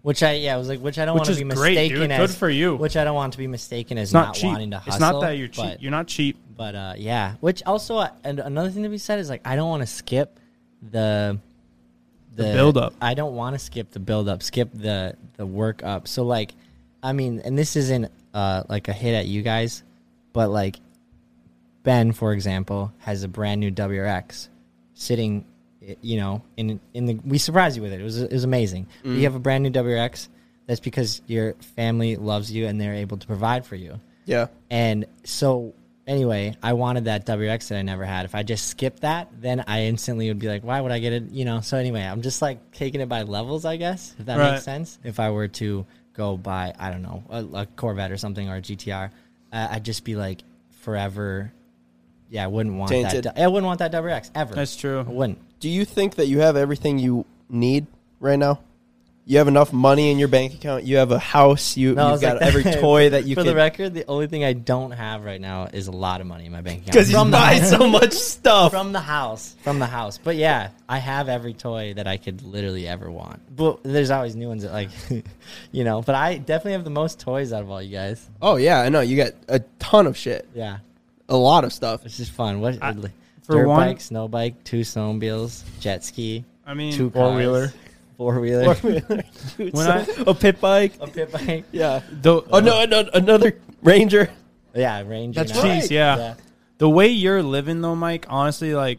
Which 0.02 0.22
I 0.22 0.32
yeah, 0.34 0.54
I 0.54 0.56
was 0.58 0.68
like 0.68 0.80
which 0.80 0.98
I 0.98 1.04
don't 1.04 1.16
want 1.16 1.28
to 1.28 1.34
be 1.34 1.42
great, 1.42 1.74
mistaken 1.74 2.00
dude. 2.00 2.10
as 2.12 2.30
Good 2.30 2.36
for 2.38 2.48
you. 2.48 2.76
Which 2.76 2.96
I 2.96 3.04
don't 3.04 3.14
want 3.16 3.32
to 3.34 3.38
be 3.38 3.46
mistaken 3.46 3.98
as 3.98 4.08
it's 4.08 4.12
not 4.14 4.40
not, 4.40 4.42
wanting 4.42 4.70
to 4.70 4.78
hustle. 4.78 4.92
It's 4.92 5.00
not 5.00 5.20
that 5.20 5.30
you're 5.32 5.48
cheap. 5.48 5.64
but- 5.64 5.82
You're 5.82 5.90
not 5.90 6.06
cheap. 6.06 6.36
But 6.56 6.74
uh, 6.74 6.94
yeah, 6.96 7.34
which 7.40 7.62
also 7.66 7.98
uh, 7.98 8.10
and 8.24 8.40
another 8.40 8.70
thing 8.70 8.82
to 8.84 8.88
be 8.88 8.98
said 8.98 9.18
is 9.20 9.28
like 9.28 9.42
I 9.44 9.54
don't 9.54 9.68
want 9.68 9.82
to 9.82 9.86
skip 9.86 10.40
the 10.90 11.38
The 12.34 12.42
build-up. 12.52 12.94
I 13.00 13.14
don't 13.14 13.34
want 13.36 13.54
to 13.54 13.58
skip 13.60 13.90
the 13.92 14.00
build 14.00 14.28
up, 14.28 14.42
skip 14.42 14.70
the 14.72 15.14
the 15.36 15.46
work 15.46 15.84
up. 15.84 16.08
So 16.08 16.24
like, 16.24 16.54
I 17.02 17.12
mean, 17.12 17.40
and 17.44 17.56
this 17.58 17.76
isn't 17.76 18.10
uh 18.34 18.62
like 18.68 18.88
a 18.88 18.92
hit 18.92 19.14
at 19.14 19.26
you 19.26 19.42
guys, 19.42 19.82
but 20.32 20.48
like 20.50 20.76
Ben, 21.84 22.12
for 22.12 22.32
example, 22.32 22.92
has 23.00 23.22
a 23.22 23.28
brand 23.28 23.60
new 23.60 23.70
WRX 23.70 24.48
sitting, 24.94 25.44
you 26.02 26.16
know, 26.18 26.42
in 26.56 26.80
in 26.94 27.06
the 27.06 27.14
we 27.24 27.38
surprised 27.38 27.76
you 27.76 27.82
with 27.82 27.92
it. 27.92 28.00
It 28.00 28.04
was 28.04 28.20
it 28.20 28.32
was 28.32 28.44
amazing. 28.44 28.86
Mm. 29.04 29.16
You 29.16 29.22
have 29.24 29.34
a 29.34 29.40
brand 29.40 29.62
new 29.64 29.70
WRX. 29.70 30.28
That's 30.66 30.80
because 30.80 31.22
your 31.26 31.54
family 31.76 32.16
loves 32.16 32.52
you 32.52 32.66
and 32.66 32.78
they're 32.80 32.94
able 32.94 33.16
to 33.16 33.26
provide 33.26 33.64
for 33.64 33.74
you. 33.76 34.00
Yeah. 34.26 34.48
And 34.70 35.06
so 35.24 35.72
anyway, 36.06 36.54
I 36.62 36.74
wanted 36.74 37.06
that 37.06 37.24
WRX 37.24 37.68
that 37.68 37.78
I 37.78 37.82
never 37.82 38.04
had. 38.04 38.26
If 38.26 38.34
I 38.34 38.42
just 38.42 38.66
skipped 38.68 39.00
that, 39.00 39.28
then 39.40 39.64
I 39.66 39.84
instantly 39.84 40.28
would 40.28 40.38
be 40.38 40.48
like, 40.48 40.62
why 40.64 40.78
would 40.80 40.92
I 40.92 40.98
get 40.98 41.14
it? 41.14 41.30
You 41.30 41.46
know. 41.46 41.62
So 41.62 41.78
anyway, 41.78 42.02
I'm 42.02 42.20
just 42.20 42.42
like 42.42 42.72
taking 42.72 43.00
it 43.00 43.08
by 43.08 43.22
levels, 43.22 43.64
I 43.64 43.76
guess, 43.78 44.14
if 44.18 44.26
that 44.26 44.38
Right. 44.38 44.52
makes 44.52 44.64
sense. 44.64 44.98
If 45.04 45.18
I 45.20 45.30
were 45.30 45.48
to 45.48 45.86
go 46.12 46.36
buy, 46.36 46.74
I 46.78 46.90
don't 46.90 47.02
know, 47.02 47.22
a, 47.30 47.44
a 47.62 47.66
Corvette 47.66 48.12
or 48.12 48.16
something 48.18 48.48
or 48.50 48.56
a 48.56 48.60
GTR, 48.60 49.10
uh, 49.52 49.68
I'd 49.70 49.84
just 49.84 50.04
be 50.04 50.16
like 50.16 50.42
forever. 50.82 51.52
Yeah, 52.30 52.44
I 52.44 52.46
wouldn't 52.48 52.76
want 52.76 52.90
Tainted. 52.90 53.24
that. 53.24 53.38
I 53.38 53.46
wouldn't 53.46 53.66
want 53.66 53.78
that 53.78 53.92
WRX 53.92 54.30
ever. 54.34 54.54
That's 54.54 54.76
true. 54.76 55.00
I 55.00 55.02
wouldn't. 55.10 55.38
Do 55.60 55.68
you 55.68 55.84
think 55.84 56.16
that 56.16 56.26
you 56.26 56.40
have 56.40 56.56
everything 56.56 56.98
you 56.98 57.24
need 57.48 57.86
right 58.20 58.38
now? 58.38 58.60
You 59.24 59.36
have 59.36 59.48
enough 59.48 59.74
money 59.74 60.10
in 60.10 60.18
your 60.18 60.28
bank 60.28 60.54
account. 60.54 60.84
You 60.84 60.96
have 60.96 61.10
a 61.10 61.18
house. 61.18 61.76
You, 61.76 61.94
No, 61.94 62.02
I 62.02 62.04
you've 62.06 62.12
was 62.12 62.20
got 62.22 62.36
like- 62.40 62.46
every 62.46 62.62
toy 62.80 63.10
that 63.10 63.24
you 63.26 63.34
For 63.34 63.42
can. 63.42 63.48
the 63.48 63.54
record, 63.54 63.92
the 63.92 64.06
only 64.06 64.26
thing 64.26 64.42
I 64.42 64.54
don't 64.54 64.90
have 64.92 65.22
right 65.22 65.38
now 65.40 65.64
is 65.70 65.86
a 65.86 65.90
lot 65.92 66.22
of 66.22 66.26
money 66.26 66.46
in 66.46 66.52
my 66.52 66.62
bank 66.62 66.78
account. 66.80 66.92
Because 66.92 67.10
you 67.10 67.16
From 67.18 67.30
the 67.30 67.36
buy 67.36 67.58
so 67.60 67.86
much 67.90 68.12
stuff. 68.14 68.70
from 68.70 68.92
the 68.92 69.00
house 69.00 69.54
from 69.62 69.78
the 69.80 69.86
house 69.86 70.16
but 70.22 70.36
yeah 70.36 70.70
i 70.88 70.96
have 70.98 71.28
every 71.28 71.52
toy 71.52 71.92
that 71.94 72.06
i 72.06 72.16
could 72.16 72.40
literally 72.42 72.88
ever 72.88 73.10
want 73.10 73.40
but 73.54 73.80
there's 73.82 74.10
always 74.10 74.34
new 74.34 74.48
ones 74.48 74.62
that 74.62 74.72
like 74.72 74.88
you 75.72 75.84
know 75.84 76.00
but 76.00 76.14
i 76.14 76.38
definitely 76.38 76.72
have 76.72 76.84
the 76.84 76.90
most 76.90 77.20
toys 77.20 77.52
out 77.52 77.60
of 77.62 77.70
all 77.70 77.82
you 77.82 77.92
guys 77.94 78.26
oh 78.40 78.56
yeah, 78.56 78.80
I 78.80 78.88
know. 78.88 79.00
You 79.00 79.16
got 79.18 79.32
a 79.48 79.58
ton 79.78 80.06
of 80.06 80.16
shit. 80.16 80.48
yeah 80.54 80.78
A 81.28 81.36
lot 81.36 81.64
of 81.64 81.72
stuff. 81.72 82.04
it's 82.06 82.16
just 82.16 82.32
fun 82.32 82.60
what 82.60 82.82
I- 82.82 82.92
dirt 82.92 83.10
for 83.42 83.66
one- 83.66 83.78
bike 83.88 84.00
snow 84.00 84.28
bike 84.28 84.62
two 84.64 84.80
snowmobiles 84.80 85.62
jet 85.80 86.04
ski 86.04 86.44
I 86.66 86.74
mean, 86.74 86.92
two 86.92 87.08
four-wheeler. 87.10 87.72
four 88.18 88.40
wheeler 88.40 88.74
When 89.56 89.86
I 89.86 90.06
a 90.26 90.34
pit 90.34 90.60
bike. 90.60 90.92
a 91.00 91.06
pit 91.06 91.32
bike 91.32 91.64
Yeah. 91.72 92.00
the, 92.20 92.42
Oh 92.50 92.60
no, 92.60 92.78
uh, 92.78 92.82
ano- 92.82 93.10
another 93.14 93.58
Ranger. 93.82 94.28
yeah 94.74 95.00
ranger 95.02 95.40
That's 95.40 95.54
now. 95.54 95.62
right. 95.62 95.82
Jeez, 95.82 95.90
yeah. 95.90 96.16
Yeah. 96.16 96.34
The 96.78 96.88
way 96.90 97.08
you're 97.08 97.42
living 97.42 97.80
though, 97.80 97.96
Mike, 97.96 98.26
honestly, 98.28 98.74
like 98.74 98.98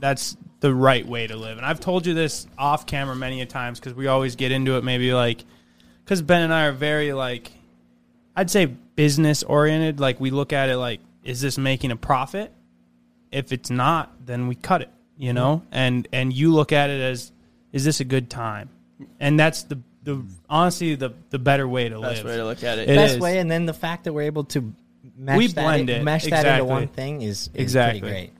that's 0.00 0.36
the 0.60 0.74
right 0.74 1.06
way 1.06 1.26
to 1.26 1.36
live. 1.36 1.56
And 1.56 1.66
I've 1.66 1.80
told 1.80 2.06
you 2.06 2.14
this 2.14 2.46
off 2.58 2.86
camera 2.86 3.16
many 3.16 3.40
a 3.40 3.46
times 3.46 3.80
because 3.80 3.94
we 3.94 4.06
always 4.06 4.36
get 4.36 4.52
into 4.52 4.76
it. 4.76 4.84
Maybe 4.84 5.12
like 5.12 5.44
because 6.04 6.20
Ben 6.22 6.42
and 6.42 6.52
I 6.52 6.66
are 6.66 6.72
very 6.72 7.12
like 7.12 7.50
I'd 8.36 8.50
say 8.50 8.66
business 8.66 9.42
oriented. 9.42 10.00
Like 10.00 10.20
we 10.20 10.30
look 10.30 10.52
at 10.52 10.68
it 10.68 10.76
like, 10.76 11.00
is 11.24 11.40
this 11.40 11.58
making 11.58 11.90
a 11.90 11.96
profit? 11.96 12.52
If 13.32 13.50
it's 13.52 13.70
not, 13.70 14.12
then 14.24 14.46
we 14.46 14.54
cut 14.54 14.82
it. 14.82 14.90
You 15.16 15.32
know, 15.32 15.58
mm-hmm. 15.58 15.68
and 15.74 16.08
and 16.12 16.32
you 16.32 16.52
look 16.52 16.72
at 16.72 16.90
it 16.90 17.00
as, 17.00 17.30
is 17.72 17.84
this 17.84 18.00
a 18.00 18.04
good 18.04 18.28
time? 18.30 18.68
And 19.20 19.38
that's 19.38 19.62
the 19.64 19.78
the 20.02 20.24
honestly 20.50 20.94
the 20.96 21.14
the 21.30 21.38
better 21.38 21.66
way 21.68 21.88
to 21.88 22.00
Best 22.00 22.16
live. 22.18 22.26
way 22.26 22.36
to 22.36 22.44
look 22.44 22.62
at 22.64 22.78
it. 22.78 22.90
It 22.90 22.96
best 22.96 23.14
is. 23.14 23.20
way 23.20 23.38
and 23.38 23.50
then 23.50 23.64
the 23.66 23.72
fact 23.72 24.04
that 24.04 24.12
we're 24.12 24.22
able 24.22 24.44
to 24.44 24.72
mesh 25.16 25.38
We 25.38 25.46
that 25.48 25.62
blend 25.62 25.88
in- 25.90 26.00
it. 26.00 26.04
mesh 26.04 26.24
that 26.26 26.44
into 26.46 26.64
one 26.64 26.88
thing 26.88 27.22
is, 27.22 27.48
is 27.54 27.62
Exactly. 27.62 28.00
pretty 28.00 28.12
great 28.14 28.32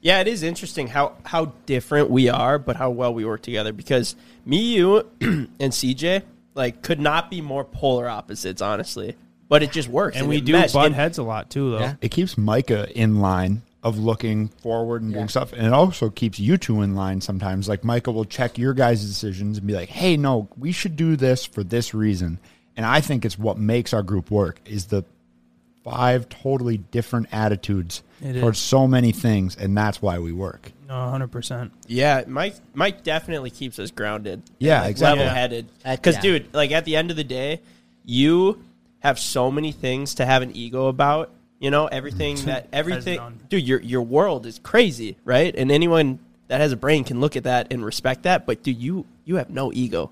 Yeah, 0.00 0.20
it 0.20 0.28
is 0.28 0.42
interesting 0.42 0.86
how 0.88 1.12
how 1.24 1.52
different 1.66 2.08
we 2.10 2.30
are, 2.30 2.58
but 2.58 2.76
how 2.76 2.88
well 2.90 3.12
we 3.14 3.24
work 3.26 3.42
together. 3.42 3.72
Because 3.74 4.16
me, 4.46 4.74
you, 4.74 5.06
and 5.20 5.48
CJ 5.60 6.22
like 6.54 6.80
could 6.82 7.00
not 7.00 7.30
be 7.30 7.40
more 7.42 7.64
polar 7.64 8.08
opposites, 8.08 8.62
honestly. 8.62 9.14
But 9.54 9.62
it 9.62 9.70
just 9.70 9.88
works, 9.88 10.16
and 10.16 10.26
we 10.28 10.40
do 10.40 10.50
meshed. 10.50 10.74
butt 10.74 10.86
And- 10.86 10.94
heads 10.96 11.18
a 11.18 11.22
lot 11.22 11.48
too, 11.48 11.70
though. 11.70 11.78
Yeah. 11.78 11.94
It 12.00 12.10
keeps 12.10 12.36
Micah 12.36 12.88
in 12.98 13.20
line 13.20 13.62
of 13.84 13.96
looking 13.98 14.48
forward 14.48 15.02
and 15.02 15.12
doing 15.12 15.28
stuff. 15.28 15.52
And 15.52 15.64
it 15.64 15.72
also 15.72 16.10
keeps 16.10 16.40
you 16.40 16.56
two 16.56 16.82
in 16.82 16.96
line 16.96 17.20
sometimes. 17.20 17.68
Like 17.68 17.84
Micah 17.84 18.10
will 18.10 18.24
check 18.24 18.58
your 18.58 18.74
guys' 18.74 19.06
decisions 19.06 19.58
and 19.58 19.66
be 19.66 19.74
like, 19.74 19.90
hey, 19.90 20.16
no, 20.16 20.48
we 20.58 20.72
should 20.72 20.96
do 20.96 21.14
this 21.14 21.44
for 21.44 21.62
this 21.62 21.94
reason. 21.94 22.40
And 22.76 22.84
I 22.84 23.00
think 23.00 23.24
it's 23.24 23.38
what 23.38 23.58
makes 23.58 23.92
our 23.92 24.02
group 24.02 24.28
work 24.30 24.58
is 24.64 24.86
the 24.86 25.04
five 25.84 26.28
totally 26.30 26.78
different 26.78 27.28
attitudes 27.30 28.02
It 28.22 28.40
towards 28.40 28.58
is. 28.58 28.64
so 28.64 28.88
many 28.88 29.12
things. 29.12 29.54
And 29.54 29.76
that's 29.76 30.02
why 30.02 30.18
we 30.18 30.32
work. 30.32 30.72
No, 30.88 31.10
hundred 31.10 31.30
percent. 31.30 31.70
Yeah, 31.86 32.24
Mike. 32.26 32.56
Mike 32.74 33.04
definitely 33.04 33.50
keeps 33.50 33.78
us 33.78 33.90
grounded. 33.92 34.42
Yeah, 34.58 34.80
like, 34.80 34.90
exactly. 34.90 35.20
level-headed. 35.20 35.68
Because, 35.84 36.16
yeah. 36.16 36.20
dude, 36.22 36.54
like 36.54 36.72
at 36.72 36.86
the 36.86 36.96
end 36.96 37.10
of 37.10 37.16
the 37.16 37.22
day, 37.24 37.60
you 38.06 38.64
have 39.04 39.18
so 39.20 39.50
many 39.50 39.70
things 39.70 40.14
to 40.16 40.26
have 40.26 40.42
an 40.42 40.56
ego 40.56 40.88
about. 40.88 41.30
You 41.60 41.70
know, 41.70 41.86
everything 41.86 42.36
that 42.46 42.68
everything, 42.72 43.20
dude. 43.48 43.66
Your 43.66 43.80
your 43.80 44.02
world 44.02 44.46
is 44.46 44.58
crazy, 44.58 45.16
right? 45.24 45.54
And 45.56 45.70
anyone 45.70 46.18
that 46.48 46.60
has 46.60 46.72
a 46.72 46.76
brain 46.76 47.04
can 47.04 47.20
look 47.20 47.36
at 47.36 47.44
that 47.44 47.72
and 47.72 47.84
respect 47.84 48.24
that. 48.24 48.46
But 48.46 48.62
dude, 48.62 48.78
you 48.78 49.06
you 49.24 49.36
have 49.36 49.50
no 49.50 49.72
ego. 49.72 50.10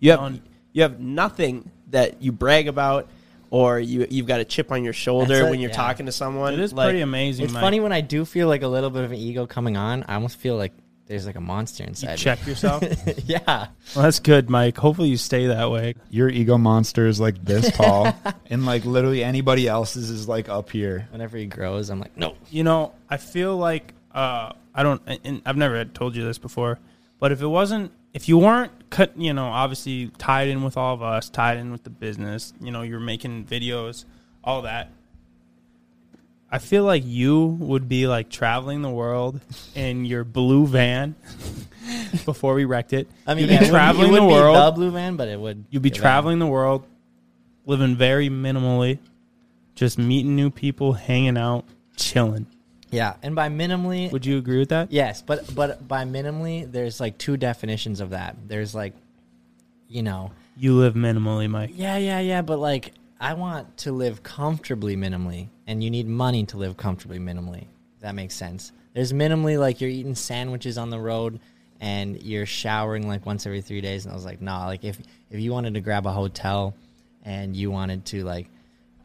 You 0.00 0.10
have 0.12 0.20
None. 0.20 0.42
you 0.72 0.82
have 0.82 0.98
nothing 0.98 1.70
that 1.90 2.20
you 2.22 2.32
brag 2.32 2.66
about. 2.66 3.08
Or 3.52 3.80
you 3.80 4.06
you've 4.08 4.28
got 4.28 4.38
a 4.38 4.44
chip 4.44 4.70
on 4.70 4.84
your 4.84 4.92
shoulder 4.92 5.34
That's 5.34 5.48
it, 5.48 5.50
when 5.50 5.58
you're 5.58 5.70
yeah. 5.70 5.76
talking 5.76 6.06
to 6.06 6.12
someone. 6.12 6.54
It 6.54 6.60
is 6.60 6.72
Like, 6.72 6.86
pretty 6.86 7.00
amazing. 7.00 7.46
It's 7.46 7.52
Mike. 7.52 7.60
funny 7.60 7.80
when 7.80 7.90
I 7.90 8.00
do 8.00 8.24
feel 8.24 8.46
like 8.46 8.62
a 8.62 8.68
little 8.68 8.90
bit 8.90 9.02
of 9.02 9.10
an 9.10 9.18
ego 9.18 9.44
coming 9.44 9.76
on. 9.76 10.04
I 10.06 10.14
almost 10.14 10.36
feel 10.36 10.56
like 10.56 10.72
there's 11.10 11.26
like 11.26 11.34
a 11.34 11.40
monster 11.40 11.82
inside. 11.82 12.06
You 12.06 12.12
me. 12.12 12.16
check 12.18 12.46
yourself. 12.46 12.84
yeah. 13.26 13.40
well, 13.46 13.68
that's 13.96 14.20
good, 14.20 14.48
Mike. 14.48 14.76
Hopefully, 14.78 15.08
you 15.08 15.16
stay 15.16 15.48
that 15.48 15.68
way. 15.68 15.96
Your 16.08 16.28
ego 16.28 16.56
monster 16.56 17.08
is 17.08 17.18
like 17.18 17.44
this 17.44 17.68
tall. 17.76 18.14
and 18.46 18.64
like 18.64 18.84
literally 18.84 19.24
anybody 19.24 19.66
else's 19.66 20.08
is 20.08 20.28
like 20.28 20.48
up 20.48 20.70
here. 20.70 21.08
Whenever 21.10 21.36
he 21.36 21.46
grows, 21.46 21.90
I'm 21.90 21.98
like, 21.98 22.16
no. 22.16 22.36
You 22.50 22.62
know, 22.62 22.92
I 23.08 23.16
feel 23.16 23.56
like 23.56 23.92
uh, 24.14 24.52
I 24.72 24.84
don't. 24.84 25.02
And 25.24 25.42
I've 25.44 25.56
never 25.56 25.84
told 25.84 26.14
you 26.14 26.22
this 26.22 26.38
before, 26.38 26.78
but 27.18 27.32
if 27.32 27.42
it 27.42 27.48
wasn't, 27.48 27.90
if 28.14 28.28
you 28.28 28.38
weren't 28.38 28.70
cut, 28.90 29.12
you 29.16 29.32
know, 29.32 29.46
obviously 29.46 30.12
tied 30.16 30.46
in 30.46 30.62
with 30.62 30.76
all 30.76 30.94
of 30.94 31.02
us, 31.02 31.28
tied 31.28 31.58
in 31.58 31.72
with 31.72 31.82
the 31.82 31.90
business, 31.90 32.54
you 32.60 32.70
know, 32.70 32.82
you're 32.82 33.00
making 33.00 33.46
videos, 33.46 34.04
all 34.44 34.62
that. 34.62 34.92
I 36.52 36.58
feel 36.58 36.84
like 36.84 37.04
you 37.06 37.44
would 37.60 37.88
be 37.88 38.06
like 38.08 38.28
traveling 38.28 38.82
the 38.82 38.90
world 38.90 39.40
in 39.74 40.04
your 40.04 40.24
blue 40.24 40.66
van 40.66 41.14
before 42.24 42.54
we 42.54 42.64
wrecked 42.64 42.92
it. 42.92 43.08
I 43.26 43.34
mean, 43.34 43.44
you'd 43.44 43.50
yeah, 43.52 43.58
be 43.60 43.64
it 43.66 43.68
wouldn't- 43.68 43.70
traveling 43.72 44.12
it 44.12 44.16
the 44.16 44.22
wouldn't 44.24 44.28
be 44.30 44.34
world. 44.34 44.66
the 44.66 44.70
blue 44.76 44.90
van, 44.90 45.16
but 45.16 45.28
it 45.28 45.38
would. 45.40 45.64
You'd 45.70 45.82
be 45.82 45.90
a 45.90 45.92
van. 45.92 46.00
traveling 46.00 46.38
the 46.40 46.46
world, 46.46 46.84
living 47.66 47.94
very 47.96 48.28
minimally, 48.28 48.98
just 49.74 49.96
meeting 49.98 50.34
new 50.36 50.50
people, 50.50 50.92
hanging 50.94 51.36
out, 51.38 51.64
chilling. 51.96 52.46
Yeah, 52.90 53.14
and 53.22 53.36
by 53.36 53.48
minimally, 53.48 54.10
Would 54.10 54.26
you 54.26 54.36
agree 54.38 54.58
with 54.58 54.70
that? 54.70 54.90
yes, 54.90 55.22
but 55.22 55.54
but 55.54 55.86
by 55.86 56.04
minimally, 56.04 56.70
there's 56.70 56.98
like 56.98 57.16
two 57.18 57.36
definitions 57.36 58.00
of 58.00 58.10
that. 58.10 58.34
There's 58.48 58.74
like, 58.74 58.94
you 59.88 60.02
know, 60.02 60.32
You 60.56 60.74
live 60.74 60.94
minimally, 60.94 61.48
Mike. 61.48 61.70
yeah, 61.74 61.96
yeah, 61.98 62.18
yeah, 62.18 62.42
but 62.42 62.58
like, 62.58 62.92
I 63.20 63.34
want 63.34 63.76
to 63.78 63.92
live 63.92 64.24
comfortably 64.24 64.96
minimally, 64.96 65.46
and 65.70 65.84
you 65.84 65.88
need 65.88 66.08
money 66.08 66.44
to 66.44 66.56
live 66.56 66.76
comfortably 66.76 67.20
minimally. 67.20 67.64
That 68.00 68.16
makes 68.16 68.34
sense. 68.34 68.72
There's 68.92 69.12
minimally 69.12 69.56
like 69.56 69.80
you're 69.80 69.88
eating 69.88 70.16
sandwiches 70.16 70.76
on 70.76 70.90
the 70.90 70.98
road, 70.98 71.38
and 71.80 72.20
you're 72.20 72.44
showering 72.44 73.06
like 73.06 73.24
once 73.24 73.46
every 73.46 73.60
three 73.60 73.80
days. 73.80 74.04
And 74.04 74.10
I 74.10 74.16
was 74.16 74.24
like, 74.24 74.42
nah, 74.42 74.66
like 74.66 74.84
if 74.84 74.98
if 75.30 75.38
you 75.38 75.52
wanted 75.52 75.74
to 75.74 75.80
grab 75.80 76.06
a 76.06 76.12
hotel, 76.12 76.74
and 77.24 77.54
you 77.54 77.70
wanted 77.70 78.04
to 78.06 78.24
like, 78.24 78.48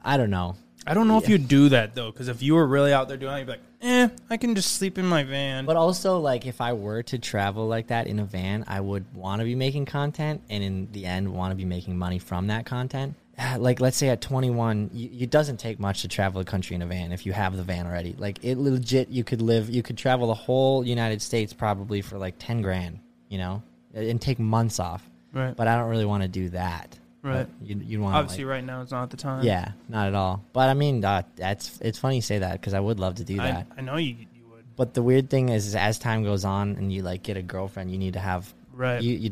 I 0.04 0.18
don't 0.18 0.32
know, 0.32 0.56
I 0.88 0.96
don't 0.96 1.08
know 1.08 1.20
if 1.20 1.30
you'd 1.30 1.48
do 1.48 1.70
that 1.70 1.94
though, 1.94 2.12
because 2.12 2.30
if 2.30 2.42
you 2.42 2.56
were 2.56 2.66
really 2.66 2.94
out 2.94 3.10
there 3.10 3.18
doing 3.18 3.36
it, 3.36 3.40
you'd 3.42 3.46
be 3.46 3.52
like, 3.52 3.62
eh, 3.82 4.10
I 4.32 4.38
can 4.38 4.56
just 4.56 4.74
sleep 4.74 4.98
in 4.98 5.06
my 5.06 5.24
van. 5.24 5.66
But 5.66 5.76
also, 5.76 6.20
like, 6.20 6.48
if 6.48 6.62
I 6.62 6.74
were 6.74 7.04
to 7.04 7.20
travel 7.20 7.68
like 7.68 7.88
that 7.88 8.08
in 8.08 8.18
a 8.18 8.26
van, 8.26 8.64
I 8.68 8.82
would 8.82 9.06
want 9.14 9.40
to 9.40 9.46
be 9.46 9.54
making 9.54 9.86
content, 9.86 10.42
and 10.50 10.64
in 10.64 10.92
the 10.92 11.06
end, 11.06 11.32
want 11.32 11.52
to 11.52 11.56
be 11.56 11.66
making 11.66 11.96
money 11.96 12.18
from 12.18 12.48
that 12.48 12.66
content. 12.66 13.14
Like, 13.58 13.80
let's 13.80 13.98
say 13.98 14.10
at 14.10 14.22
21, 14.22 14.92
you, 14.94 15.10
it 15.20 15.30
doesn't 15.30 15.58
take 15.58 15.80
much 15.80 16.02
to 16.02 16.08
travel 16.08 16.42
a 16.42 16.46
country 16.46 16.76
in 16.76 16.82
a 16.82 16.86
van 16.86 17.12
if 17.12 17.26
you 17.26 17.34
have 17.34 17.56
the 17.56 17.64
van 17.64 17.86
already. 17.86 18.16
Like, 18.18 18.44
it 18.44 18.58
legit, 18.58 19.10
you 19.10 19.24
could 19.24 19.42
live, 19.42 19.70
you 19.70 19.84
could 19.84 19.98
travel 19.98 20.28
the 20.28 20.34
whole 20.34 20.86
United 20.86 21.22
States 21.22 21.54
probably 21.54 22.02
for 22.02 22.18
like 22.18 22.36
10 22.40 22.62
grand, 22.62 23.00
you 23.30 23.38
know, 23.38 23.62
and 23.94 24.22
take 24.22 24.40
months 24.40 24.80
off. 24.80 25.10
Right. 25.34 25.56
But 25.56 25.68
I 25.68 25.78
don't 25.78 25.90
really 25.90 26.06
want 26.06 26.24
to 26.24 26.30
do 26.30 26.50
that. 26.50 26.98
Right. 27.24 27.48
But 27.60 27.68
You, 27.68 27.82
you 27.84 28.02
want 28.02 28.14
to 28.14 28.20
Obviously, 28.20 28.46
right 28.46 28.64
now 28.64 28.82
it's 28.82 28.92
not 28.92 29.10
the 29.10 29.18
time. 29.18 29.44
Yeah, 29.44 29.72
not 29.90 30.08
at 30.08 30.14
all. 30.14 30.44
But 30.54 30.70
I 30.70 30.74
mean, 30.74 31.04
uh, 31.04 31.24
that's 31.36 31.78
it's 31.82 31.98
funny 31.98 32.18
you 32.18 32.22
say 32.22 32.40
that 32.40 32.54
because 32.54 32.74
I 32.74 32.80
would 32.80 33.00
love 33.00 33.16
to 33.16 33.24
do 33.24 33.38
that. 33.38 33.68
I 33.76 33.82
know 33.82 33.98
you. 33.98 34.16
you 34.34 34.46
would. 34.52 34.64
But 34.76 34.94
the 34.94 35.02
weird 35.02 35.30
thing 35.30 35.50
is, 35.50 35.66
is, 35.66 35.76
as 35.76 35.98
time 35.98 36.24
goes 36.24 36.46
on 36.46 36.76
and 36.76 36.94
you 36.94 37.02
like 37.02 37.24
get 37.24 37.36
a 37.36 37.42
girlfriend, 37.42 37.92
you 37.92 37.98
need 37.98 38.14
to 38.14 38.20
have 38.20 38.54
Right. 38.76 39.02
You, 39.02 39.16
you 39.16 39.32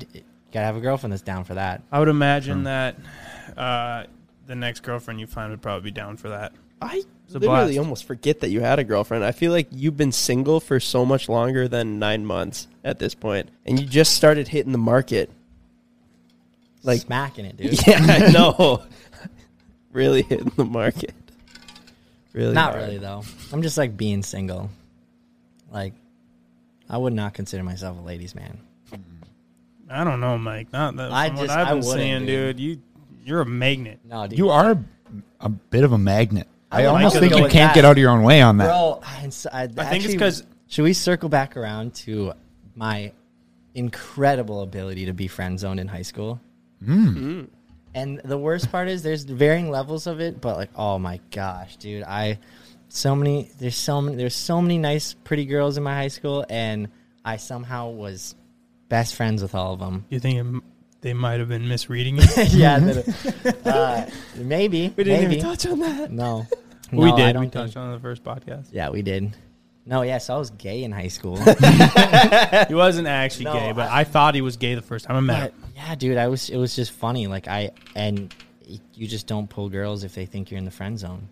gotta 0.53 0.65
have 0.67 0.77
a 0.77 0.81
girlfriend 0.81 1.11
that's 1.11 1.23
down 1.23 1.43
for 1.43 1.55
that. 1.55 1.81
I 1.91 1.99
would 1.99 2.07
imagine 2.07 2.63
that 2.63 2.95
uh, 3.57 4.03
the 4.45 4.55
next 4.55 4.81
girlfriend 4.81 5.19
you 5.19 5.27
find 5.27 5.51
would 5.51 5.61
probably 5.61 5.89
be 5.89 5.91
down 5.91 6.15
for 6.15 6.29
that. 6.29 6.53
I 6.81 7.03
literally 7.29 7.73
blast. 7.73 7.77
almost 7.79 8.05
forget 8.05 8.41
that 8.41 8.49
you 8.49 8.61
had 8.61 8.77
a 8.77 8.83
girlfriend. 8.83 9.23
I 9.23 9.31
feel 9.31 9.51
like 9.51 9.67
you've 9.71 9.97
been 9.97 10.11
single 10.11 10.59
for 10.59 10.79
so 10.79 11.05
much 11.05 11.27
longer 11.27 11.67
than 11.67 11.97
nine 11.97 12.25
months 12.25 12.67
at 12.83 12.99
this 12.99 13.15
point, 13.15 13.49
and 13.65 13.79
you 13.79 13.85
just 13.85 14.13
started 14.13 14.47
hitting 14.47 14.71
the 14.71 14.77
market. 14.77 15.31
Like 16.83 17.01
smacking 17.01 17.45
it, 17.45 17.57
dude. 17.57 17.87
Yeah, 17.87 18.05
I 18.07 18.31
know. 18.31 18.83
really 19.91 20.21
hitting 20.21 20.51
the 20.55 20.65
market. 20.65 21.13
Really, 22.33 22.53
Not 22.53 22.73
hard. 22.73 22.85
really 22.85 22.97
though. 22.97 23.23
I'm 23.51 23.61
just 23.61 23.77
like 23.77 23.95
being 23.95 24.23
single. 24.23 24.69
Like, 25.71 25.93
I 26.89 26.97
would 26.97 27.13
not 27.13 27.33
consider 27.33 27.63
myself 27.63 27.97
a 27.97 28.01
ladies' 28.01 28.35
man. 28.35 28.59
I 29.93 30.03
don't 30.03 30.19
know, 30.19 30.37
Mike. 30.37 30.73
Not 30.73 30.95
that. 30.97 31.11
I 31.11 31.27
from 31.29 31.37
what 31.37 31.49
I've 31.49 31.67
I 31.67 31.69
been 31.71 31.79
wouldn't, 31.85 31.93
seeing, 31.93 32.25
dude. 32.25 32.57
dude. 32.57 32.59
You 32.59 32.81
you're 33.25 33.41
a 33.41 33.45
magnet. 33.45 33.99
No, 34.03 34.27
dude. 34.27 34.37
You 34.39 34.49
are 34.49 34.77
a 35.39 35.49
bit 35.49 35.83
of 35.83 35.91
a 35.93 35.97
magnet. 35.97 36.47
I, 36.71 36.81
would 36.81 36.87
almost 36.87 37.03
like 37.03 37.13
to 37.13 37.19
think 37.19 37.31
go 37.31 37.37
you 37.37 37.43
with 37.43 37.51
can't 37.51 37.69
that. 37.69 37.75
get 37.75 37.85
out 37.85 37.91
of 37.91 37.97
your 37.99 38.09
own 38.09 38.23
way 38.23 38.41
on 38.41 38.57
that. 38.57 38.65
Bro, 38.65 39.01
I, 39.05 39.11
I, 39.11 39.17
I 39.21 39.27
think 39.27 39.49
it's 39.51 39.81
actually- 39.81 40.17
'cause- 40.17 40.43
Should 40.67 40.83
we 40.83 40.93
circle 40.93 41.29
back 41.29 41.55
around 41.55 41.93
to 41.95 42.33
my 42.75 43.11
incredible 43.75 44.61
ability 44.61 45.05
to 45.05 45.13
be 45.13 45.27
friend 45.27 45.59
zoned 45.59 45.79
in 45.79 45.87
high 45.87 46.01
school? 46.01 46.39
Mm. 46.83 47.47
And 47.95 48.19
the 48.25 48.37
worst 48.37 48.71
part 48.71 48.89
is 48.89 49.03
there's 49.03 49.23
varying 49.23 49.69
levels 49.69 50.07
of 50.07 50.19
it, 50.19 50.41
but 50.41 50.57
like, 50.57 50.69
oh 50.75 50.97
my 50.99 51.19
gosh, 51.31 51.75
dude, 51.77 52.03
I 52.03 52.39
so 52.89 53.15
many 53.15 53.49
there's 53.59 53.75
so 53.75 54.01
many 54.01 54.17
there's 54.17 54.35
so 54.35 54.61
many 54.61 54.77
nice 54.77 55.13
pretty 55.23 55.45
girls 55.45 55.77
in 55.77 55.83
my 55.83 55.93
high 55.95 56.07
school, 56.07 56.45
and 56.49 56.87
I 57.23 57.37
somehow 57.37 57.89
was 57.89 58.35
best 58.93 59.15
friends 59.15 59.41
with 59.41 59.55
all 59.55 59.73
of 59.73 59.79
them. 59.79 60.05
You 60.09 60.19
think 60.19 60.35
it, 60.39 60.63
they 61.01 61.13
might 61.13 61.39
have 61.39 61.49
been 61.49 61.67
misreading 61.67 62.17
you? 62.17 62.23
yeah, 62.49 62.77
that- 62.79 63.57
uh, 63.65 64.05
maybe 64.35 64.93
We 64.95 65.03
didn't 65.03 65.21
maybe. 65.29 65.35
even 65.37 65.45
touch 65.49 65.65
on 65.65 65.79
that. 65.79 66.11
No, 66.11 66.45
we 66.91 67.05
No, 67.09 67.15
I 67.15 67.17
did. 67.17 67.35
We 67.35 67.41
think- 67.41 67.53
touched 67.53 67.75
on 67.77 67.91
the 67.91 67.99
first 67.99 68.23
podcast. 68.23 68.67
Yeah, 68.71 68.89
we 68.89 69.01
did. 69.01 69.35
No, 69.85 70.03
yeah, 70.03 70.19
so 70.19 70.35
I 70.35 70.37
was 70.37 70.49
gay 70.51 70.83
in 70.83 70.91
high 70.91 71.07
school. 71.09 71.37
he 71.37 72.73
wasn't 72.73 73.07
actually 73.07 73.45
No, 73.45 73.53
gay, 73.53 73.71
but 73.73 73.89
I- 73.89 74.01
I, 74.01 74.03
thought 74.03 74.35
he 74.35 74.41
was 74.41 74.57
gay 74.57 74.75
the 74.75 74.81
first 74.81 75.05
time 75.05 75.17
I 75.17 75.19
met 75.21 75.51
him. 75.51 75.63
yeah, 75.75 75.95
dude, 75.95 76.17
I 76.17 76.27
was. 76.27 76.49
It 76.49 76.57
was 76.57 76.75
just 76.75 76.91
funny. 76.91 77.25
Like 77.27 77.47
I 77.47 77.71
and 77.95 78.33
you 78.93 79.07
just 79.07 79.27
don't 79.27 79.49
pull 79.49 79.69
girls 79.69 80.03
if 80.03 80.13
they 80.15 80.25
think 80.25 80.51
you're 80.51 80.57
in 80.59 80.65
the 80.65 80.71
friend 80.71 80.97
zone, 80.99 81.27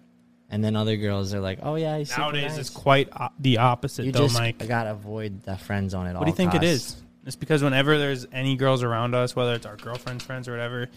and 0.50 0.64
then 0.64 0.76
other 0.76 0.98
girls 0.98 1.34
are 1.34 1.40
like, 1.40 1.60
"Oh 1.64 1.76
yeah, 1.76 2.04
Nowadays, 2.18 2.52
nice. 2.52 2.58
it's 2.58 2.70
quite 2.70 3.08
o- 3.18 3.30
the 3.40 3.60
opposite, 3.60 4.06
You 4.08 4.12
though, 4.12 4.24
just 4.28 4.38
Mike. 4.38 4.68
gotta 4.68 4.92
avoid 4.92 5.44
the 5.44 5.56
friend 5.58 5.90
zone 5.90 6.08
at 6.08 6.16
all. 6.16 6.22
What 6.22 6.26
do 6.26 6.32
you 6.32 6.36
think 6.36 6.54
it 6.56 6.62
costs. 6.62 6.96
is? 6.96 7.04
It's 7.26 7.36
because 7.36 7.62
whenever 7.62 7.98
there's 7.98 8.26
any 8.32 8.56
girls 8.56 8.84
around 8.84 9.14
us, 9.14 9.36
whether 9.36 9.54
it's 9.54 9.66
our 9.66 9.78
girlfriends, 9.78 10.24
friends, 10.24 10.48
or 10.48 10.52
whatever, 10.52 10.90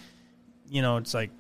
you 0.68 0.80
know, 0.80 0.96
it's 0.96 1.12
like 1.12 1.30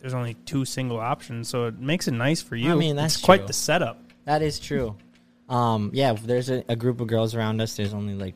there's 0.00 0.14
only 0.14 0.34
two 0.34 0.64
single 0.64 1.00
options, 1.00 1.48
so 1.48 1.66
it 1.66 1.78
makes 1.78 2.08
it 2.08 2.12
nice 2.12 2.42
for 2.42 2.56
you. 2.56 2.72
I 2.72 2.74
mean, 2.74 2.96
that's 2.96 3.16
it's 3.16 3.24
quite 3.24 3.38
true. 3.38 3.46
the 3.46 3.52
setup. 3.52 4.00
That 4.24 4.42
is 4.42 4.58
true. 4.58 4.96
Um, 5.48 5.90
yeah, 5.94 6.12
if 6.12 6.22
there's 6.22 6.50
a, 6.50 6.64
a 6.68 6.76
group 6.76 7.00
of 7.00 7.06
girls 7.08 7.34
around 7.34 7.60
us. 7.60 7.76
There's 7.76 7.94
only 7.94 8.14
like 8.14 8.34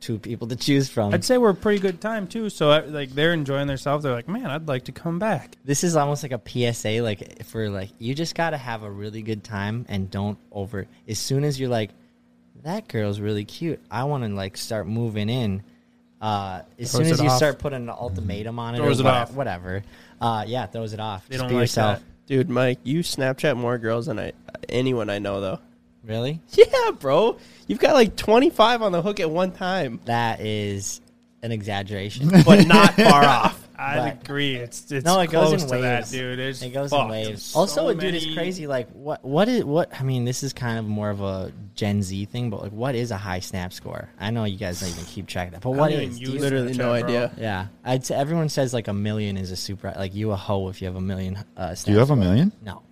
two 0.00 0.18
people 0.18 0.48
to 0.48 0.56
choose 0.56 0.88
from. 0.88 1.12
I'd 1.12 1.24
say 1.24 1.38
we're 1.38 1.50
a 1.50 1.54
pretty 1.54 1.80
good 1.80 2.00
time 2.00 2.26
too. 2.26 2.50
So 2.50 2.70
uh, 2.70 2.84
like 2.86 3.10
they're 3.10 3.32
enjoying 3.32 3.66
themselves. 3.66 4.04
They're 4.04 4.12
like, 4.12 4.28
man, 4.28 4.46
I'd 4.46 4.68
like 4.68 4.84
to 4.84 4.92
come 4.92 5.18
back. 5.18 5.56
this 5.64 5.84
is 5.84 5.96
almost 5.96 6.22
like 6.22 6.32
a 6.32 6.72
PSA, 6.72 7.02
like 7.02 7.44
for 7.44 7.68
like 7.70 7.90
you 7.98 8.14
just 8.14 8.34
gotta 8.34 8.56
have 8.56 8.82
a 8.82 8.90
really 8.90 9.22
good 9.22 9.44
time 9.44 9.86
and 9.88 10.10
don't 10.10 10.38
over. 10.52 10.86
As 11.08 11.18
soon 11.18 11.44
as 11.44 11.58
you're 11.58 11.68
like, 11.68 11.90
that 12.62 12.88
girl's 12.88 13.20
really 13.20 13.44
cute, 13.44 13.80
I 13.90 14.04
want 14.04 14.24
to 14.24 14.30
like 14.30 14.56
start 14.56 14.86
moving 14.86 15.28
in. 15.28 15.62
Uh, 16.20 16.62
as 16.78 16.90
Throws 16.90 17.04
soon 17.04 17.12
as 17.14 17.20
it 17.20 17.24
you 17.24 17.30
off. 17.30 17.36
start 17.36 17.58
putting 17.60 17.82
an 17.82 17.90
ultimatum 17.90 18.58
on 18.58 18.74
it, 18.74 18.78
Throws 18.78 18.98
or 19.00 19.02
it 19.02 19.04
what- 19.04 19.14
off. 19.14 19.32
whatever. 19.34 19.82
Uh, 20.20 20.44
yeah, 20.48 20.66
throws 20.66 20.92
it 20.92 20.98
off. 21.00 21.28
They 21.28 21.34
Just 21.36 21.42
don't 21.42 21.48
be 21.50 21.54
like 21.54 21.62
yourself. 21.62 22.02
Dude, 22.26 22.50
Mike, 22.50 22.80
you 22.82 23.00
Snapchat 23.00 23.56
more 23.56 23.78
girls 23.78 24.06
than 24.06 24.18
I 24.18 24.32
anyone 24.68 25.08
I 25.10 25.18
know 25.20 25.40
though. 25.40 25.60
Really? 26.04 26.40
Yeah, 26.54 26.90
bro. 26.98 27.38
You've 27.66 27.78
got 27.78 27.94
like 27.94 28.16
25 28.16 28.82
on 28.82 28.92
the 28.92 29.00
hook 29.02 29.20
at 29.20 29.30
one 29.30 29.52
time, 29.52 30.00
That 30.06 30.40
is 30.40 31.00
an 31.42 31.52
exaggeration. 31.52 32.30
but 32.44 32.66
not 32.66 32.94
far 32.94 33.24
off. 33.24 33.67
I'd 33.80 33.96
But- 34.18 34.24
agree. 34.24 34.56
It's 34.56 34.90
it's 34.90 35.04
no, 35.06 35.20
it 35.20 35.30
goes 35.30 35.52
in 35.62 35.68
to 35.68 35.72
waves, 35.78 36.10
that, 36.10 36.16
dude. 36.16 36.38
It's 36.40 36.62
it 36.62 36.70
goes 36.70 36.90
fucked. 36.90 37.04
in 37.04 37.08
waves. 37.10 37.42
So 37.44 37.60
Also, 37.60 37.94
dude, 37.94 38.14
it's 38.16 38.34
crazy. 38.34 38.66
Like, 38.66 38.88
what, 38.90 39.24
what 39.24 39.48
is 39.48 39.64
what? 39.64 39.92
I 39.98 40.02
mean, 40.02 40.24
this 40.24 40.42
is 40.42 40.52
kind 40.52 40.78
of 40.80 40.84
more 40.84 41.10
of 41.10 41.20
a 41.20 41.52
Gen 41.76 42.02
Z 42.02 42.24
thing, 42.24 42.50
but 42.50 42.60
like, 42.60 42.72
what 42.72 42.96
is 42.96 43.12
a 43.12 43.16
high 43.16 43.38
snap 43.38 43.72
score? 43.72 44.08
I 44.18 44.30
know 44.30 44.42
you 44.44 44.58
guys 44.58 44.80
don't 44.80 44.88
even 44.90 45.04
keep 45.04 45.28
track 45.28 45.48
of 45.48 45.52
that, 45.54 45.60
but 45.62 45.70
I 45.70 45.76
what 45.76 45.90
don't 45.92 46.00
is? 46.00 46.18
you- 46.20 46.40
Literally 46.40 46.72
no 46.72 46.86
bro. 46.86 46.92
idea. 46.94 47.30
yeah, 47.38 47.66
I'd 47.84 48.04
say 48.04 48.16
everyone 48.16 48.48
says 48.48 48.74
like 48.74 48.88
a 48.88 48.92
million 48.92 49.36
is 49.36 49.52
a 49.52 49.56
super. 49.56 49.92
Like, 49.96 50.12
you 50.14 50.32
a 50.32 50.36
hoe 50.36 50.68
if 50.70 50.82
you 50.82 50.88
have 50.88 50.96
a 50.96 51.00
million. 51.00 51.38
Uh, 51.56 51.74
Do 51.84 51.92
you 51.92 51.98
have 51.98 52.10
a 52.10 52.16
million? 52.16 52.50
No. 52.64 52.82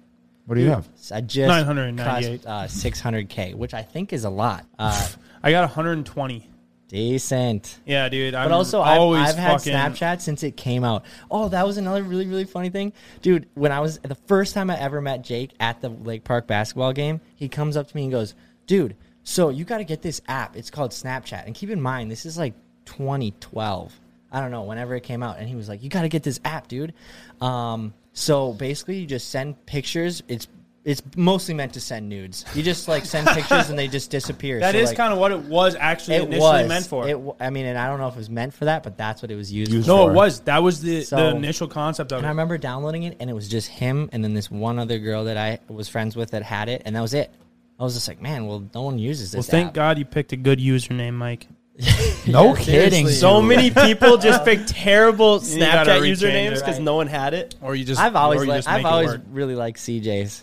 What 0.46 0.54
do 0.54 0.60
you 0.60 0.70
have? 0.70 0.86
I 1.12 1.20
just 1.22 1.48
998. 1.48 2.42
crossed, 2.44 2.46
uh, 2.46 2.68
600k, 2.68 3.54
which 3.56 3.74
I 3.74 3.82
think 3.82 4.12
is 4.12 4.22
a 4.24 4.30
lot. 4.30 4.64
Uh, 4.78 5.08
I 5.42 5.50
got 5.50 5.62
120. 5.62 6.48
Decent. 6.88 7.78
Yeah, 7.84 8.08
dude. 8.08 8.34
I'm 8.34 8.48
But 8.48 8.54
also, 8.54 8.80
I've, 8.80 9.00
always 9.00 9.28
I've 9.28 9.36
had 9.36 9.52
fucking, 9.58 9.72
Snapchat 9.72 10.20
since 10.20 10.42
it 10.42 10.56
came 10.56 10.84
out. 10.84 11.04
Oh, 11.30 11.48
that 11.48 11.66
was 11.66 11.76
another 11.76 12.02
really, 12.02 12.26
really 12.26 12.44
funny 12.44 12.70
thing, 12.70 12.92
dude. 13.22 13.48
When 13.54 13.72
I 13.72 13.80
was 13.80 13.98
the 13.98 14.14
first 14.14 14.54
time 14.54 14.70
I 14.70 14.78
ever 14.78 15.00
met 15.00 15.22
Jake 15.22 15.52
at 15.60 15.80
the 15.80 15.88
Lake 15.88 16.24
Park 16.24 16.46
basketball 16.46 16.92
game, 16.92 17.20
he 17.34 17.48
comes 17.48 17.76
up 17.76 17.88
to 17.88 17.96
me 17.96 18.04
and 18.04 18.12
goes, 18.12 18.34
"Dude, 18.66 18.96
so 19.24 19.48
you 19.48 19.64
got 19.64 19.78
to 19.78 19.84
get 19.84 20.02
this 20.02 20.20
app. 20.28 20.56
It's 20.56 20.70
called 20.70 20.92
Snapchat. 20.92 21.46
And 21.46 21.54
keep 21.54 21.70
in 21.70 21.80
mind, 21.80 22.10
this 22.10 22.24
is 22.24 22.38
like 22.38 22.54
2012. 22.86 24.00
I 24.30 24.40
don't 24.40 24.50
know, 24.50 24.62
whenever 24.62 24.94
it 24.94 25.02
came 25.02 25.22
out. 25.22 25.38
And 25.38 25.48
he 25.48 25.54
was 25.54 25.68
like, 25.68 25.82
"You 25.82 25.88
got 25.88 26.02
to 26.02 26.08
get 26.08 26.22
this 26.22 26.40
app, 26.44 26.68
dude." 26.68 26.94
Um, 27.40 27.94
so 28.12 28.52
basically, 28.52 28.98
you 28.98 29.06
just 29.06 29.30
send 29.30 29.66
pictures. 29.66 30.22
It's 30.28 30.46
it's 30.86 31.02
mostly 31.16 31.52
meant 31.52 31.74
to 31.74 31.80
send 31.80 32.08
nudes. 32.08 32.44
You 32.54 32.62
just 32.62 32.86
like 32.86 33.04
send 33.04 33.26
pictures 33.38 33.68
and 33.70 33.78
they 33.78 33.88
just 33.88 34.08
disappear. 34.10 34.60
That 34.60 34.72
So, 34.72 34.78
is 34.78 34.88
like, 34.90 34.96
kind 34.96 35.12
of 35.12 35.18
what 35.18 35.32
it 35.32 35.40
was 35.40 35.74
actually 35.74 36.16
it 36.16 36.22
initially 36.22 36.40
was 36.40 36.68
meant 36.68 36.86
for. 36.86 37.06
It, 37.08 37.12
w- 37.12 37.34
I 37.40 37.50
mean, 37.50 37.66
and 37.66 37.76
I 37.76 37.88
don't 37.88 37.98
know 37.98 38.06
if 38.06 38.14
it 38.14 38.18
was 38.18 38.30
meant 38.30 38.54
for 38.54 38.66
that, 38.66 38.84
but 38.84 38.96
that's 38.96 39.20
what 39.20 39.30
it 39.32 39.34
was 39.34 39.52
used, 39.52 39.72
Used 39.72 39.86
for. 39.88 39.92
no, 39.92 40.04
for. 40.06 40.10
it 40.12 40.14
was. 40.14 40.40
That 40.42 40.62
was 40.62 40.80
the, 40.80 41.02
So- 41.02 41.16
the 41.16 41.36
initial 41.36 41.66
concept 41.68 42.12
of 42.12 42.18
And 42.18 42.26
I 42.26 42.30
remember 42.30 42.56
downloading 42.56 43.02
it, 43.02 43.16
and 43.18 43.28
it 43.28 43.32
was 43.32 43.48
just 43.48 43.68
him, 43.68 44.08
and 44.12 44.22
then 44.22 44.32
this 44.32 44.48
one 44.50 44.78
other 44.78 44.98
girl 45.00 45.24
that 45.24 45.36
I 45.36 45.58
was 45.68 45.88
friends 45.88 46.14
with 46.14 46.30
that 46.30 46.44
had 46.44 46.68
it, 46.68 46.82
and 46.86 46.94
that 46.94 47.00
was 47.02 47.14
it. 47.14 47.30
I 47.80 47.82
was 47.82 47.94
just 47.94 48.06
like, 48.08 48.22
man, 48.22 48.46
well, 48.46 48.64
no 48.72 48.82
one 48.82 48.98
uses 48.98 49.32
this. 49.32 49.38
Well, 49.38 49.50
thank 49.50 49.68
app. 49.68 49.74
God 49.74 49.98
you 49.98 50.04
picked 50.04 50.32
a 50.32 50.36
good 50.36 50.60
username, 50.60 51.14
Mike. 51.14 51.48
No 52.28 52.54
Yeah, 52.56 52.62
kidding. 52.62 53.08
So 53.08 53.42
many 53.52 53.70
people 53.70 54.16
just 54.18 54.44
pick 54.44 54.60
terrible 54.66 55.40
Snapchat 55.40 56.00
usernames 56.00 56.54
because 56.54 56.76
Right. 56.76 56.82
no 56.82 56.96
one 56.96 57.06
had 57.06 57.34
it. 57.34 57.54
Or 57.60 57.74
you 57.74 57.84
just 57.84 58.00
I've 58.00 58.16
always 58.16 58.42
or 58.42 58.46
like, 58.46 58.58
just 58.58 58.68
I've 58.68 58.84
always 58.84 59.16
really 59.30 59.54
liked 59.54 59.78
CJ's. 59.78 60.42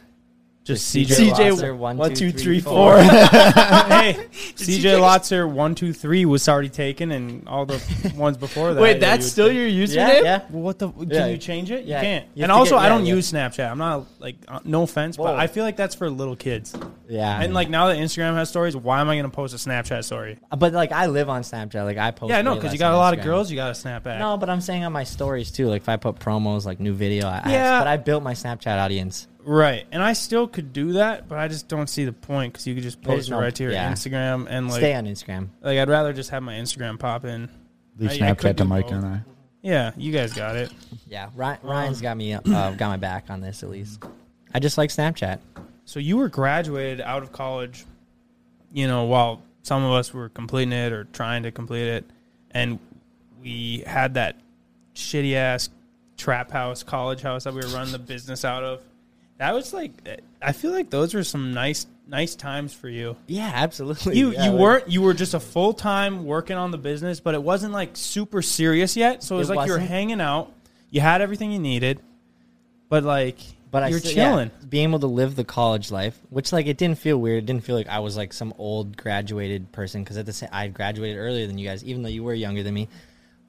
Just 0.64 0.96
CJ 0.96 1.08
CJ. 1.08 1.32
CJ 1.32 1.52
Lotzer, 1.52 1.78
one, 1.78 1.98
one, 1.98 2.10
two, 2.14 2.32
two, 2.32 2.38
three, 2.38 2.42
three, 2.42 2.60
four. 2.62 2.98
hey, 3.02 4.16
CJ 4.32 4.98
Lotzer 5.00 5.50
one 5.50 5.76
two 5.76 5.92
three 5.92 6.26
was 6.26 6.48
already 6.48 6.70
taken, 6.70 7.12
and 7.12 7.48
all 7.50 7.66
the 7.66 7.82
ones 8.16 8.38
before 8.38 8.74
that. 8.74 8.82
Wait, 8.82 9.00
that's 9.00 9.26
still 9.26 9.48
take. 9.50 9.58
your 9.58 9.68
username? 9.68 10.24
yeah. 10.24 10.42
Well, 10.50 10.64
what 10.64 10.80
the? 10.80 10.90
Can 10.90 11.10
Yeah. 11.10 11.26
you 11.28 11.38
change 11.38 11.70
it? 11.70 11.86
Yeah. 11.86 11.98
You 12.00 12.04
can't. 12.06 12.28
You 12.34 12.44
and 12.44 12.52
also, 12.52 12.76
get- 12.76 12.86
I 12.86 12.90
don't 12.90 13.02
yeah, 13.06 13.10
yeah. 13.10 13.16
use 13.16 13.32
Snapchat. 13.32 13.70
I'm 13.70 13.78
not 13.78 14.06
like 14.20 14.38
uh, 14.48 14.60
no 14.64 14.84
offense, 14.84 15.18
Whoa. 15.18 15.26
but 15.26 15.36
I 15.36 15.48
feel 15.48 15.66
like 15.66 15.76
that's 15.76 15.96
for 15.96 16.10
little 16.10 16.36
kids. 16.36 16.74
Yeah, 17.10 17.42
And 17.42 17.54
like 17.54 17.70
now 17.70 17.88
that 17.88 17.98
Instagram 17.98 18.36
has 18.36 18.48
stories, 18.50 18.76
why 18.76 19.02
am 19.02 19.10
I 19.10 19.16
going 19.16 19.30
to 19.30 19.36
post 19.36 19.54
a 19.54 19.58
Snapchat 19.58 20.04
story? 20.06 20.40
but 20.58 20.72
like 20.74 20.92
I 20.94 21.08
live 21.08 21.28
on 21.30 21.42
Snapchat. 21.44 21.84
Like 21.84 21.98
I 21.98 22.12
post. 22.12 22.30
yeah, 22.30 22.40
I 22.40 22.42
know 22.42 22.56
because 22.56 22.72
you 22.74 22.80
got 22.80 22.92
a 22.92 22.94
on 22.94 23.00
lot 23.00 23.18
of 23.18 23.24
girls. 23.24 23.52
You 23.52 23.58
got 23.58 23.68
to 23.68 23.76
snap 23.76 24.04
back. 24.04 24.20
No, 24.20 24.38
but 24.38 24.50
I'm 24.50 24.62
saying 24.62 24.84
on 24.86 24.94
my 24.94 25.04
stories 25.04 25.52
too. 25.52 25.68
Like 25.68 25.82
if 25.82 25.90
I 25.90 25.98
put 25.98 26.16
promos, 26.20 26.66
like 26.66 26.80
new 26.80 26.94
video, 26.94 27.28
I, 27.28 27.42
I 27.44 27.52
Yeah. 27.52 27.80
but 27.80 27.88
I 27.88 27.98
built 27.98 28.24
my 28.24 28.34
Snapchat 28.34 28.80
audience. 28.80 29.28
Right, 29.46 29.86
and 29.92 30.02
I 30.02 30.14
still 30.14 30.48
could 30.48 30.72
do 30.74 30.94
that, 30.94 31.28
but 31.28 31.38
I 31.38 31.48
just 31.48 31.68
don't 31.68 31.88
see 31.90 32.06
the 32.06 32.14
point 32.14 32.54
because 32.54 32.66
you 32.66 32.74
could 32.76 32.84
just 32.84 33.02
There's 33.02 33.16
post 33.18 33.28
it 33.28 33.32
no- 33.32 33.40
right 33.42 33.54
to 33.56 33.64
your 33.64 33.72
yeah. 33.74 33.92
Instagram 33.92 34.48
and 34.50 34.70
like, 34.70 34.80
Stay 34.80 34.94
on 34.96 35.06
Instagram. 35.06 35.50
like 35.62 35.78
I'd 35.78 35.90
rather 35.90 36.14
just 36.14 36.30
have 36.30 36.44
my 36.44 36.54
Instagram 36.54 36.98
pop 37.00 37.26
in. 37.26 37.50
Leave 38.00 38.12
I- 38.12 38.14
I 38.14 38.18
Snapchat 38.18 38.42
to 38.42 38.54
do 38.54 38.64
Mike 38.66 38.86
both. 38.86 38.94
and 38.94 39.06
I. 39.06 39.22
Yeah, 39.62 39.92
you 39.98 40.12
guys 40.12 40.34
got 40.34 40.56
it. 40.56 40.72
Yeah, 41.08 41.30
Ryan, 41.36 41.60
Ryan's 41.64 42.02
got 42.02 42.18
me 42.18 42.34
uh, 42.34 42.40
got 42.42 42.80
my 42.80 42.98
back 42.98 43.26
on 43.30 43.40
this 43.42 43.64
at 43.64 43.70
least. 43.70 44.04
I 44.54 44.60
just 44.60 44.78
like 44.78 44.90
Snapchat. 44.90 45.40
So 45.86 46.00
you 46.00 46.18
were 46.18 46.30
graduated 46.30 47.02
out 47.02 47.24
of 47.24 47.32
college, 47.32 47.86
you 48.72 48.88
know, 48.88 49.06
while 49.06 49.42
some 49.64 49.84
of 49.84 49.92
us 49.92 50.14
were 50.14 50.30
completing 50.30 50.74
it 50.74 50.92
or 50.94 51.06
trying 51.06 51.44
to 51.44 51.52
complete 51.52 51.88
it, 51.88 52.06
and 52.52 52.80
we 53.42 53.84
had 53.88 54.14
that 54.16 54.38
shitty 54.96 55.34
ass 55.36 55.70
trap 56.18 56.52
house, 56.52 56.84
college 56.84 57.22
house 57.22 57.44
that 57.46 57.54
we 57.54 57.62
were 57.62 57.68
running 57.68 57.92
the 57.92 58.00
business 58.00 58.44
out 58.46 58.64
of. 58.64 58.82
That 59.38 59.54
was 59.54 59.74
like, 59.74 59.92
I 60.42 60.52
feel 60.52 60.72
like 60.72 60.90
those 60.90 61.14
were 61.14 61.24
some 61.24 61.54
nice, 61.54 61.86
nice 62.08 62.36
times 62.36 62.74
for 62.74 62.88
you. 62.88 63.18
Yeah, 63.28 63.52
absolutely. 63.54 64.18
You 64.18 64.32
Yeah, 64.32 64.46
you 64.46 64.52
like- 64.52 64.60
weren't 64.62 64.90
you 64.90 65.02
were 65.02 65.14
just 65.14 65.34
a 65.34 65.40
full 65.40 65.74
time 65.74 66.26
working 66.26 66.56
on 66.56 66.72
the 66.72 66.78
business, 66.78 67.20
but 67.20 67.34
it 67.34 67.42
wasn't 67.44 67.74
like 67.74 67.92
super 67.98 68.42
serious 68.42 68.96
yet. 68.96 69.24
So 69.24 69.36
it 69.36 69.40
was 69.40 69.50
It 69.50 69.56
like 69.56 69.68
you 69.68 69.74
were 69.74 69.80
hanging 69.80 70.22
out. 70.22 70.52
You 70.92 71.02
had 71.02 71.22
everything 71.22 71.52
you 71.52 71.60
needed, 71.60 72.00
but 72.90 73.04
like, 73.04 73.40
But 73.72 73.90
you're 73.90 74.00
still- 74.00 74.12
yeah, 74.12 74.30
chilling. 74.32 74.52
being 74.70 74.90
able 74.90 75.00
to 75.00 75.08
live 75.08 75.36
the 75.36 75.44
college 75.44 75.90
life, 75.92 76.20
which 76.30 76.54
like 76.54 76.68
it 76.68 76.78
didn't 76.78 77.00
feel 77.00 77.18
weird. 77.18 77.44
It 77.44 77.46
didn't 77.48 77.64
feel 77.64 77.76
like 77.76 77.88
I 77.90 78.00
was 78.00 78.16
like 78.16 78.32
some 78.32 78.54
old 78.60 78.96
graduated 78.96 79.72
person 79.72 80.04
because 80.04 80.18
at 80.18 80.28
the 80.28 80.34
same 80.34 80.50
I 80.52 80.68
graduated 80.68 81.18
earlier 81.18 81.48
than 81.48 81.58
you 81.58 81.68
guys, 81.68 81.84
even 81.84 82.04
though 82.04 82.10
you 82.10 82.24
were 82.24 82.36
younger 82.36 82.62
than 82.62 82.76
me. 82.76 82.88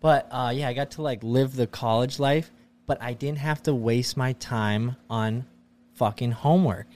But 0.00 0.26
uh, 0.30 0.52
yeah, 0.54 0.68
I 0.68 0.72
got 0.72 0.92
to 0.92 1.02
like 1.02 1.22
live 1.22 1.54
the 1.54 1.66
college 1.66 2.18
life, 2.18 2.50
but 2.86 2.98
I 3.02 3.12
didn't 3.12 3.38
have 3.38 3.62
to 3.64 3.74
waste 3.74 4.16
my 4.16 4.32
time 4.34 4.96
on 5.10 5.44
fucking 5.94 6.32
homework. 6.32 6.86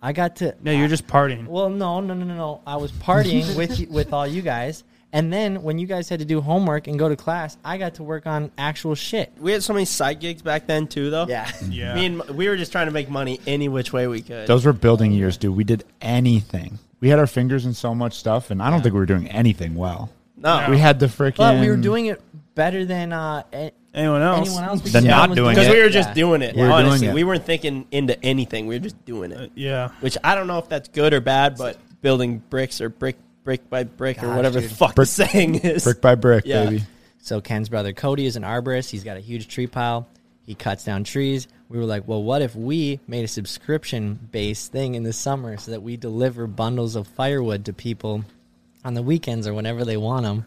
I 0.00 0.12
got 0.12 0.36
to. 0.36 0.54
No, 0.62 0.72
you're 0.72 0.88
just 0.88 1.06
partying. 1.06 1.46
Well, 1.46 1.70
no, 1.70 2.00
no, 2.00 2.14
no, 2.14 2.24
no, 2.24 2.34
no. 2.34 2.60
I 2.66 2.76
was 2.76 2.90
partying 2.92 3.56
with 3.56 3.78
you, 3.78 3.86
with 3.88 4.12
all 4.12 4.26
you 4.26 4.42
guys, 4.42 4.82
and 5.12 5.32
then 5.32 5.62
when 5.62 5.78
you 5.78 5.86
guys 5.86 6.08
had 6.08 6.18
to 6.18 6.24
do 6.24 6.40
homework 6.40 6.88
and 6.88 6.98
go 6.98 7.08
to 7.08 7.14
class, 7.16 7.56
I 7.64 7.78
got 7.78 7.94
to 7.94 8.02
work 8.02 8.26
on 8.26 8.50
actual 8.58 8.94
shit. 8.96 9.32
We 9.38 9.52
had 9.52 9.62
so 9.62 9.72
many 9.74 9.84
side 9.84 10.18
gigs 10.20 10.42
back 10.42 10.66
then 10.66 10.88
too, 10.88 11.10
though. 11.10 11.26
Yeah. 11.28 11.50
Yeah. 11.68 11.94
Me 11.94 12.06
and 12.06 12.22
we 12.30 12.48
were 12.48 12.56
just 12.56 12.72
trying 12.72 12.86
to 12.86 12.92
make 12.92 13.08
money 13.08 13.40
any 13.46 13.68
which 13.68 13.92
way 13.92 14.06
we 14.08 14.22
could. 14.22 14.46
Those 14.48 14.64
were 14.66 14.72
building 14.72 15.12
years, 15.12 15.36
dude. 15.36 15.54
We 15.56 15.64
did 15.64 15.84
anything. 16.00 16.78
We 17.00 17.08
had 17.08 17.18
our 17.18 17.26
fingers 17.26 17.66
in 17.66 17.74
so 17.74 17.94
much 17.94 18.14
stuff, 18.14 18.50
and 18.50 18.62
I 18.62 18.70
don't 18.70 18.82
think 18.82 18.92
we 18.94 19.00
were 19.00 19.06
doing 19.06 19.28
anything 19.28 19.74
well. 19.74 20.10
no, 20.36 20.66
We 20.70 20.78
had 20.78 20.98
the 21.00 21.06
freaking. 21.06 21.36
But 21.36 21.60
we 21.60 21.68
were 21.68 21.76
doing 21.76 22.06
it 22.06 22.20
better 22.54 22.84
than 22.84 23.12
uh, 23.12 23.42
a- 23.52 23.72
Anyone 23.94 24.22
else? 24.22 24.48
anyone 24.48 24.64
else. 24.64 24.80
Than 24.80 24.84
because 24.90 25.04
not 25.04 25.30
everyone 25.30 25.30
was 25.30 25.36
doing 25.36 25.54
because 25.54 25.66
it. 25.68 25.72
we 25.76 25.82
were 25.82 25.88
just 25.90 26.08
Yeah. 26.10 26.14
doing 26.14 26.42
it. 26.42 26.54
We 26.56 26.62
were 26.62 26.68
doing 26.68 26.86
honestly, 26.86 27.06
it. 27.08 27.14
we 27.14 27.24
weren't 27.24 27.44
thinking 27.44 27.86
into 27.90 28.22
anything. 28.24 28.66
We 28.66 28.76
were 28.76 28.82
just 28.82 29.04
doing 29.04 29.32
it. 29.32 29.52
Yeah. 29.54 29.90
Which 30.00 30.16
I 30.24 30.34
don't 30.34 30.46
know 30.46 30.56
if 30.58 30.68
that's 30.70 30.88
good 30.88 31.12
or 31.12 31.20
bad, 31.20 31.56
but 31.58 31.76
building 32.00 32.42
bricks 32.48 32.80
or 32.80 32.88
brick 32.88 33.16
brick 33.44 33.68
by 33.68 33.84
brick 33.84 34.18
or 34.22 34.28
Gosh, 34.28 34.36
whatever 34.36 34.60
dude. 34.60 34.70
the 34.70 34.74
fuck 34.74 34.94
Brick- 34.94 35.08
the 35.08 35.12
saying 35.26 35.56
is. 35.56 35.84
brick 35.84 36.00
by 36.00 36.14
brick, 36.14 36.44
Yeah. 36.46 36.64
baby. 36.64 36.84
So 37.18 37.40
Ken's 37.42 37.68
brother 37.68 37.92
Cody 37.92 38.24
is 38.24 38.36
an 38.36 38.44
arborist. 38.44 38.88
He's 38.90 39.04
got 39.04 39.16
a 39.18 39.20
huge 39.20 39.48
tree 39.48 39.66
pile. 39.66 40.06
He 40.46 40.54
cuts 40.54 40.84
down 40.84 41.04
trees. 41.04 41.46
We 41.68 41.76
were 41.78 41.84
like, 41.84 42.08
well, 42.08 42.22
what 42.22 42.40
if 42.42 42.56
we 42.56 42.98
made 43.06 43.24
a 43.24 43.28
subscription 43.28 44.18
based 44.32 44.72
thing 44.72 44.94
in 44.94 45.02
the 45.02 45.12
summer 45.12 45.56
so 45.58 45.70
that 45.70 45.82
we 45.82 45.96
deliver 45.96 46.46
bundles 46.46 46.96
of 46.96 47.06
firewood 47.08 47.66
to 47.66 47.72
people 47.72 48.24
on 48.84 48.94
the 48.94 49.02
weekends 49.02 49.46
or 49.46 49.52
whenever 49.54 49.84
they 49.84 49.96
want 49.98 50.22
them? 50.24 50.44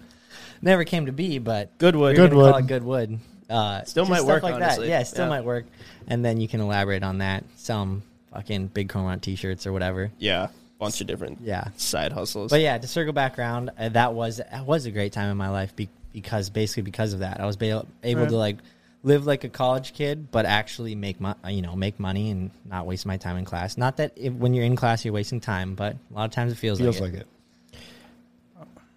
Never 0.61 0.83
came 0.83 1.05
to 1.07 1.11
be, 1.11 1.39
but 1.39 1.77
Goodwood. 1.77 2.11
we're 2.13 2.15
gonna 2.17 2.29
Goodwood. 2.29 2.51
Call 2.51 2.59
it 2.59 2.67
Goodwood. 2.67 3.19
Uh, 3.49 3.83
Still 3.83 4.05
might 4.05 4.17
stuff 4.17 4.27
work, 4.27 4.43
like 4.43 4.55
honestly. 4.55 4.88
that. 4.88 4.91
Yeah, 4.91 5.03
still 5.03 5.25
Yeah. 5.25 5.29
might 5.29 5.45
work. 5.45 5.65
And 6.07 6.23
then 6.25 6.39
you 6.39 6.47
can 6.47 6.61
elaborate 6.61 7.03
on 7.03 7.19
that. 7.19 7.43
Some 7.57 8.01
fucking 8.33 8.67
big 8.67 8.89
Cormorant 8.89 9.21
t-shirts 9.21 9.67
or 9.67 9.71
whatever. 9.73 10.11
Yeah, 10.17 10.47
bunch 10.79 10.99
of 11.01 11.07
different 11.07 11.39
Yeah. 11.43 11.65
side 11.77 12.11
hustles. 12.11 12.49
But 12.51 12.61
yeah, 12.61 12.77
to 12.77 12.88
circle 12.88 13.13
back 13.13 13.38
around, 13.38 13.69
uh, 13.77 13.89
that 13.89 14.13
was 14.13 14.38
that 14.38 14.65
was 14.65 14.86
a 14.88 14.91
great 14.91 15.13
time 15.13 15.29
in 15.29 15.38
my 15.38 15.49
life 15.49 15.75
be- 15.75 15.89
because 16.13 16.49
basically 16.49 16.83
because 16.83 17.13
of 17.13 17.19
that, 17.19 17.39
I 17.39 17.45
was 17.45 17.55
ba- 17.55 17.86
able 18.03 18.21
Right. 18.21 18.29
to 18.29 18.38
like 18.38 18.57
live 19.03 19.27
like 19.27 19.43
a 19.43 19.49
college 19.49 19.93
kid, 19.93 20.31
but 20.31 20.45
actually 20.47 20.95
make 20.95 21.21
mo- 21.21 21.36
you 21.47 21.61
know 21.61 21.75
make 21.75 21.99
money 21.99 22.31
and 22.31 22.49
not 22.69 22.88
waste 22.88 23.05
my 23.05 23.17
time 23.17 23.38
in 23.38 23.45
class. 23.45 23.77
Not 23.77 23.97
that 23.97 24.13
if, 24.15 24.33
when 24.33 24.53
you're 24.55 24.65
in 24.65 24.75
class 24.75 25.05
you're 25.05 25.13
wasting 25.13 25.39
time, 25.39 25.75
but 25.75 25.95
a 26.11 26.13
lot 26.15 26.25
of 26.25 26.31
times 26.31 26.51
it 26.51 26.55
feels, 26.55 26.79
Feels 26.79 26.99
like, 26.99 27.13
like 27.13 27.21
it. 27.21 27.27
it. 27.73 27.77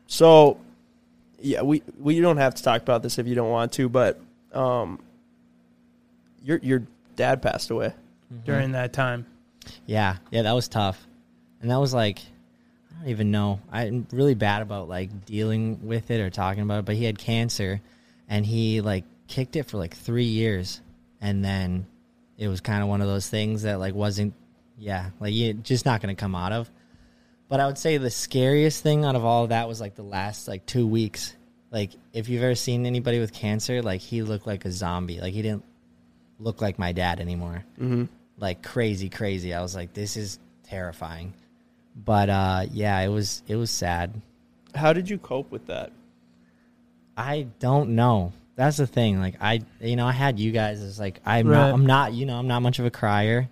So, 0.06 0.56
yeah, 1.40 1.62
we 1.62 1.82
we 1.98 2.20
don't 2.20 2.36
have 2.38 2.54
to 2.56 2.62
talk 2.62 2.82
about 2.82 3.02
this 3.02 3.18
if 3.18 3.26
you 3.26 3.34
don't 3.34 3.50
want 3.50 3.72
to, 3.72 3.88
but 3.88 4.20
um, 4.52 5.00
your 6.42 6.58
your 6.58 6.82
dad 7.16 7.42
passed 7.42 7.70
away. 7.70 7.92
During 8.44 8.72
that 8.72 8.92
time. 8.92 9.26
Yeah, 9.86 10.16
yeah, 10.30 10.42
that 10.42 10.52
was 10.52 10.68
tough, 10.68 11.06
and 11.60 11.70
that 11.70 11.78
was 11.78 11.94
like 11.94 12.18
I 12.90 13.02
don't 13.02 13.10
even 13.10 13.30
know. 13.30 13.60
I'm 13.70 14.06
really 14.12 14.34
bad 14.34 14.62
about 14.62 14.88
like 14.88 15.24
dealing 15.24 15.86
with 15.86 16.10
it 16.10 16.20
or 16.20 16.30
talking 16.30 16.62
about 16.62 16.80
it. 16.80 16.84
But 16.84 16.96
he 16.96 17.04
had 17.04 17.18
cancer, 17.18 17.80
and 18.28 18.44
he 18.44 18.80
like 18.80 19.04
kicked 19.28 19.56
it 19.56 19.64
for 19.64 19.78
like 19.78 19.96
three 19.96 20.24
years, 20.24 20.80
and 21.20 21.44
then 21.44 21.86
it 22.36 22.48
was 22.48 22.60
kind 22.60 22.82
of 22.82 22.88
one 22.88 23.00
of 23.00 23.06
those 23.06 23.28
things 23.28 23.62
that 23.62 23.78
like 23.78 23.94
wasn't, 23.94 24.34
yeah, 24.78 25.10
like 25.20 25.32
you 25.32 25.54
just 25.54 25.86
not 25.86 26.00
gonna 26.00 26.14
come 26.14 26.34
out 26.34 26.52
of. 26.52 26.70
But 27.48 27.60
I 27.60 27.66
would 27.66 27.78
say 27.78 27.96
the 27.96 28.10
scariest 28.10 28.82
thing 28.82 29.04
out 29.04 29.16
of 29.16 29.24
all 29.24 29.44
of 29.44 29.48
that 29.50 29.68
was 29.68 29.80
like 29.80 29.94
the 29.94 30.02
last 30.02 30.48
like 30.48 30.66
two 30.66 30.86
weeks. 30.86 31.34
Like 31.70 31.92
if 32.12 32.28
you've 32.28 32.42
ever 32.42 32.54
seen 32.54 32.84
anybody 32.86 33.18
with 33.20 33.32
cancer, 33.32 33.82
like 33.82 34.00
he 34.00 34.22
looked 34.22 34.46
like 34.46 34.64
a 34.64 34.70
zombie. 34.70 35.20
Like 35.20 35.32
he 35.34 35.42
didn't 35.42 35.64
look 36.38 36.60
like 36.60 36.78
my 36.78 36.92
dad 36.92 37.20
anymore. 37.20 37.64
Mm-hmm. 37.80 38.04
Like 38.38 38.62
crazy, 38.62 39.08
crazy. 39.08 39.54
I 39.54 39.62
was 39.62 39.74
like, 39.74 39.94
this 39.94 40.16
is 40.16 40.38
terrifying. 40.64 41.32
But 41.96 42.28
uh, 42.30 42.66
yeah, 42.70 43.00
it 43.00 43.08
was 43.08 43.42
it 43.48 43.56
was 43.56 43.70
sad. 43.70 44.20
How 44.74 44.92
did 44.92 45.08
you 45.08 45.18
cope 45.18 45.50
with 45.50 45.66
that? 45.66 45.90
I 47.16 47.46
don't 47.58 47.90
know. 47.90 48.32
That's 48.56 48.76
the 48.76 48.86
thing. 48.86 49.20
Like 49.20 49.36
I, 49.40 49.60
you 49.80 49.96
know, 49.96 50.06
I 50.06 50.12
had 50.12 50.38
you 50.38 50.52
guys 50.52 50.82
It's 50.82 50.98
like 50.98 51.20
I'm 51.24 51.48
Right. 51.48 51.56
not. 51.58 51.72
I'm 51.74 51.86
not. 51.86 52.12
You 52.12 52.26
know, 52.26 52.38
I'm 52.38 52.46
not 52.48 52.60
much 52.60 52.78
of 52.78 52.84
a 52.84 52.90
crier. 52.90 53.48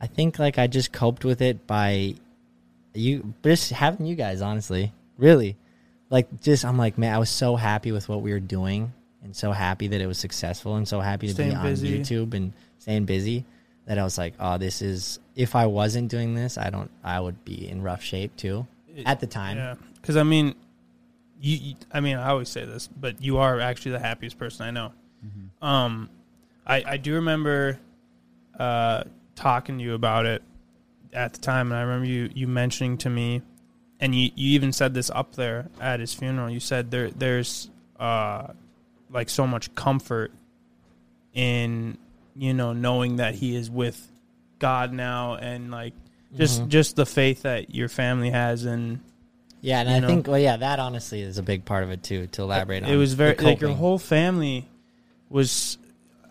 I 0.00 0.06
think 0.06 0.38
like 0.38 0.58
I 0.58 0.66
just 0.66 0.92
coped 0.92 1.24
with 1.24 1.40
it 1.40 1.66
by 1.66 2.14
you, 2.94 3.34
just 3.42 3.70
having 3.70 4.06
you 4.06 4.14
guys. 4.14 4.40
Honestly, 4.42 4.92
really, 5.18 5.56
like 6.10 6.40
just 6.40 6.64
I'm 6.64 6.78
like 6.78 6.98
man, 6.98 7.14
I 7.14 7.18
was 7.18 7.30
so 7.30 7.56
happy 7.56 7.92
with 7.92 8.08
what 8.08 8.22
we 8.22 8.32
were 8.32 8.40
doing 8.40 8.92
and 9.24 9.34
so 9.36 9.52
happy 9.52 9.86
that 9.88 10.00
it 10.00 10.06
was 10.06 10.18
successful 10.18 10.76
and 10.76 10.86
so 10.86 11.00
happy 11.00 11.28
to 11.28 11.32
Staying 11.34 11.50
be 11.50 11.56
on 11.56 11.62
busy. 11.64 11.98
YouTube 11.98 12.34
and 12.34 12.52
staying 12.78 13.04
busy 13.04 13.44
that 13.86 13.98
I 13.98 14.04
was 14.04 14.16
like, 14.18 14.34
oh, 14.38 14.58
this 14.58 14.80
is. 14.82 15.18
If 15.34 15.54
I 15.56 15.66
wasn't 15.66 16.10
doing 16.10 16.34
this, 16.34 16.58
I 16.58 16.70
don't. 16.70 16.90
I 17.02 17.18
would 17.20 17.44
be 17.44 17.68
in 17.68 17.82
rough 17.82 18.02
shape 18.02 18.36
too. 18.36 18.66
At 19.06 19.20
the 19.20 19.26
time, 19.26 19.56
Yeah. 19.56 19.74
Because, 19.94 20.16
I 20.16 20.22
mean, 20.24 20.54
you, 21.40 21.56
you, 21.56 21.74
I 21.90 22.00
mean, 22.00 22.16
I 22.16 22.28
always 22.30 22.48
say 22.48 22.64
this, 22.64 22.88
but 22.88 23.22
you 23.22 23.38
are 23.38 23.58
actually 23.60 23.92
the 23.92 23.98
happiest 24.00 24.38
person 24.38 24.66
I 24.66 24.70
know. 24.70 24.92
Um, 25.62 26.10
I, 26.66 26.82
I 26.86 26.96
do 26.98 27.14
remember 27.14 27.78
uh, 28.58 29.04
talking 29.34 29.78
to 29.78 29.84
you 29.84 29.94
about 29.94 30.26
it 30.26 30.42
at 31.12 31.34
the 31.34 31.40
time, 31.40 31.70
and 31.70 31.78
I 31.78 31.82
remember 31.82 32.06
you, 32.06 32.30
you 32.34 32.48
mentioning 32.48 32.96
to 32.98 33.10
me, 33.10 33.42
and 34.00 34.14
you, 34.14 34.30
you 34.34 34.52
even 34.52 34.72
said 34.72 34.94
this 34.94 35.10
up 35.10 35.34
there 35.34 35.68
at 35.80 36.00
his 36.00 36.14
funeral. 36.14 36.50
You 36.50 36.60
said 36.60 36.90
there 36.90 37.10
there's 37.10 37.70
uh, 38.00 38.48
like 39.10 39.28
so 39.28 39.46
much 39.46 39.74
comfort 39.74 40.32
in 41.34 41.98
you 42.36 42.54
know 42.54 42.72
knowing 42.72 43.16
that 43.16 43.34
he 43.34 43.54
is 43.56 43.70
with 43.70 44.08
God 44.58 44.92
now, 44.92 45.34
and 45.36 45.70
like 45.70 45.94
just 46.36 46.66
just 46.68 46.96
the 46.96 47.06
faith 47.06 47.42
that 47.42 47.74
your 47.74 47.88
family 47.88 48.30
has, 48.30 48.64
and 48.64 49.00
Yeah, 49.60 49.80
and 49.80 49.90
I 49.90 49.98
know? 50.00 50.08
think 50.08 50.26
well, 50.26 50.38
yeah, 50.38 50.56
that 50.56 50.78
honestly 50.78 51.20
is 51.20 51.38
a 51.38 51.42
big 51.42 51.64
part 51.64 51.84
of 51.84 51.90
it 51.90 52.02
too. 52.02 52.26
To 52.28 52.42
elaborate 52.42 52.82
on, 52.84 52.90
it 52.90 52.96
was 52.96 53.14
very 53.14 53.36
like 53.36 53.60
your 53.60 53.70
whole 53.74 53.98
family 53.98 54.68
was 55.28 55.78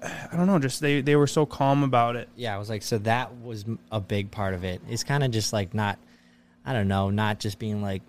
I 0.01 0.35
don't 0.35 0.47
know, 0.47 0.57
just 0.59 0.81
they 0.81 1.01
they 1.01 1.15
were 1.15 1.27
so 1.27 1.45
calm 1.45 1.83
about 1.83 2.15
it. 2.15 2.27
Yeah, 2.35 2.55
I 2.55 2.57
was 2.57 2.69
like, 2.69 2.81
so 2.81 2.97
that 2.99 3.35
was 3.41 3.65
a 3.91 3.99
big 3.99 4.31
part 4.31 4.53
of 4.53 4.63
it. 4.63 4.81
It's 4.89 5.03
kind 5.03 5.23
of 5.23 5.31
just 5.31 5.53
like 5.53 5.73
not, 5.73 5.99
I 6.65 6.73
don't 6.73 6.87
know, 6.87 7.09
not 7.09 7.39
just 7.39 7.59
being 7.59 7.81
like, 7.81 8.01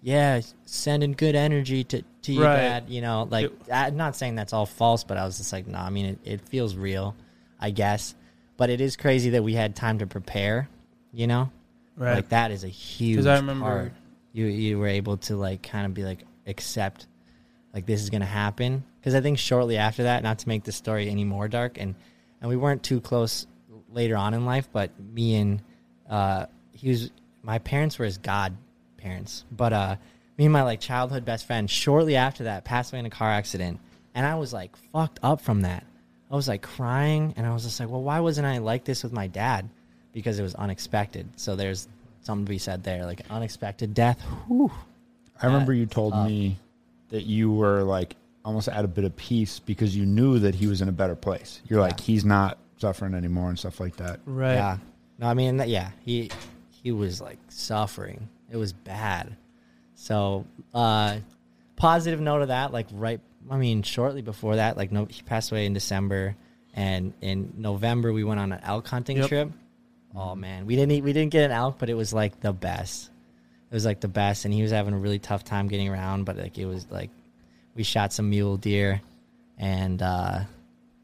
yeah, 0.00 0.40
sending 0.64 1.12
good 1.12 1.34
energy 1.34 1.82
to 1.84 2.02
to 2.22 2.32
your 2.32 2.44
Right. 2.44 2.56
dad. 2.56 2.84
You 2.88 3.00
know, 3.00 3.26
like 3.30 3.50
I'm 3.72 3.96
not 3.96 4.14
saying 4.16 4.36
that's 4.36 4.52
all 4.52 4.66
false, 4.66 5.02
but 5.02 5.16
I 5.16 5.24
was 5.24 5.38
just 5.38 5.52
like, 5.52 5.66
no, 5.66 5.78
I 5.78 5.90
mean, 5.90 6.06
it, 6.06 6.18
it 6.24 6.48
feels 6.48 6.76
real, 6.76 7.16
I 7.60 7.70
guess. 7.70 8.14
But 8.56 8.70
it 8.70 8.80
is 8.80 8.96
crazy 8.96 9.30
that 9.30 9.42
we 9.42 9.54
had 9.54 9.74
time 9.74 9.98
to 9.98 10.06
prepare. 10.06 10.68
You 11.12 11.26
know, 11.26 11.50
Right. 11.96 12.14
like 12.14 12.28
that 12.30 12.50
is 12.52 12.62
a 12.64 12.68
huge. 12.68 13.26
I 13.26 13.36
remember- 13.36 13.64
part. 13.64 13.92
you 14.32 14.46
you 14.46 14.78
were 14.78 14.86
able 14.88 15.16
to 15.16 15.36
like 15.36 15.62
kind 15.62 15.86
of 15.86 15.94
be 15.94 16.04
like 16.04 16.24
accept 16.46 17.06
like 17.72 17.86
this 17.86 18.02
is 18.02 18.10
gonna 18.10 18.24
happen 18.26 18.84
because 19.04 19.14
I 19.14 19.20
think 19.20 19.38
shortly 19.38 19.76
after 19.76 20.04
that, 20.04 20.22
not 20.22 20.38
to 20.38 20.48
make 20.48 20.64
the 20.64 20.72
story 20.72 21.10
any 21.10 21.24
more 21.24 21.46
dark, 21.46 21.76
and 21.78 21.94
and 22.40 22.48
we 22.48 22.56
weren't 22.56 22.82
too 22.82 23.02
close 23.02 23.46
later 23.92 24.16
on 24.16 24.32
in 24.32 24.46
life, 24.46 24.66
but 24.72 24.98
me 24.98 25.36
and 25.36 25.62
uh, 26.08 26.46
he 26.72 26.88
was 26.88 27.10
my 27.42 27.58
parents 27.58 27.98
were 27.98 28.06
his 28.06 28.16
godparents, 28.16 29.44
but 29.52 29.74
uh, 29.74 29.96
me 30.38 30.46
and 30.46 30.54
my 30.54 30.62
like 30.62 30.80
childhood 30.80 31.26
best 31.26 31.46
friend 31.46 31.70
shortly 31.70 32.16
after 32.16 32.44
that 32.44 32.64
passed 32.64 32.94
away 32.94 33.00
in 33.00 33.04
a 33.04 33.10
car 33.10 33.30
accident, 33.30 33.78
and 34.14 34.24
I 34.24 34.36
was 34.36 34.54
like 34.54 34.74
fucked 34.90 35.18
up 35.22 35.42
from 35.42 35.60
that. 35.62 35.84
I 36.30 36.34
was 36.34 36.48
like 36.48 36.62
crying, 36.62 37.34
and 37.36 37.46
I 37.46 37.52
was 37.52 37.64
just 37.64 37.78
like, 37.78 37.90
well, 37.90 38.02
why 38.02 38.20
wasn't 38.20 38.46
I 38.46 38.56
like 38.56 38.84
this 38.84 39.02
with 39.02 39.12
my 39.12 39.26
dad? 39.26 39.68
Because 40.14 40.38
it 40.38 40.42
was 40.42 40.54
unexpected. 40.54 41.28
So 41.36 41.56
there's 41.56 41.88
something 42.22 42.46
to 42.46 42.48
be 42.48 42.56
said 42.56 42.82
there, 42.82 43.04
like 43.04 43.20
unexpected 43.28 43.92
death. 43.92 44.22
Whew. 44.48 44.72
I 45.42 45.46
remember 45.46 45.74
you 45.74 45.84
told 45.84 46.16
me 46.24 46.56
that 47.10 47.24
you 47.24 47.52
were 47.52 47.82
like 47.82 48.16
almost 48.44 48.68
at 48.68 48.84
a 48.84 48.88
bit 48.88 49.04
of 49.04 49.16
peace 49.16 49.58
because 49.58 49.96
you 49.96 50.04
knew 50.06 50.38
that 50.40 50.54
he 50.54 50.66
was 50.66 50.82
in 50.82 50.88
a 50.88 50.92
better 50.92 51.14
place. 51.16 51.62
You're 51.68 51.80
like, 51.80 51.98
he's 52.00 52.24
not 52.24 52.58
suffering 52.76 53.14
anymore 53.14 53.48
and 53.48 53.58
stuff 53.58 53.80
like 53.80 53.96
that. 53.96 54.20
Right. 54.26 54.54
Yeah. 54.54 54.78
No, 55.18 55.26
I 55.28 55.34
mean, 55.34 55.62
yeah, 55.66 55.90
he 56.04 56.30
he 56.82 56.92
was 56.92 57.20
like 57.20 57.38
suffering. 57.48 58.28
It 58.50 58.56
was 58.56 58.72
bad. 58.72 59.36
So, 59.94 60.44
uh, 60.74 61.18
positive 61.76 62.20
note 62.20 62.42
of 62.42 62.48
that, 62.48 62.72
like 62.72 62.86
right, 62.92 63.20
I 63.50 63.56
mean, 63.56 63.82
shortly 63.82 64.22
before 64.22 64.56
that, 64.56 64.76
like 64.76 64.92
no, 64.92 65.06
he 65.06 65.22
passed 65.22 65.50
away 65.52 65.66
in 65.66 65.72
December, 65.72 66.36
and 66.74 67.12
in 67.20 67.54
November 67.56 68.12
we 68.12 68.24
went 68.24 68.40
on 68.40 68.52
an 68.52 68.60
elk 68.64 68.86
hunting 68.88 69.18
Yep. 69.18 69.28
trip. 69.28 69.50
Oh 70.16 70.34
man, 70.34 70.66
we 70.66 70.76
didn't 70.76 70.92
eat, 70.92 71.04
we 71.04 71.12
didn't 71.12 71.30
get 71.32 71.44
an 71.44 71.52
elk, 71.52 71.76
but 71.78 71.88
it 71.88 71.94
was 71.94 72.12
like 72.12 72.40
the 72.40 72.52
best. 72.52 73.10
It 73.70 73.74
was 73.74 73.84
like 73.84 74.00
the 74.00 74.08
best, 74.08 74.44
and 74.44 74.52
he 74.52 74.62
was 74.62 74.70
having 74.72 74.94
a 74.94 74.98
really 74.98 75.18
tough 75.18 75.44
time 75.44 75.68
getting 75.68 75.88
around, 75.88 76.24
but 76.24 76.36
like 76.36 76.58
it 76.58 76.66
was 76.66 76.86
like 76.90 77.10
we 77.74 77.82
shot 77.82 78.12
some 78.12 78.30
mule 78.30 78.56
deer, 78.56 79.00
and 79.58 80.00
uh, 80.00 80.40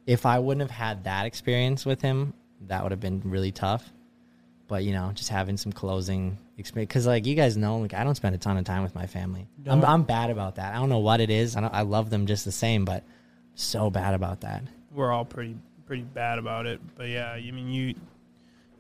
if 0.07 0.27
I 0.27 0.39
wouldn't 0.39 0.63
have 0.63 0.71
had 0.71 1.05
that 1.05 1.27
experience 1.27 1.85
with 1.85 2.01
him, 2.01 2.35
that 2.67 2.83
would 2.83 2.93
have 2.93 3.01
been 3.01 3.23
really 3.25 3.53
tough. 3.53 3.91
But 4.69 4.85
you 4.85 4.93
know, 4.93 5.11
just 5.15 5.31
having 5.31 5.57
some 5.57 5.73
closing 5.73 6.39
experience, 6.57 6.89
because 6.89 7.07
like 7.07 7.27
you 7.27 7.35
guys 7.35 7.57
know, 7.57 7.79
like 7.79 7.95
I 7.95 8.05
don't 8.05 8.15
spend 8.15 8.35
a 8.35 8.39
ton 8.39 8.57
of 8.57 8.65
time 8.65 8.83
with 8.83 8.95
my 8.95 9.07
family. 9.07 9.49
I'm, 9.67 9.85
I'm 9.85 10.03
bad 10.05 10.31
about 10.31 10.57
that. 10.57 10.75
I 10.75 10.77
don't 10.77 10.89
know 10.89 10.99
what 10.99 11.21
it 11.21 11.31
is. 11.31 11.57
I, 11.57 11.61
don't, 11.61 11.75
I 11.75 11.83
love 11.83 12.11
them 12.11 12.27
just 12.27 12.45
the 12.45 12.53
same, 12.53 12.85
but 12.85 13.03
so 13.57 13.91
bad 13.91 14.15
about 14.15 14.43
that. 14.43 14.63
We're 14.93 15.13
all 15.13 15.25
pretty 15.25 15.57
pretty 15.87 16.03
bad 16.03 16.39
about 16.39 16.67
it, 16.67 16.81
but 16.95 17.09
yeah, 17.09 17.33
I 17.33 17.51
mean 17.51 17.69
you 17.69 17.95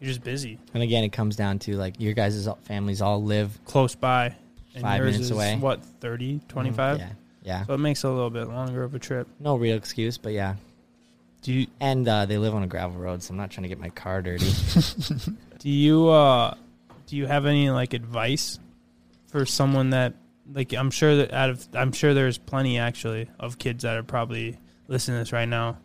you're 0.01 0.09
just 0.09 0.25
busy, 0.25 0.59
And 0.73 0.83
again, 0.83 1.05
it 1.05 1.13
comes 1.13 1.37
down 1.37 1.59
to 1.61 1.77
like 1.77 2.01
your 2.01 2.15
guys' 2.15 2.49
families 2.63 3.03
all 3.03 3.23
live 3.23 3.59
close 3.67 3.95
by, 3.95 4.35
and 4.75 4.83
Five 4.83 5.03
minutes 5.03 5.31
away. 5.31 5.57
What 5.57 5.85
30, 5.85 6.41
25? 6.49 6.99
Yeah, 6.99 7.09
yeah. 7.43 7.65
So 7.67 7.75
it 7.75 7.79
makes 7.79 8.05
it 8.05 8.09
a 8.09 8.11
little 8.11 8.31
bit 8.31 8.49
longer 8.49 8.83
of 8.83 8.95
a 8.95 8.99
trip. 8.99 9.29
No 9.39 9.57
real 9.57 9.77
excuse, 9.77 10.19
but 10.19 10.33
yeah. 10.33 10.57
Do 11.43 11.53
you 11.53 11.67
And 11.81 12.07
uh, 12.07 12.27
they 12.27 12.37
live 12.37 12.55
on 12.55 12.63
a 12.63 12.67
gravel 12.67 13.01
road, 13.01 13.23
so 13.23 13.33
I'm 13.33 13.39
not 13.39 13.51
trying 13.51 13.63
to 13.63 13.69
get 13.69 13.79
my 13.79 13.89
car 13.89 14.21
dirty. 14.21 14.51
do 15.59 15.71
you 15.71 16.09
uh 16.09 16.55
do 17.07 17.17
you 17.17 17.27
have 17.27 17.47
any 17.47 17.71
like 17.71 17.95
advice 17.95 18.59
for 19.29 19.47
someone 19.47 19.91
that 19.91 20.15
like 20.53 20.73
I'm 20.73 20.91
sure 20.91 21.17
that 21.17 21.33
out 21.33 21.51
of 21.51 21.69
I'm 21.75 21.93
sure 21.93 22.15
there's 22.15 22.39
plenty 22.39 22.79
actually 22.79 23.31
of 23.39 23.59
kids 23.59 23.85
that 23.85 23.97
are 23.97 24.03
probably 24.03 24.59
listening 24.89 25.17
to 25.17 25.21
this 25.21 25.33
right 25.33 25.49
now 25.49 25.79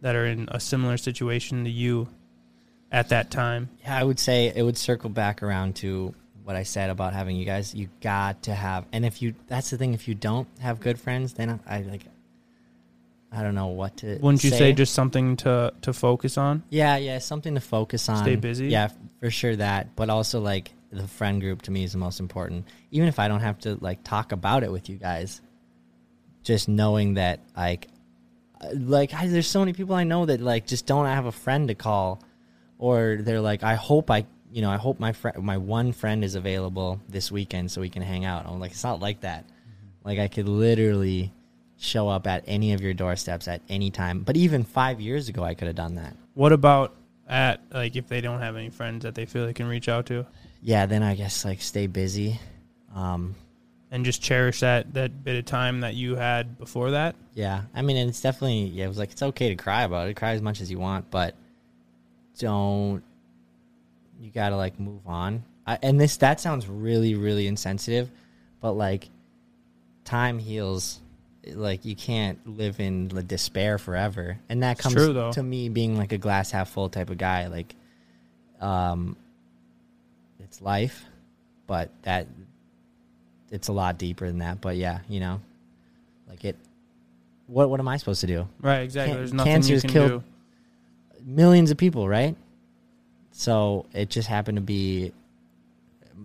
that 0.00 0.16
are 0.16 0.26
in 0.26 0.48
a 0.50 0.60
similar 0.60 0.96
situation 0.96 1.64
to 1.64 1.70
you 1.70 2.08
at 2.90 3.10
that 3.10 3.30
time. 3.30 3.70
Yeah, 3.82 3.96
I 3.96 4.04
would 4.04 4.18
say 4.18 4.52
it 4.54 4.62
would 4.62 4.78
circle 4.78 5.10
back 5.10 5.42
around 5.42 5.76
to 5.76 6.14
what 6.46 6.54
I 6.54 6.62
said 6.62 6.90
about 6.90 7.12
having 7.12 7.34
you 7.34 7.44
guys. 7.44 7.74
You 7.74 7.88
got 8.00 8.44
to 8.44 8.54
have, 8.54 8.86
and 8.92 9.04
if 9.04 9.20
you, 9.20 9.34
that's 9.48 9.70
the 9.70 9.76
thing. 9.76 9.94
If 9.94 10.06
you 10.06 10.14
don't 10.14 10.46
have 10.60 10.78
good 10.78 10.96
friends, 10.96 11.32
then 11.32 11.60
I, 11.66 11.78
I 11.78 11.82
like, 11.82 12.02
I 13.32 13.42
don't 13.42 13.56
know 13.56 13.66
what 13.66 13.96
to. 13.98 14.18
Wouldn't 14.18 14.44
you 14.44 14.50
say 14.50 14.72
just 14.72 14.94
something 14.94 15.36
to 15.38 15.72
to 15.82 15.92
focus 15.92 16.38
on? 16.38 16.62
Yeah, 16.70 16.98
yeah, 16.98 17.18
something 17.18 17.56
to 17.56 17.60
focus 17.60 18.08
on. 18.08 18.18
Stay 18.22 18.36
busy? 18.36 18.68
Yeah, 18.68 18.90
for 19.18 19.28
sure 19.28 19.56
that. 19.56 19.96
But 19.96 20.08
also 20.08 20.38
like 20.38 20.72
the 20.92 21.08
friend 21.08 21.40
group 21.40 21.62
to 21.62 21.72
me 21.72 21.82
is 21.82 21.90
the 21.90 21.98
most 21.98 22.20
important. 22.20 22.64
Even 22.92 23.08
if 23.08 23.18
I 23.18 23.26
don't 23.26 23.40
have 23.40 23.58
to 23.62 23.76
like 23.80 24.04
talk 24.04 24.30
about 24.30 24.62
it 24.62 24.70
with 24.70 24.88
you 24.88 24.98
guys, 24.98 25.40
just 26.44 26.68
knowing 26.68 27.14
that 27.14 27.40
like, 27.56 27.88
uh, 28.60 28.68
like 28.72 29.12
I, 29.12 29.26
there's 29.26 29.48
so 29.48 29.58
many 29.58 29.72
people 29.72 29.96
I 29.96 30.04
know 30.04 30.26
that 30.26 30.40
like 30.40 30.64
just 30.64 30.86
don't 30.86 31.06
have 31.06 31.26
a 31.26 31.32
friend 31.32 31.66
to 31.66 31.74
call, 31.74 32.22
or 32.78 33.18
they're 33.20 33.40
like, 33.40 33.64
I 33.64 33.74
hope 33.74 34.12
I, 34.12 34.26
you 34.56 34.62
know, 34.62 34.70
I 34.70 34.76
hope 34.76 34.98
my 34.98 35.12
friend, 35.12 35.36
my 35.42 35.58
one 35.58 35.92
friend 35.92 36.24
is 36.24 36.34
available 36.34 36.98
this 37.10 37.30
weekend 37.30 37.70
so 37.70 37.82
we 37.82 37.90
can 37.90 38.00
hang 38.00 38.24
out. 38.24 38.46
I'm 38.46 38.58
like, 38.58 38.70
it's 38.70 38.82
not 38.82 39.00
like 39.00 39.20
that. 39.20 39.44
Like 40.02 40.18
I 40.18 40.28
could 40.28 40.48
literally 40.48 41.30
show 41.76 42.08
up 42.08 42.26
at 42.26 42.42
any 42.46 42.72
of 42.72 42.80
your 42.80 42.94
doorsteps 42.94 43.48
at 43.48 43.60
any 43.68 43.90
time. 43.90 44.20
But 44.20 44.38
even 44.38 44.64
five 44.64 44.98
years 44.98 45.28
ago, 45.28 45.44
I 45.44 45.52
could 45.52 45.66
have 45.66 45.76
done 45.76 45.96
that. 45.96 46.16
What 46.32 46.54
about 46.54 46.96
at 47.28 47.60
like 47.70 47.96
if 47.96 48.08
they 48.08 48.22
don't 48.22 48.40
have 48.40 48.56
any 48.56 48.70
friends 48.70 49.02
that 49.02 49.14
they 49.14 49.26
feel 49.26 49.44
they 49.44 49.52
can 49.52 49.66
reach 49.66 49.90
out 49.90 50.06
to 50.06 50.24
yeah, 50.62 50.86
then 50.86 51.02
I 51.02 51.14
guess 51.14 51.44
like 51.44 51.60
stay 51.60 51.86
busy. 51.86 52.40
Um, 52.94 53.34
and 53.90 54.04
just 54.04 54.22
cherish 54.22 54.60
that 54.60 54.94
that 54.94 55.22
bit 55.22 55.36
of 55.36 55.44
time 55.44 55.80
that 55.80 55.94
you 55.94 56.16
had 56.16 56.58
before 56.58 56.92
that? 56.92 57.14
yeah, 57.34 57.62
I 57.74 57.82
mean, 57.82 57.96
and 57.96 58.08
it's 58.08 58.20
definitely 58.20 58.64
yeah. 58.64 58.86
It 58.86 58.88
was 58.88 58.98
like 58.98 59.12
it's 59.12 59.22
okay 59.22 59.50
to 59.50 59.54
cry 59.54 59.82
about 59.82 60.08
it. 60.08 60.14
Cry 60.14 60.32
as 60.32 60.42
much 60.42 60.60
as 60.60 60.70
you 60.70 60.78
want, 60.78 61.10
but 61.10 61.34
don't. 62.38 63.02
You 64.20 64.30
gotta 64.30 64.56
like 64.56 64.78
move 64.80 65.06
on. 65.06 65.44
I, 65.66 65.78
and 65.82 66.00
this 66.00 66.16
that 66.18 66.40
sounds 66.40 66.66
really 66.66 67.14
really 67.14 67.46
insensitive, 67.46 68.10
but 68.60 68.72
like, 68.72 69.08
time 70.04 70.38
heals. 70.38 71.00
Like 71.48 71.84
you 71.84 71.94
can't 71.94 72.44
live 72.44 72.80
in 72.80 73.06
the 73.06 73.22
despair 73.22 73.78
forever, 73.78 74.36
and 74.48 74.64
that 74.64 74.80
comes 74.80 74.96
true, 74.96 75.30
to 75.32 75.42
me 75.44 75.68
being 75.68 75.96
like 75.96 76.10
a 76.10 76.18
glass 76.18 76.50
half 76.50 76.70
full 76.70 76.88
type 76.88 77.08
of 77.08 77.18
guy. 77.18 77.46
Like, 77.46 77.72
um, 78.60 79.16
it's 80.40 80.60
life, 80.60 81.04
but 81.68 81.90
that 82.02 82.26
it's 83.52 83.68
a 83.68 83.72
lot 83.72 83.96
deeper 83.96 84.26
than 84.26 84.38
that. 84.40 84.60
But 84.60 84.74
yeah, 84.76 84.98
you 85.08 85.20
know, 85.20 85.40
like 86.28 86.44
it. 86.44 86.56
What 87.46 87.70
what 87.70 87.78
am 87.78 87.86
I 87.86 87.96
supposed 87.98 88.22
to 88.22 88.26
do? 88.26 88.48
Right, 88.60 88.80
exactly. 88.80 89.12
Can- 89.12 89.18
There's 89.20 89.32
nothing 89.32 89.52
cancer 89.52 89.74
you 89.74 89.80
can 89.80 89.90
killed 89.90 90.10
do. 90.10 91.22
millions 91.24 91.70
of 91.70 91.76
people, 91.76 92.08
right? 92.08 92.34
So 93.36 93.84
it 93.92 94.08
just 94.08 94.28
happened 94.28 94.56
to 94.56 94.62
be 94.62 95.12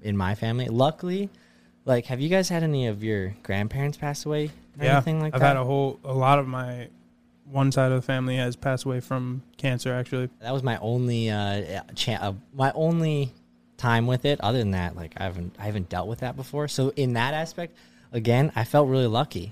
in 0.02 0.16
my 0.16 0.34
family. 0.34 0.70
Luckily, 0.70 1.30
like, 1.84 2.06
have 2.06 2.22
you 2.22 2.30
guys 2.30 2.48
had 2.48 2.64
any 2.64 2.88
of 2.88 3.04
your 3.04 3.36
grandparents 3.44 3.98
pass 3.98 4.26
away? 4.26 4.46
Or 4.80 4.86
Yeah, 4.86 4.96
anything 4.96 5.20
like 5.20 5.34
that? 5.34 5.42
I've 5.42 5.48
had 5.48 5.58
a 5.58 5.66
whole 5.66 6.00
a 6.06 6.14
lot 6.14 6.40
of 6.40 6.48
my 6.48 6.88
one 7.44 7.70
side 7.74 7.92
of 7.92 7.98
the 7.98 8.02
family 8.02 8.38
has 8.38 8.56
passed 8.56 8.86
away 8.86 9.02
from 9.02 9.44
cancer. 9.58 9.94
Actually, 9.94 10.30
that 10.40 10.54
was 10.54 10.64
my 10.64 10.78
only 10.78 11.30
uh, 11.30 11.82
cha- 11.96 12.14
uh 12.14 12.34
my 12.54 12.72
only 12.76 13.34
time 13.76 14.08
with 14.08 14.24
it. 14.24 14.40
Other 14.40 14.60
than 14.60 14.72
that, 14.72 14.96
like 14.96 15.14
I 15.18 15.24
haven't 15.26 15.54
I 15.60 15.64
haven't 15.64 15.90
dealt 15.90 16.08
with 16.08 16.20
that 16.20 16.38
before. 16.38 16.70
So 16.70 16.94
in 16.96 17.14
that 17.14 17.34
aspect, 17.34 17.76
again, 18.14 18.54
I 18.56 18.64
felt 18.64 18.88
really 18.88 19.08
lucky. 19.08 19.52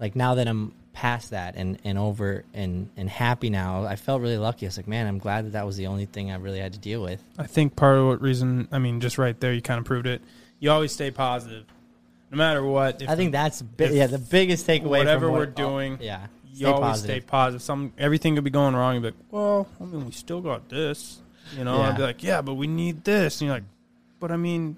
Like 0.00 0.16
now 0.16 0.34
that 0.36 0.48
I'm 0.48 0.72
past 0.96 1.30
that 1.30 1.56
and 1.56 1.78
and 1.84 1.98
over 1.98 2.42
and 2.54 2.88
and 2.96 3.08
happy 3.10 3.50
now, 3.50 3.84
I 3.84 3.96
felt 3.96 4.22
really 4.22 4.38
lucky. 4.38 4.64
I 4.64 4.68
was 4.68 4.78
like, 4.78 4.88
man, 4.88 5.06
I'm 5.06 5.18
glad 5.18 5.44
that 5.44 5.52
that 5.52 5.66
was 5.66 5.76
the 5.76 5.86
only 5.88 6.06
thing 6.06 6.30
I 6.30 6.36
really 6.36 6.58
had 6.58 6.72
to 6.72 6.78
deal 6.78 7.02
with. 7.02 7.22
I 7.38 7.46
think 7.46 7.76
part 7.76 7.98
of 7.98 8.06
what 8.06 8.22
reason, 8.22 8.66
I 8.72 8.78
mean, 8.78 9.00
just 9.00 9.18
right 9.18 9.38
there, 9.38 9.52
you 9.52 9.60
kind 9.60 9.78
of 9.78 9.84
proved 9.84 10.06
it. 10.06 10.22
You 10.58 10.70
always 10.70 10.92
stay 10.92 11.10
positive, 11.10 11.64
no 12.30 12.38
matter 12.38 12.62
what. 12.64 13.02
If 13.02 13.10
I 13.10 13.14
think 13.14 13.32
that's 13.32 13.60
bi- 13.60 13.90
yeah 13.90 14.06
the 14.06 14.18
biggest 14.18 14.66
takeaway. 14.66 14.88
Whatever 15.04 15.26
from 15.26 15.32
what- 15.32 15.38
we're 15.40 15.46
doing, 15.46 15.98
yeah, 16.00 16.28
you 16.48 16.56
stay 16.56 16.64
always 16.64 16.80
positive. 16.80 17.10
stay 17.10 17.20
positive. 17.20 17.62
Some 17.62 17.92
everything 17.98 18.34
could 18.34 18.44
be 18.44 18.50
going 18.50 18.74
wrong. 18.74 18.94
You'd 18.94 19.02
be 19.02 19.08
like, 19.08 19.14
well, 19.30 19.68
I 19.78 19.84
mean, 19.84 20.06
we 20.06 20.12
still 20.12 20.40
got 20.40 20.68
this. 20.70 21.20
You 21.56 21.64
know, 21.64 21.80
I'd 21.82 21.96
be 21.96 22.02
like, 22.02 22.22
yeah, 22.22 22.40
but 22.40 22.54
we 22.54 22.66
need 22.66 23.04
this. 23.04 23.40
And 23.40 23.46
you're 23.48 23.56
like, 23.56 23.64
but 24.18 24.32
I 24.32 24.36
mean, 24.38 24.76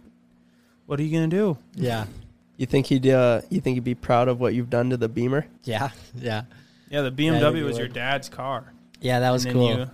what 0.87 0.99
are 0.99 1.03
you 1.05 1.13
gonna 1.17 1.29
do? 1.29 1.57
Yeah, 1.77 2.07
You 2.59 2.67
think 2.67 2.87
he'd 2.87 3.07
uh, 3.09 3.41
you 3.49 3.61
think 3.63 3.77
he'd 3.77 3.85
be 3.85 3.95
proud 3.95 4.29
of 4.29 4.39
what 4.41 4.53
you've 4.53 4.69
done 4.69 4.91
to 4.91 4.97
the 4.99 5.09
Beamer? 5.09 5.47
yeah, 5.65 5.91
yeah, 6.15 6.43
Yeah, 6.91 7.01
the 7.03 7.11
Yeah, 7.23 7.37
I 7.37 7.41
think 7.41 7.55
BMW 7.55 7.59
you 7.59 7.65
was 7.65 7.79
your 7.79 7.89
dad's 7.89 8.29
car. 8.29 8.73
yeah. 9.01 9.21
That 9.21 9.31
was 9.31 9.45
And 9.47 9.55
cool. 9.55 9.79
you- 9.79 9.91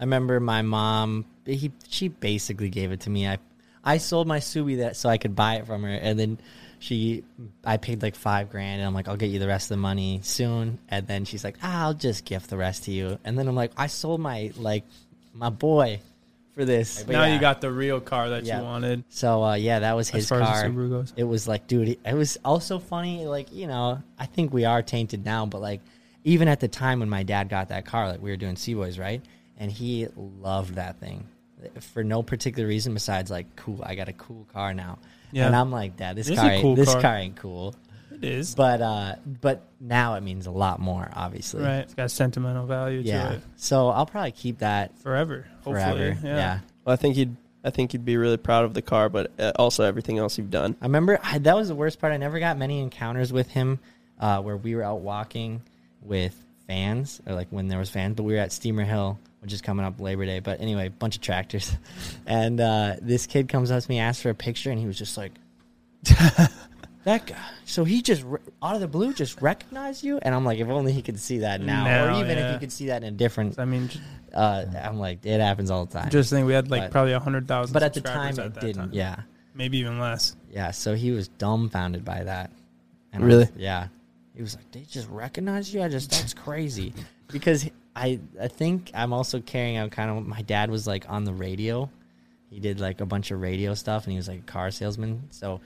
I 0.00 0.02
remember 0.04 0.40
my 0.40 0.60
mom. 0.62 1.24
He 1.46 1.70
she 1.88 2.08
basically 2.08 2.68
gave 2.70 2.90
it 2.92 3.00
to 3.02 3.10
me. 3.10 3.28
I 3.28 3.38
I 3.84 3.98
sold 3.98 4.26
my 4.26 4.40
Subi 4.40 4.78
that 4.78 4.96
so 4.96 5.08
I 5.08 5.16
could 5.16 5.36
buy 5.36 5.54
it 5.56 5.66
from 5.66 5.84
her, 5.84 5.88
and 5.94 6.18
then 6.18 6.38
she 6.78 7.22
I 7.64 7.76
paid 7.78 8.02
like 8.02 8.14
five 8.16 8.50
grand, 8.50 8.80
and 8.80 8.86
I'm 8.86 8.92
like, 8.94 9.08
I'll 9.08 9.16
get 9.16 9.30
you 9.30 9.38
the 9.38 9.46
rest 9.46 9.70
of 9.70 9.76
the 9.76 9.80
money 9.82 10.20
soon. 10.22 10.78
And 10.88 11.06
then 11.06 11.24
she's 11.24 11.44
like, 11.44 11.56
ah, 11.62 11.84
I'll 11.84 11.94
just 11.94 12.24
gift 12.26 12.50
the 12.50 12.56
rest 12.58 12.84
to 12.84 12.90
you. 12.92 13.18
And 13.24 13.38
then 13.38 13.46
I'm 13.48 13.54
like, 13.54 13.72
I 13.76 13.86
sold 13.86 14.20
my 14.20 14.52
like 14.56 14.84
my 15.32 15.48
boy 15.50 16.00
for 16.56 16.64
this. 16.64 17.04
But 17.04 17.12
now 17.12 17.24
yeah. 17.24 17.34
you 17.34 17.40
got 17.40 17.60
the 17.60 17.70
real 17.70 18.00
car 18.00 18.30
that 18.30 18.44
Yeah. 18.44 18.58
you 18.58 18.64
wanted. 18.64 19.04
So 19.10 19.44
uh, 19.44 19.54
yeah, 19.54 19.80
that 19.80 19.94
was 19.94 20.08
As 20.08 20.14
his 20.14 20.28
far 20.28 20.40
as 20.40 20.48
the 20.48 20.52
car. 20.52 20.64
Subaru 20.70 20.88
goes. 20.90 21.12
It 21.16 21.24
was 21.24 21.46
like, 21.46 21.66
dude, 21.66 21.98
it 22.04 22.14
was 22.14 22.38
also 22.44 22.78
funny. 22.78 23.26
Like 23.26 23.52
you 23.52 23.66
know, 23.66 24.02
I 24.18 24.26
think 24.26 24.52
we 24.52 24.64
are 24.64 24.82
tainted 24.82 25.24
now, 25.24 25.46
but 25.46 25.60
like 25.60 25.80
even 26.24 26.48
at 26.48 26.58
the 26.60 26.68
time 26.68 27.00
when 27.00 27.08
my 27.10 27.22
dad 27.22 27.48
got 27.48 27.68
that 27.68 27.84
car, 27.84 28.08
like 28.08 28.20
we 28.22 28.30
were 28.30 28.36
doing 28.36 28.54
Cboys, 28.56 28.98
right? 28.98 29.22
And 29.58 29.70
he 29.70 30.08
loved 30.16 30.74
that 30.74 30.98
thing 30.98 31.26
for 31.80 32.02
no 32.04 32.22
particular 32.22 32.68
reason 32.68 32.92
besides 32.94 33.30
like, 33.30 33.54
cool, 33.56 33.80
I 33.82 33.94
got 33.94 34.08
a 34.08 34.12
cool 34.12 34.46
car 34.52 34.74
now. 34.74 34.98
Yeah. 35.32 35.46
And 35.46 35.56
I'm 35.56 35.70
like, 35.70 35.96
Dad, 35.96 36.16
this 36.16 36.28
It 36.28 36.34
is 36.34 36.38
car, 36.38 36.50
ain't, 36.50 36.62
cool 36.62 36.74
this 36.76 36.92
car. 36.92 37.00
car 37.02 37.16
ain't 37.16 37.36
cool. 37.36 37.74
It 38.16 38.24
is, 38.24 38.54
But 38.54 38.80
uh, 38.80 39.16
but 39.40 39.62
now 39.80 40.14
it 40.14 40.22
means 40.22 40.46
a 40.46 40.50
lot 40.50 40.80
more, 40.80 41.08
obviously. 41.12 41.62
right? 41.62 41.78
It's 41.80 41.94
got 41.94 42.10
sentimental 42.10 42.66
value 42.66 43.02
to 43.02 43.08
Yeah. 43.08 43.32
it 43.32 43.42
So 43.56 43.88
I'll 43.88 44.06
probably 44.06 44.32
keep 44.32 44.58
that 44.58 44.98
forever. 45.00 45.46
Hopefully, 45.64 45.74
forever. 45.74 46.18
yeah. 46.22 46.36
yeah. 46.36 46.58
Well, 46.84 46.92
I 46.94 46.96
think 46.96 47.16
you'd 47.16 47.36
I 47.64 47.70
think 47.70 47.92
he'd 47.92 48.04
be 48.04 48.16
really 48.16 48.36
proud 48.36 48.64
of 48.64 48.74
the 48.74 48.82
car, 48.82 49.08
but 49.08 49.32
uh, 49.40 49.52
also 49.56 49.82
everything 49.84 50.18
else 50.18 50.38
you've 50.38 50.50
done. 50.52 50.76
I 50.80 50.84
remember 50.86 51.18
I, 51.22 51.38
that 51.38 51.56
was 51.56 51.68
the 51.68 51.74
worst 51.74 51.98
part. 52.00 52.12
I 52.12 52.16
never 52.16 52.38
got 52.38 52.56
many 52.58 52.80
encounters 52.80 53.32
with 53.32 53.48
him 53.48 53.80
uh, 54.20 54.40
where 54.40 54.56
we 54.56 54.74
were 54.76 54.82
out 54.84 55.00
walking 55.00 55.62
with 56.00 56.34
fans, 56.68 57.20
or 57.26 57.34
like 57.34 57.48
when 57.50 57.66
there 57.68 57.78
was 57.78 57.90
fans. 57.90 58.14
But 58.16 58.22
we 58.22 58.34
were 58.34 58.38
at 58.40 58.52
Steamer 58.52 58.84
Hill, 58.84 59.18
which 59.40 59.52
is 59.52 59.62
coming 59.62 59.84
up 59.84 60.00
Labor 60.00 60.24
Day. 60.26 60.38
But 60.38 60.60
anyway, 60.60 60.88
bunch 60.90 61.16
of 61.16 61.22
tractors, 61.22 61.72
and 62.26 62.60
uh, 62.60 62.94
this 63.02 63.26
kid 63.26 63.48
comes 63.48 63.70
up 63.72 63.82
to 63.82 63.90
me, 63.90 63.98
asks 63.98 64.22
for 64.22 64.30
a 64.30 64.34
picture, 64.34 64.70
and 64.70 64.78
he 64.78 64.86
was 64.86 64.96
just 64.96 65.16
like, 65.16 65.32
that 67.06 67.26
guy. 67.26 67.36
So 67.64 67.84
he 67.84 68.02
just 68.02 68.24
out 68.62 68.74
of 68.74 68.80
the 68.80 68.88
blue 68.88 69.12
just 69.14 69.40
recognized 69.40 70.04
you, 70.04 70.18
and 70.22 70.34
I'm 70.34 70.44
like, 70.44 70.58
if 70.58 70.68
only 70.68 70.92
he 70.92 71.00
could 71.02 71.18
see 71.18 71.38
that 71.38 71.60
now, 71.60 71.84
Now, 71.84 72.06
or 72.06 72.10
even 72.20 72.32
if 72.32 72.38
yeah. 72.38 72.52
he 72.52 72.58
could 72.58 72.70
see 72.72 72.86
that 72.86 73.02
in 73.02 73.08
a 73.08 73.16
different. 73.16 73.58
I 73.58 73.64
mean, 73.64 73.88
j- 73.88 74.00
Uh, 74.34 74.66
I'm 74.84 74.98
like, 74.98 75.24
it 75.24 75.40
happens 75.40 75.70
all 75.70 75.86
the 75.86 75.92
time. 75.98 76.10
just 76.10 76.28
think 76.30 76.46
we 76.46 76.52
had 76.52 76.70
like 76.70 76.82
But- 76.82 76.90
probably 76.90 77.12
a 77.14 77.20
hundred 77.20 77.48
thousand. 77.48 77.72
but 77.72 77.82
at 77.82 77.94
the 77.94 78.00
time 78.02 78.38
it 78.38 78.60
didn't. 78.60 78.74
Time. 78.76 78.90
Yeah, 78.92 79.16
maybe 79.54 79.78
even 79.78 79.98
less. 79.98 80.36
yeah. 80.52 80.70
So 80.72 80.94
he 80.94 81.10
was 81.12 81.28
dumbfounded 81.28 82.04
by 82.04 82.24
that. 82.24 82.50
And 83.12 83.24
Really? 83.24 83.46
was- 83.46 83.52
yeah. 83.56 83.88
He 84.34 84.42
was 84.42 84.54
like, 84.54 84.70
they 84.72 84.82
just 84.82 85.08
recognize 85.08 85.72
you. 85.72 85.80
I 85.82 85.88
just 85.88 86.10
that's 86.10 86.34
crazy, 86.34 86.92
because 87.32 87.70
I 87.94 88.20
I 88.38 88.48
think 88.48 88.90
I'm 88.92 89.14
also 89.14 89.40
carrying 89.40 89.78
out 89.78 89.90
kind 89.92 90.10
of. 90.10 90.26
My 90.26 90.42
dad 90.42 90.70
was 90.70 90.86
like 90.86 91.08
on 91.08 91.24
the 91.24 91.32
radio. 91.32 91.88
He 92.50 92.60
did 92.60 92.78
like 92.78 93.00
a 93.00 93.06
bunch 93.06 93.30
of 93.30 93.40
radio 93.40 93.72
stuff, 93.74 94.04
and 94.04 94.12
he 94.12 94.18
was 94.18 94.28
like 94.28 94.40
a 94.40 94.42
car 94.52 94.70
salesman. 94.70 95.22
So 95.30 95.60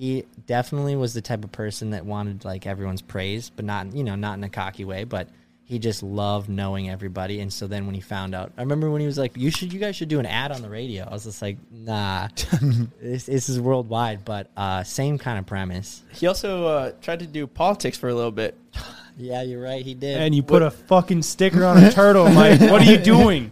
he 0.00 0.24
definitely 0.46 0.96
was 0.96 1.12
the 1.12 1.20
type 1.20 1.44
of 1.44 1.52
person 1.52 1.90
that 1.90 2.06
wanted 2.06 2.44
like 2.44 2.66
everyone's 2.66 3.02
praise, 3.02 3.50
but 3.50 3.66
not 3.66 3.94
you 3.94 4.02
know 4.02 4.14
not 4.14 4.38
in 4.38 4.44
a 4.44 4.48
cocky 4.48 4.84
way, 4.84 5.04
but 5.04 5.28
he 5.64 5.78
just 5.78 6.02
loved 6.02 6.48
knowing 6.48 6.88
everybody. 6.88 7.40
And 7.40 7.52
so 7.52 7.66
then 7.66 7.84
when 7.84 7.94
he 7.94 8.00
found 8.00 8.34
out, 8.34 8.50
I 8.56 8.62
remember 8.62 8.90
when 8.90 9.02
he 9.02 9.06
was 9.06 9.18
like, 9.18 9.36
"You 9.36 9.50
should, 9.50 9.72
you 9.72 9.78
guys 9.78 9.94
should 9.94 10.08
do 10.08 10.18
an 10.18 10.24
ad 10.24 10.52
on 10.52 10.62
the 10.62 10.70
radio." 10.70 11.04
I 11.04 11.12
was 11.12 11.24
just 11.24 11.42
like, 11.42 11.58
"Nah, 11.70 12.28
this, 13.00 13.26
this 13.26 13.48
is 13.50 13.60
worldwide." 13.60 14.24
But 14.24 14.48
uh, 14.56 14.84
same 14.84 15.18
kind 15.18 15.38
of 15.38 15.44
premise. 15.44 16.02
He 16.12 16.26
also 16.26 16.66
uh, 16.66 16.92
tried 17.02 17.18
to 17.18 17.26
do 17.26 17.46
politics 17.46 17.98
for 17.98 18.08
a 18.08 18.14
little 18.14 18.32
bit. 18.32 18.56
Yeah, 19.16 19.42
you're 19.42 19.60
right. 19.60 19.84
He 19.84 19.92
did. 19.92 20.16
And 20.16 20.34
you 20.34 20.42
put 20.42 20.62
a 20.62 20.70
fucking 20.70 21.22
sticker 21.22 21.66
on 21.66 21.76
a 21.76 21.92
turtle, 21.92 22.30
Mike. 22.30 22.58
What 22.58 22.80
are 22.80 22.90
you 22.90 22.96
doing? 23.14 23.50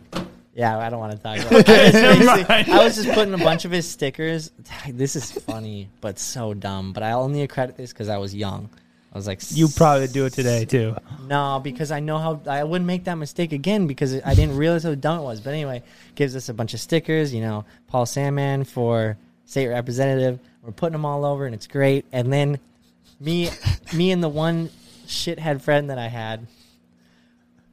Yeah, 0.59 0.77
I 0.77 0.91
don't 0.91 0.99
want 0.99 1.13
to 1.13 1.19
talk 1.19 1.39
about 1.39 1.53
it. 1.53 1.69
I, 1.69 1.91
just 1.91 1.95
Never 1.95 2.19
basically- 2.19 2.55
mind. 2.57 2.69
I 2.73 2.85
was 2.85 2.97
just 2.97 3.09
putting 3.11 3.33
a 3.33 3.39
bunch 3.39 3.65
of 3.65 3.71
his 3.71 3.89
stickers. 3.89 4.51
This 4.89 5.15
is 5.15 5.31
funny, 5.31 5.89
but 6.01 6.19
so 6.19 6.53
dumb. 6.53 6.93
But 6.93 7.05
I 7.05 7.13
only 7.13 7.43
accredit 7.43 7.77
this 7.77 7.93
because 7.93 8.09
I 8.09 8.17
was 8.19 8.35
young. 8.35 8.69
I 9.13 9.17
was 9.17 9.27
like, 9.29 9.41
You 9.51 9.69
probably 9.69 10.09
do 10.09 10.27
it 10.27 10.33
today 10.33 10.65
too. 10.65 10.97
No, 11.29 11.61
because 11.63 11.93
I 11.93 12.01
know 12.01 12.19
how 12.19 12.41
I 12.47 12.65
wouldn't 12.65 12.87
make 12.87 13.05
that 13.05 13.15
mistake 13.15 13.53
again 13.53 13.87
because 13.87 14.21
I 14.25 14.35
didn't 14.35 14.57
realize 14.57 14.83
how 14.83 14.95
dumb 14.97 15.21
it 15.21 15.23
was. 15.23 15.41
But 15.41 15.55
anyway, 15.55 15.85
gives 16.17 16.35
us 16.35 16.49
a 16.49 16.55
bunch 16.55 16.75
of 16.75 16.81
stickers. 16.81 17.33
You 17.33 17.41
know, 17.43 17.65
Paul 17.87 18.05
Sandman 18.07 18.65
for 18.65 19.17
state 19.47 19.69
representative. 19.69 20.41
We're 20.63 20.73
putting 20.73 20.93
them 20.95 21.05
all 21.05 21.25
over, 21.25 21.47
and 21.47 21.55
it's 21.55 21.69
great. 21.69 22.05
And 22.13 22.33
then 22.33 22.59
me, 23.21 23.51
me 23.93 24.11
and 24.11 24.23
the 24.25 24.29
one 24.29 24.71
shithead 25.07 25.63
friend 25.63 25.89
that 25.91 25.99
I 25.99 26.09
had 26.09 26.47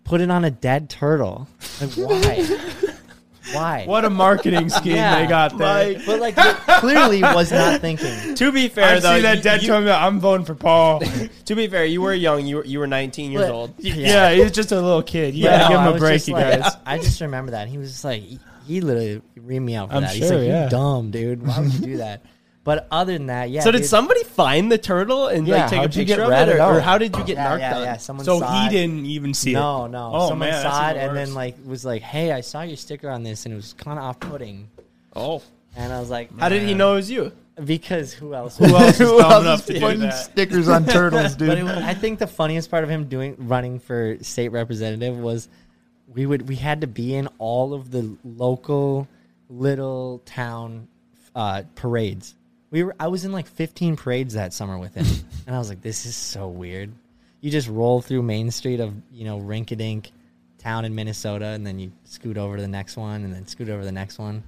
put 0.05 0.21
it 0.21 0.31
on 0.31 0.45
a 0.45 0.51
dead 0.51 0.89
turtle. 0.89 1.47
Like 1.81 1.91
why? 1.93 2.59
why? 3.51 3.85
What 3.85 4.05
a 4.05 4.09
marketing 4.09 4.69
scheme 4.69 4.95
Yeah. 4.95 5.19
they 5.21 5.27
got 5.27 5.57
there. 5.57 6.01
But 6.05 6.19
like, 6.19 6.35
it 6.37 6.55
clearly 6.79 7.21
was 7.21 7.51
not 7.51 7.81
thinking. 7.81 8.35
To 8.35 8.51
be 8.51 8.67
fair, 8.69 8.95
I 8.95 8.99
though, 8.99 9.15
see 9.17 9.21
that 9.21 9.37
you- 9.37 9.43
dead 9.43 9.61
you- 9.61 9.67
turtle. 9.67 9.91
I'm 9.93 10.19
voting 10.19 10.45
for 10.45 10.55
Paul. 10.55 11.01
to 11.45 11.55
be 11.55 11.67
fair, 11.67 11.85
you 11.85 12.01
were 12.01 12.13
young. 12.13 12.45
You 12.45 12.57
were 12.57 12.65
you 12.65 12.79
were 12.79 12.87
19 12.87 13.31
years 13.31 13.43
But- 13.45 13.51
old. 13.51 13.73
yeah. 13.79 14.31
he's 14.33 14.51
just 14.51 14.71
a 14.71 14.81
little 14.81 15.03
kid. 15.03 15.35
You 15.35 15.45
But 15.45 15.49
gotta 15.51 15.63
no, 15.63 15.69
give 15.69 15.79
I 15.79 15.83
him 15.83 15.87
a 15.89 15.91
was 15.93 15.99
break, 16.01 16.13
just 16.15 16.27
you 16.27 16.33
like- 16.35 16.59
guys. 16.61 16.77
I 16.85 16.97
just 16.97 17.21
remember 17.21 17.51
that 17.51 17.67
he 17.67 17.77
was 17.77 17.91
just 17.91 18.03
like 18.05 18.21
he, 18.23 18.39
he 18.67 18.81
literally 18.81 19.21
reamed 19.39 19.63
me 19.63 19.75
out 19.75 19.89
for 19.89 19.95
I'm 19.95 20.01
that. 20.03 20.15
He's 20.15 20.27
sure, 20.27 20.37
like, 20.39 20.47
yeah. 20.47 20.63
"You 20.65 20.69
dumb 20.71 21.11
dude, 21.11 21.45
why 21.45 21.59
would 21.59 21.73
you 21.73 21.79
do 21.81 21.97
that?" 21.97 22.25
But 22.65 22.87
other 22.91 23.13
than 23.13 23.27
that, 23.27 23.49
yeah. 23.51 23.61
so 23.61 23.71
did 23.71 23.79
dude. 23.83 23.87
somebody 23.89 24.23
find 24.23 24.69
the 24.71 24.77
turtle 24.77 25.27
and 25.27 25.47
Yeah, 25.47 25.61
like 25.61 25.69
take 25.69 25.79
a 25.79 25.83
picture 25.83 26.03
get 26.03 26.19
of 26.19 26.31
it, 26.49 26.59
or, 26.59 26.61
or 26.61 26.79
how 26.81 26.97
did 26.97 27.15
you 27.15 27.23
get 27.23 27.37
yeah, 27.37 27.43
narked 27.43 27.61
yeah, 27.61 27.77
on? 27.77 27.83
yeah. 27.83 27.97
Someone 27.97 28.25
So 28.25 28.39
saw 28.39 28.59
he 28.61 28.67
it. 28.67 28.69
didn't 28.71 29.05
even 29.05 29.33
see 29.33 29.53
No, 29.53 29.85
it. 29.85 29.89
no. 29.89 30.11
no. 30.11 30.17
Oh, 30.17 30.29
Someone 30.29 30.49
man, 30.49 30.61
saw 30.63 30.89
it 30.89 30.95
that's 30.95 31.07
and 31.07 31.15
then 31.17 31.27
worse. 31.27 31.35
like 31.35 31.55
was 31.65 31.85
like, 31.85 32.01
"Hey, 32.01 32.31
I 32.33 32.41
saw 32.41 32.63
your 32.63 32.75
sticker 32.75 33.09
on 33.09 33.23
this, 33.23 33.45
and 33.45 33.53
it 33.53 33.55
was 33.55 33.73
kind 33.73 33.97
of 33.99 34.03
off-putting." 34.05 34.67
Oh, 35.15 35.41
And 35.77 35.93
I 35.93 35.99
was 36.01 36.09
like, 36.09 36.37
how 36.39 36.49
did 36.49 36.63
he 36.63 36.73
know 36.73 36.93
it 36.93 36.95
was 36.95 37.11
you? 37.11 37.31
Because 37.63 38.11
who 38.13 38.33
else? 38.33 38.57
Who 38.57 38.65
else 38.65 38.99
is 38.99 39.09
Who 39.09 39.17
dumb 39.19 39.31
else 39.31 39.41
enough 39.43 39.59
is 39.59 39.65
to 39.67 39.73
do 39.73 39.79
putting 39.79 39.99
that? 40.01 40.11
stickers 40.11 40.67
on 40.67 40.85
turtles, 40.85 41.35
dude? 41.35 41.47
But 41.49 41.57
it, 41.59 41.63
was- 41.63 41.71
I 41.77 41.93
think 41.93 42.17
the 42.19 42.27
funniest 42.27 42.69
part 42.71 42.83
of 42.83 42.89
him 42.89 43.05
doing 43.07 43.35
running 43.37 43.79
for 43.79 44.17
state 44.21 44.49
representative 44.49 45.15
was 45.17 45.47
we 46.11 46.25
would 46.25 46.49
we 46.49 46.55
had 46.55 46.81
to 46.81 46.87
be 46.87 47.13
in 47.15 47.27
all 47.37 47.73
of 47.75 47.91
the 47.91 48.15
local 48.23 49.07
little 49.49 50.21
town 50.25 50.87
uh, 51.35 51.63
parades. 51.75 52.33
We 52.75 52.83
were 52.83 52.93
I 52.99 53.07
was 53.07 53.23
in 53.23 53.31
like 53.31 53.47
15 53.47 53.95
parades 53.95 54.33
that 54.33 54.51
summer 54.51 54.77
with 54.77 54.95
him, 54.95 55.05
and 55.47 55.55
I 55.55 55.59
was 55.59 55.69
like, 55.69 55.81
this 55.81 56.05
is 56.05 56.13
so 56.13 56.49
weird. 56.49 56.91
You 57.39 57.49
just 57.49 57.69
roll 57.69 58.01
through 58.01 58.21
Main 58.21 58.51
Street 58.51 58.81
of 58.81 58.93
you 59.13 59.23
know 59.23 59.39
Rinkadink 59.39 60.11
town 60.57 60.83
in 60.83 60.93
Minnesota, 60.93 61.45
and 61.45 61.65
then 61.65 61.79
you 61.79 61.93
scoot 62.03 62.37
over 62.37 62.57
to 62.57 62.61
the 62.61 62.67
next 62.67 62.97
one, 62.97 63.23
and 63.23 63.33
then 63.33 63.47
scoot 63.47 63.69
over 63.69 63.79
to 63.79 63.85
the 63.85 63.93
next 63.93 64.19
one. 64.19 64.43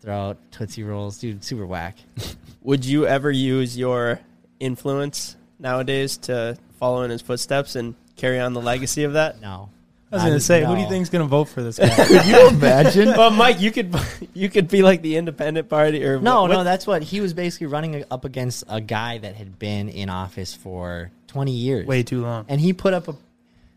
Throw 0.00 0.14
out 0.14 0.38
Tootsie 0.52 0.84
Rolls, 0.84 1.18
dude, 1.18 1.42
super 1.42 1.66
whack. 1.66 1.96
Would 2.62 2.84
you 2.84 3.08
ever 3.08 3.32
use 3.32 3.76
your 3.76 4.20
influence 4.60 5.34
nowadays 5.58 6.18
to 6.18 6.56
follow 6.78 7.02
in 7.02 7.10
his 7.10 7.22
footsteps 7.22 7.74
and 7.74 7.96
carry 8.14 8.38
on 8.38 8.52
the 8.52 8.62
legacy 8.62 9.02
of 9.02 9.14
that? 9.14 9.40
No. 9.40 9.68
I 10.12 10.16
was 10.16 10.24
gonna 10.24 10.40
say, 10.40 10.62
who 10.64 10.74
do 10.74 10.78
you 10.80 10.84
no. 10.84 10.90
think's 10.90 11.08
gonna 11.08 11.24
vote 11.24 11.44
for 11.46 11.62
this 11.62 11.78
guy? 11.80 11.88
Could 11.88 12.26
you 12.26 12.48
imagine? 12.48 13.08
Well, 13.16 13.30
Mike, 13.30 13.60
you 13.60 13.70
could 13.72 13.94
you 14.34 14.48
could 14.50 14.68
be 14.68 14.82
like 14.82 15.00
the 15.02 15.16
independent 15.16 15.68
party 15.68 16.04
or 16.04 16.20
No, 16.20 16.42
what- 16.42 16.50
no, 16.50 16.56
what- 16.58 16.64
that's 16.64 16.86
what 16.86 17.02
he 17.02 17.20
was 17.20 17.32
basically 17.34 17.68
running 17.68 18.04
up 18.10 18.24
against 18.24 18.64
a 18.68 18.80
guy 18.80 19.18
that 19.18 19.34
had 19.36 19.58
been 19.58 19.88
in 19.88 20.10
office 20.10 20.54
for 20.54 21.10
20 21.28 21.52
years. 21.52 21.86
Way 21.86 22.02
too 22.02 22.22
long. 22.22 22.44
And 22.48 22.60
he 22.60 22.72
put 22.72 22.92
up 22.94 23.08
a 23.08 23.16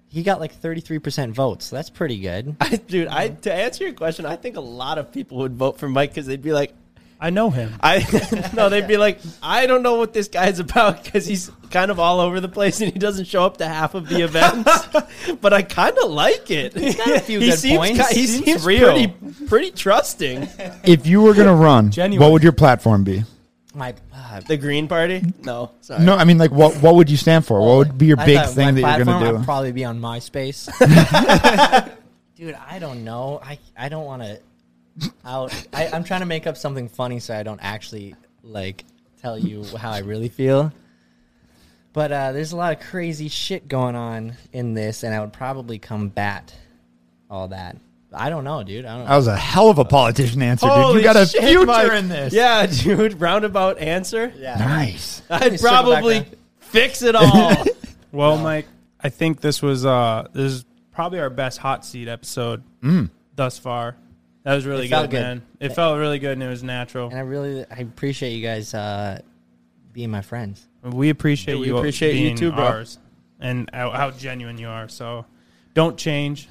he 0.09 0.23
got 0.23 0.39
like 0.39 0.55
33% 0.61 1.31
votes. 1.31 1.65
So 1.65 1.75
that's 1.75 1.89
pretty 1.89 2.19
good. 2.19 2.55
I, 2.61 2.75
dude, 2.77 3.07
I 3.09 3.29
to 3.29 3.53
answer 3.53 3.83
your 3.83 3.93
question, 3.93 4.25
I 4.25 4.35
think 4.37 4.55
a 4.55 4.61
lot 4.61 4.97
of 4.97 5.11
people 5.11 5.39
would 5.39 5.55
vote 5.55 5.77
for 5.79 5.89
Mike 5.89 6.11
because 6.11 6.25
they'd 6.25 6.41
be 6.41 6.53
like, 6.53 6.73
I 7.19 7.29
know 7.29 7.49
him. 7.49 7.73
I 7.81 8.05
no, 8.55 8.69
they'd 8.69 8.87
be 8.87 8.97
like, 8.97 9.19
I 9.41 9.67
don't 9.67 9.81
know 9.83 9.95
what 9.95 10.13
this 10.13 10.27
guy's 10.27 10.59
about 10.59 11.03
because 11.03 11.25
he's 11.25 11.49
kind 11.71 11.89
of 11.89 11.99
all 11.99 12.19
over 12.19 12.39
the 12.41 12.49
place 12.49 12.81
and 12.81 12.91
he 12.91 12.99
doesn't 12.99 13.25
show 13.25 13.45
up 13.45 13.57
to 13.57 13.67
half 13.67 13.95
of 13.95 14.07
the 14.09 14.21
events. 14.21 14.87
but 15.41 15.53
I 15.53 15.61
kind 15.61 15.97
of 15.97 16.11
like 16.11 16.51
it. 16.51 16.73
He's 16.75 16.95
got 16.95 17.07
a 17.15 17.19
few 17.21 17.39
he 17.39 17.49
good 17.49 17.59
seems 17.59 17.77
points. 17.77 18.07
ki- 18.09 18.15
he 18.19 18.27
Seems 18.27 18.45
seems 18.45 18.65
real. 18.65 18.91
pretty 18.91 19.07
pretty 19.47 19.71
trusting. 19.71 20.47
if 20.83 21.07
you 21.07 21.21
were 21.21 21.33
gonna 21.33 21.55
run, 21.55 21.89
Genuine. 21.91 22.21
what 22.23 22.33
would 22.33 22.43
your 22.43 22.51
platform 22.51 23.03
be? 23.03 23.23
My 23.73 23.93
uh, 24.13 24.39
The 24.41 24.55
Green 24.57 24.87
Party? 24.87 25.21
No, 25.43 25.71
sorry. 25.81 26.03
No, 26.03 26.15
I 26.15 26.23
mean 26.25 26.37
like 26.37 26.51
what 26.51 26.75
what 26.81 26.95
would 26.95 27.09
you 27.09 27.17
stand 27.17 27.45
for? 27.45 27.59
What 27.61 27.77
would 27.77 27.97
be 27.97 28.05
your 28.07 28.19
I 28.19 28.25
big 28.25 28.37
thought 28.37 28.49
thing 28.49 28.65
my 28.67 28.71
that 28.81 28.97
you're 28.97 29.05
platform, 29.05 29.23
gonna 29.23 29.37
I'd 29.37 29.39
do? 29.41 29.45
probably 29.45 29.71
be 29.71 29.85
on 29.85 29.99
MySpace. 29.99 30.69
Dude, 32.35 32.55
I 32.69 32.79
don't 32.79 33.03
know. 33.05 33.39
I 33.43 33.57
I 33.77 33.87
don't 33.89 34.05
want 34.05 34.21
to 34.21 34.39
out. 35.25 35.53
I, 35.73 35.87
I'm 35.87 36.03
trying 36.03 36.21
to 36.21 36.25
make 36.25 36.47
up 36.47 36.57
something 36.57 36.87
funny 36.87 37.19
so 37.19 37.35
I 37.35 37.43
don't 37.43 37.59
actually 37.61 38.15
like 38.43 38.85
tell 39.21 39.37
you 39.37 39.63
how 39.77 39.91
I 39.91 39.99
really 39.99 40.29
feel. 40.29 40.71
But 41.93 42.11
uh, 42.11 42.31
there's 42.33 42.51
a 42.51 42.57
lot 42.57 42.73
of 42.73 42.81
crazy 42.81 43.29
shit 43.29 43.67
going 43.69 43.95
on 43.95 44.33
in 44.51 44.73
this, 44.73 45.03
and 45.03 45.13
I 45.13 45.21
would 45.21 45.31
probably 45.31 45.79
combat 45.79 46.53
all 47.29 47.47
that. 47.49 47.77
I 48.13 48.29
don't 48.29 48.43
know, 48.43 48.63
dude. 48.63 48.85
I 48.85 48.97
don't. 48.97 49.07
That 49.07 49.15
was 49.15 49.27
a 49.27 49.35
hell 49.35 49.69
of 49.69 49.77
a 49.77 49.85
politician 49.85 50.41
answer, 50.41 50.67
dude. 50.67 50.75
Holy 50.75 50.97
You 50.97 51.03
got 51.03 51.15
a 51.15 51.25
shit, 51.25 51.41
future 51.43 51.65
Mike. 51.65 51.91
in 51.93 52.07
this. 52.09 52.33
Yeah, 52.33 52.65
dude. 52.65 53.19
Roundabout 53.19 53.77
answer. 53.79 54.33
yeah. 54.37 54.55
Nice. 54.57 55.21
I'd 55.29 55.59
circle 55.59 55.63
back 55.63 55.83
probably 55.93 56.15
around. 56.17 56.35
fix 56.59 57.01
it 57.01 57.15
all. 57.15 57.63
Well, 58.11 58.37
Mike, 58.37 58.65
I 59.01 59.09
think 59.09 59.41
this 59.41 59.61
was 59.61 59.85
uh 59.85 60.29
this 60.31 60.53
is 60.53 60.65
probably 60.93 61.19
our 61.19 61.29
best 61.29 61.57
hot 61.57 61.85
seat 61.85 62.07
episode 62.07 62.63
thus 63.35 63.59
far. 63.59 63.97
That 64.45 64.55
was 64.55 64.65
really 64.65 64.87
good, 64.87 65.09
good. 65.09 65.21
man. 65.21 65.41
It 65.59 65.69
felt 65.73 65.97
really 65.97 66.19
good 66.19 66.33
and 66.33 66.43
it 66.43 66.47
was 66.47 66.63
natural. 66.63 67.09
And 67.09 67.17
I 67.17 67.21
really, 67.23 67.65
I 67.69 67.79
appreciate 67.79 68.29
you 68.31 68.41
guys 68.43 68.73
uh, 68.73 69.19
being 69.91 70.11
my 70.11 70.21
friends. 70.21 70.65
We 70.83 71.09
appreciate 71.09 71.55
Yeah, 71.55 71.59
we 71.61 71.67
you. 71.67 71.77
appreciate 71.77 72.15
you 72.15 72.21
being 72.25 72.37
too, 72.37 72.51
bro. 72.51 72.63
Ours 72.63 72.99
and 73.39 73.69
how, 73.73 73.89
how 73.89 74.11
genuine 74.11 74.57
you 74.57 74.67
are. 74.69 74.87
So 74.87 75.25
don't 75.73 75.97
change. 75.97 76.47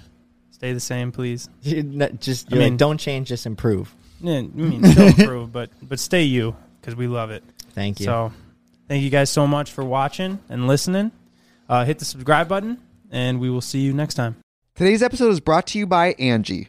Stay 0.50 0.72
the 0.72 0.80
same, 0.80 1.12
please. 1.12 1.48
Not 1.64 2.20
just, 2.20 2.52
I 2.52 2.56
you're 2.56 2.62
like, 2.64 2.72
mean- 2.72 2.76
don't 2.76 2.98
change, 2.98 3.28
just 3.28 3.46
improve. 3.46 3.94
Yeah, 4.20 4.38
I 4.38 4.42
mean, 4.42 4.84
still 4.84 5.06
improve, 5.18 5.52
but 5.52 5.70
but 5.82 5.98
stay 6.00 6.22
you 6.22 6.56
because 6.80 6.96
we 6.96 7.06
love 7.08 7.30
it. 7.30 7.42
Thank 7.74 8.00
you. 8.00 8.06
So 8.06 8.32
thank 8.88 9.02
you 9.02 9.10
guys 9.10 9.28
so 9.30 9.46
much 9.46 9.70
for 9.70 9.84
watching 9.84 10.38
and 10.48 10.66
listening. 10.66 11.12
Uh, 11.68 11.84
hit 11.84 11.98
the 11.98 12.04
subscribe 12.06 12.48
button, 12.48 12.78
and 13.10 13.38
we 13.38 13.50
will 13.50 13.60
see 13.60 13.80
you 13.80 13.92
next 13.92 14.14
time. 14.14 14.36
Today's 14.76 15.02
episode 15.02 15.28
is 15.30 15.40
brought 15.40 15.66
to 15.68 15.78
you 15.78 15.86
by 15.86 16.14
Angi. 16.14 16.68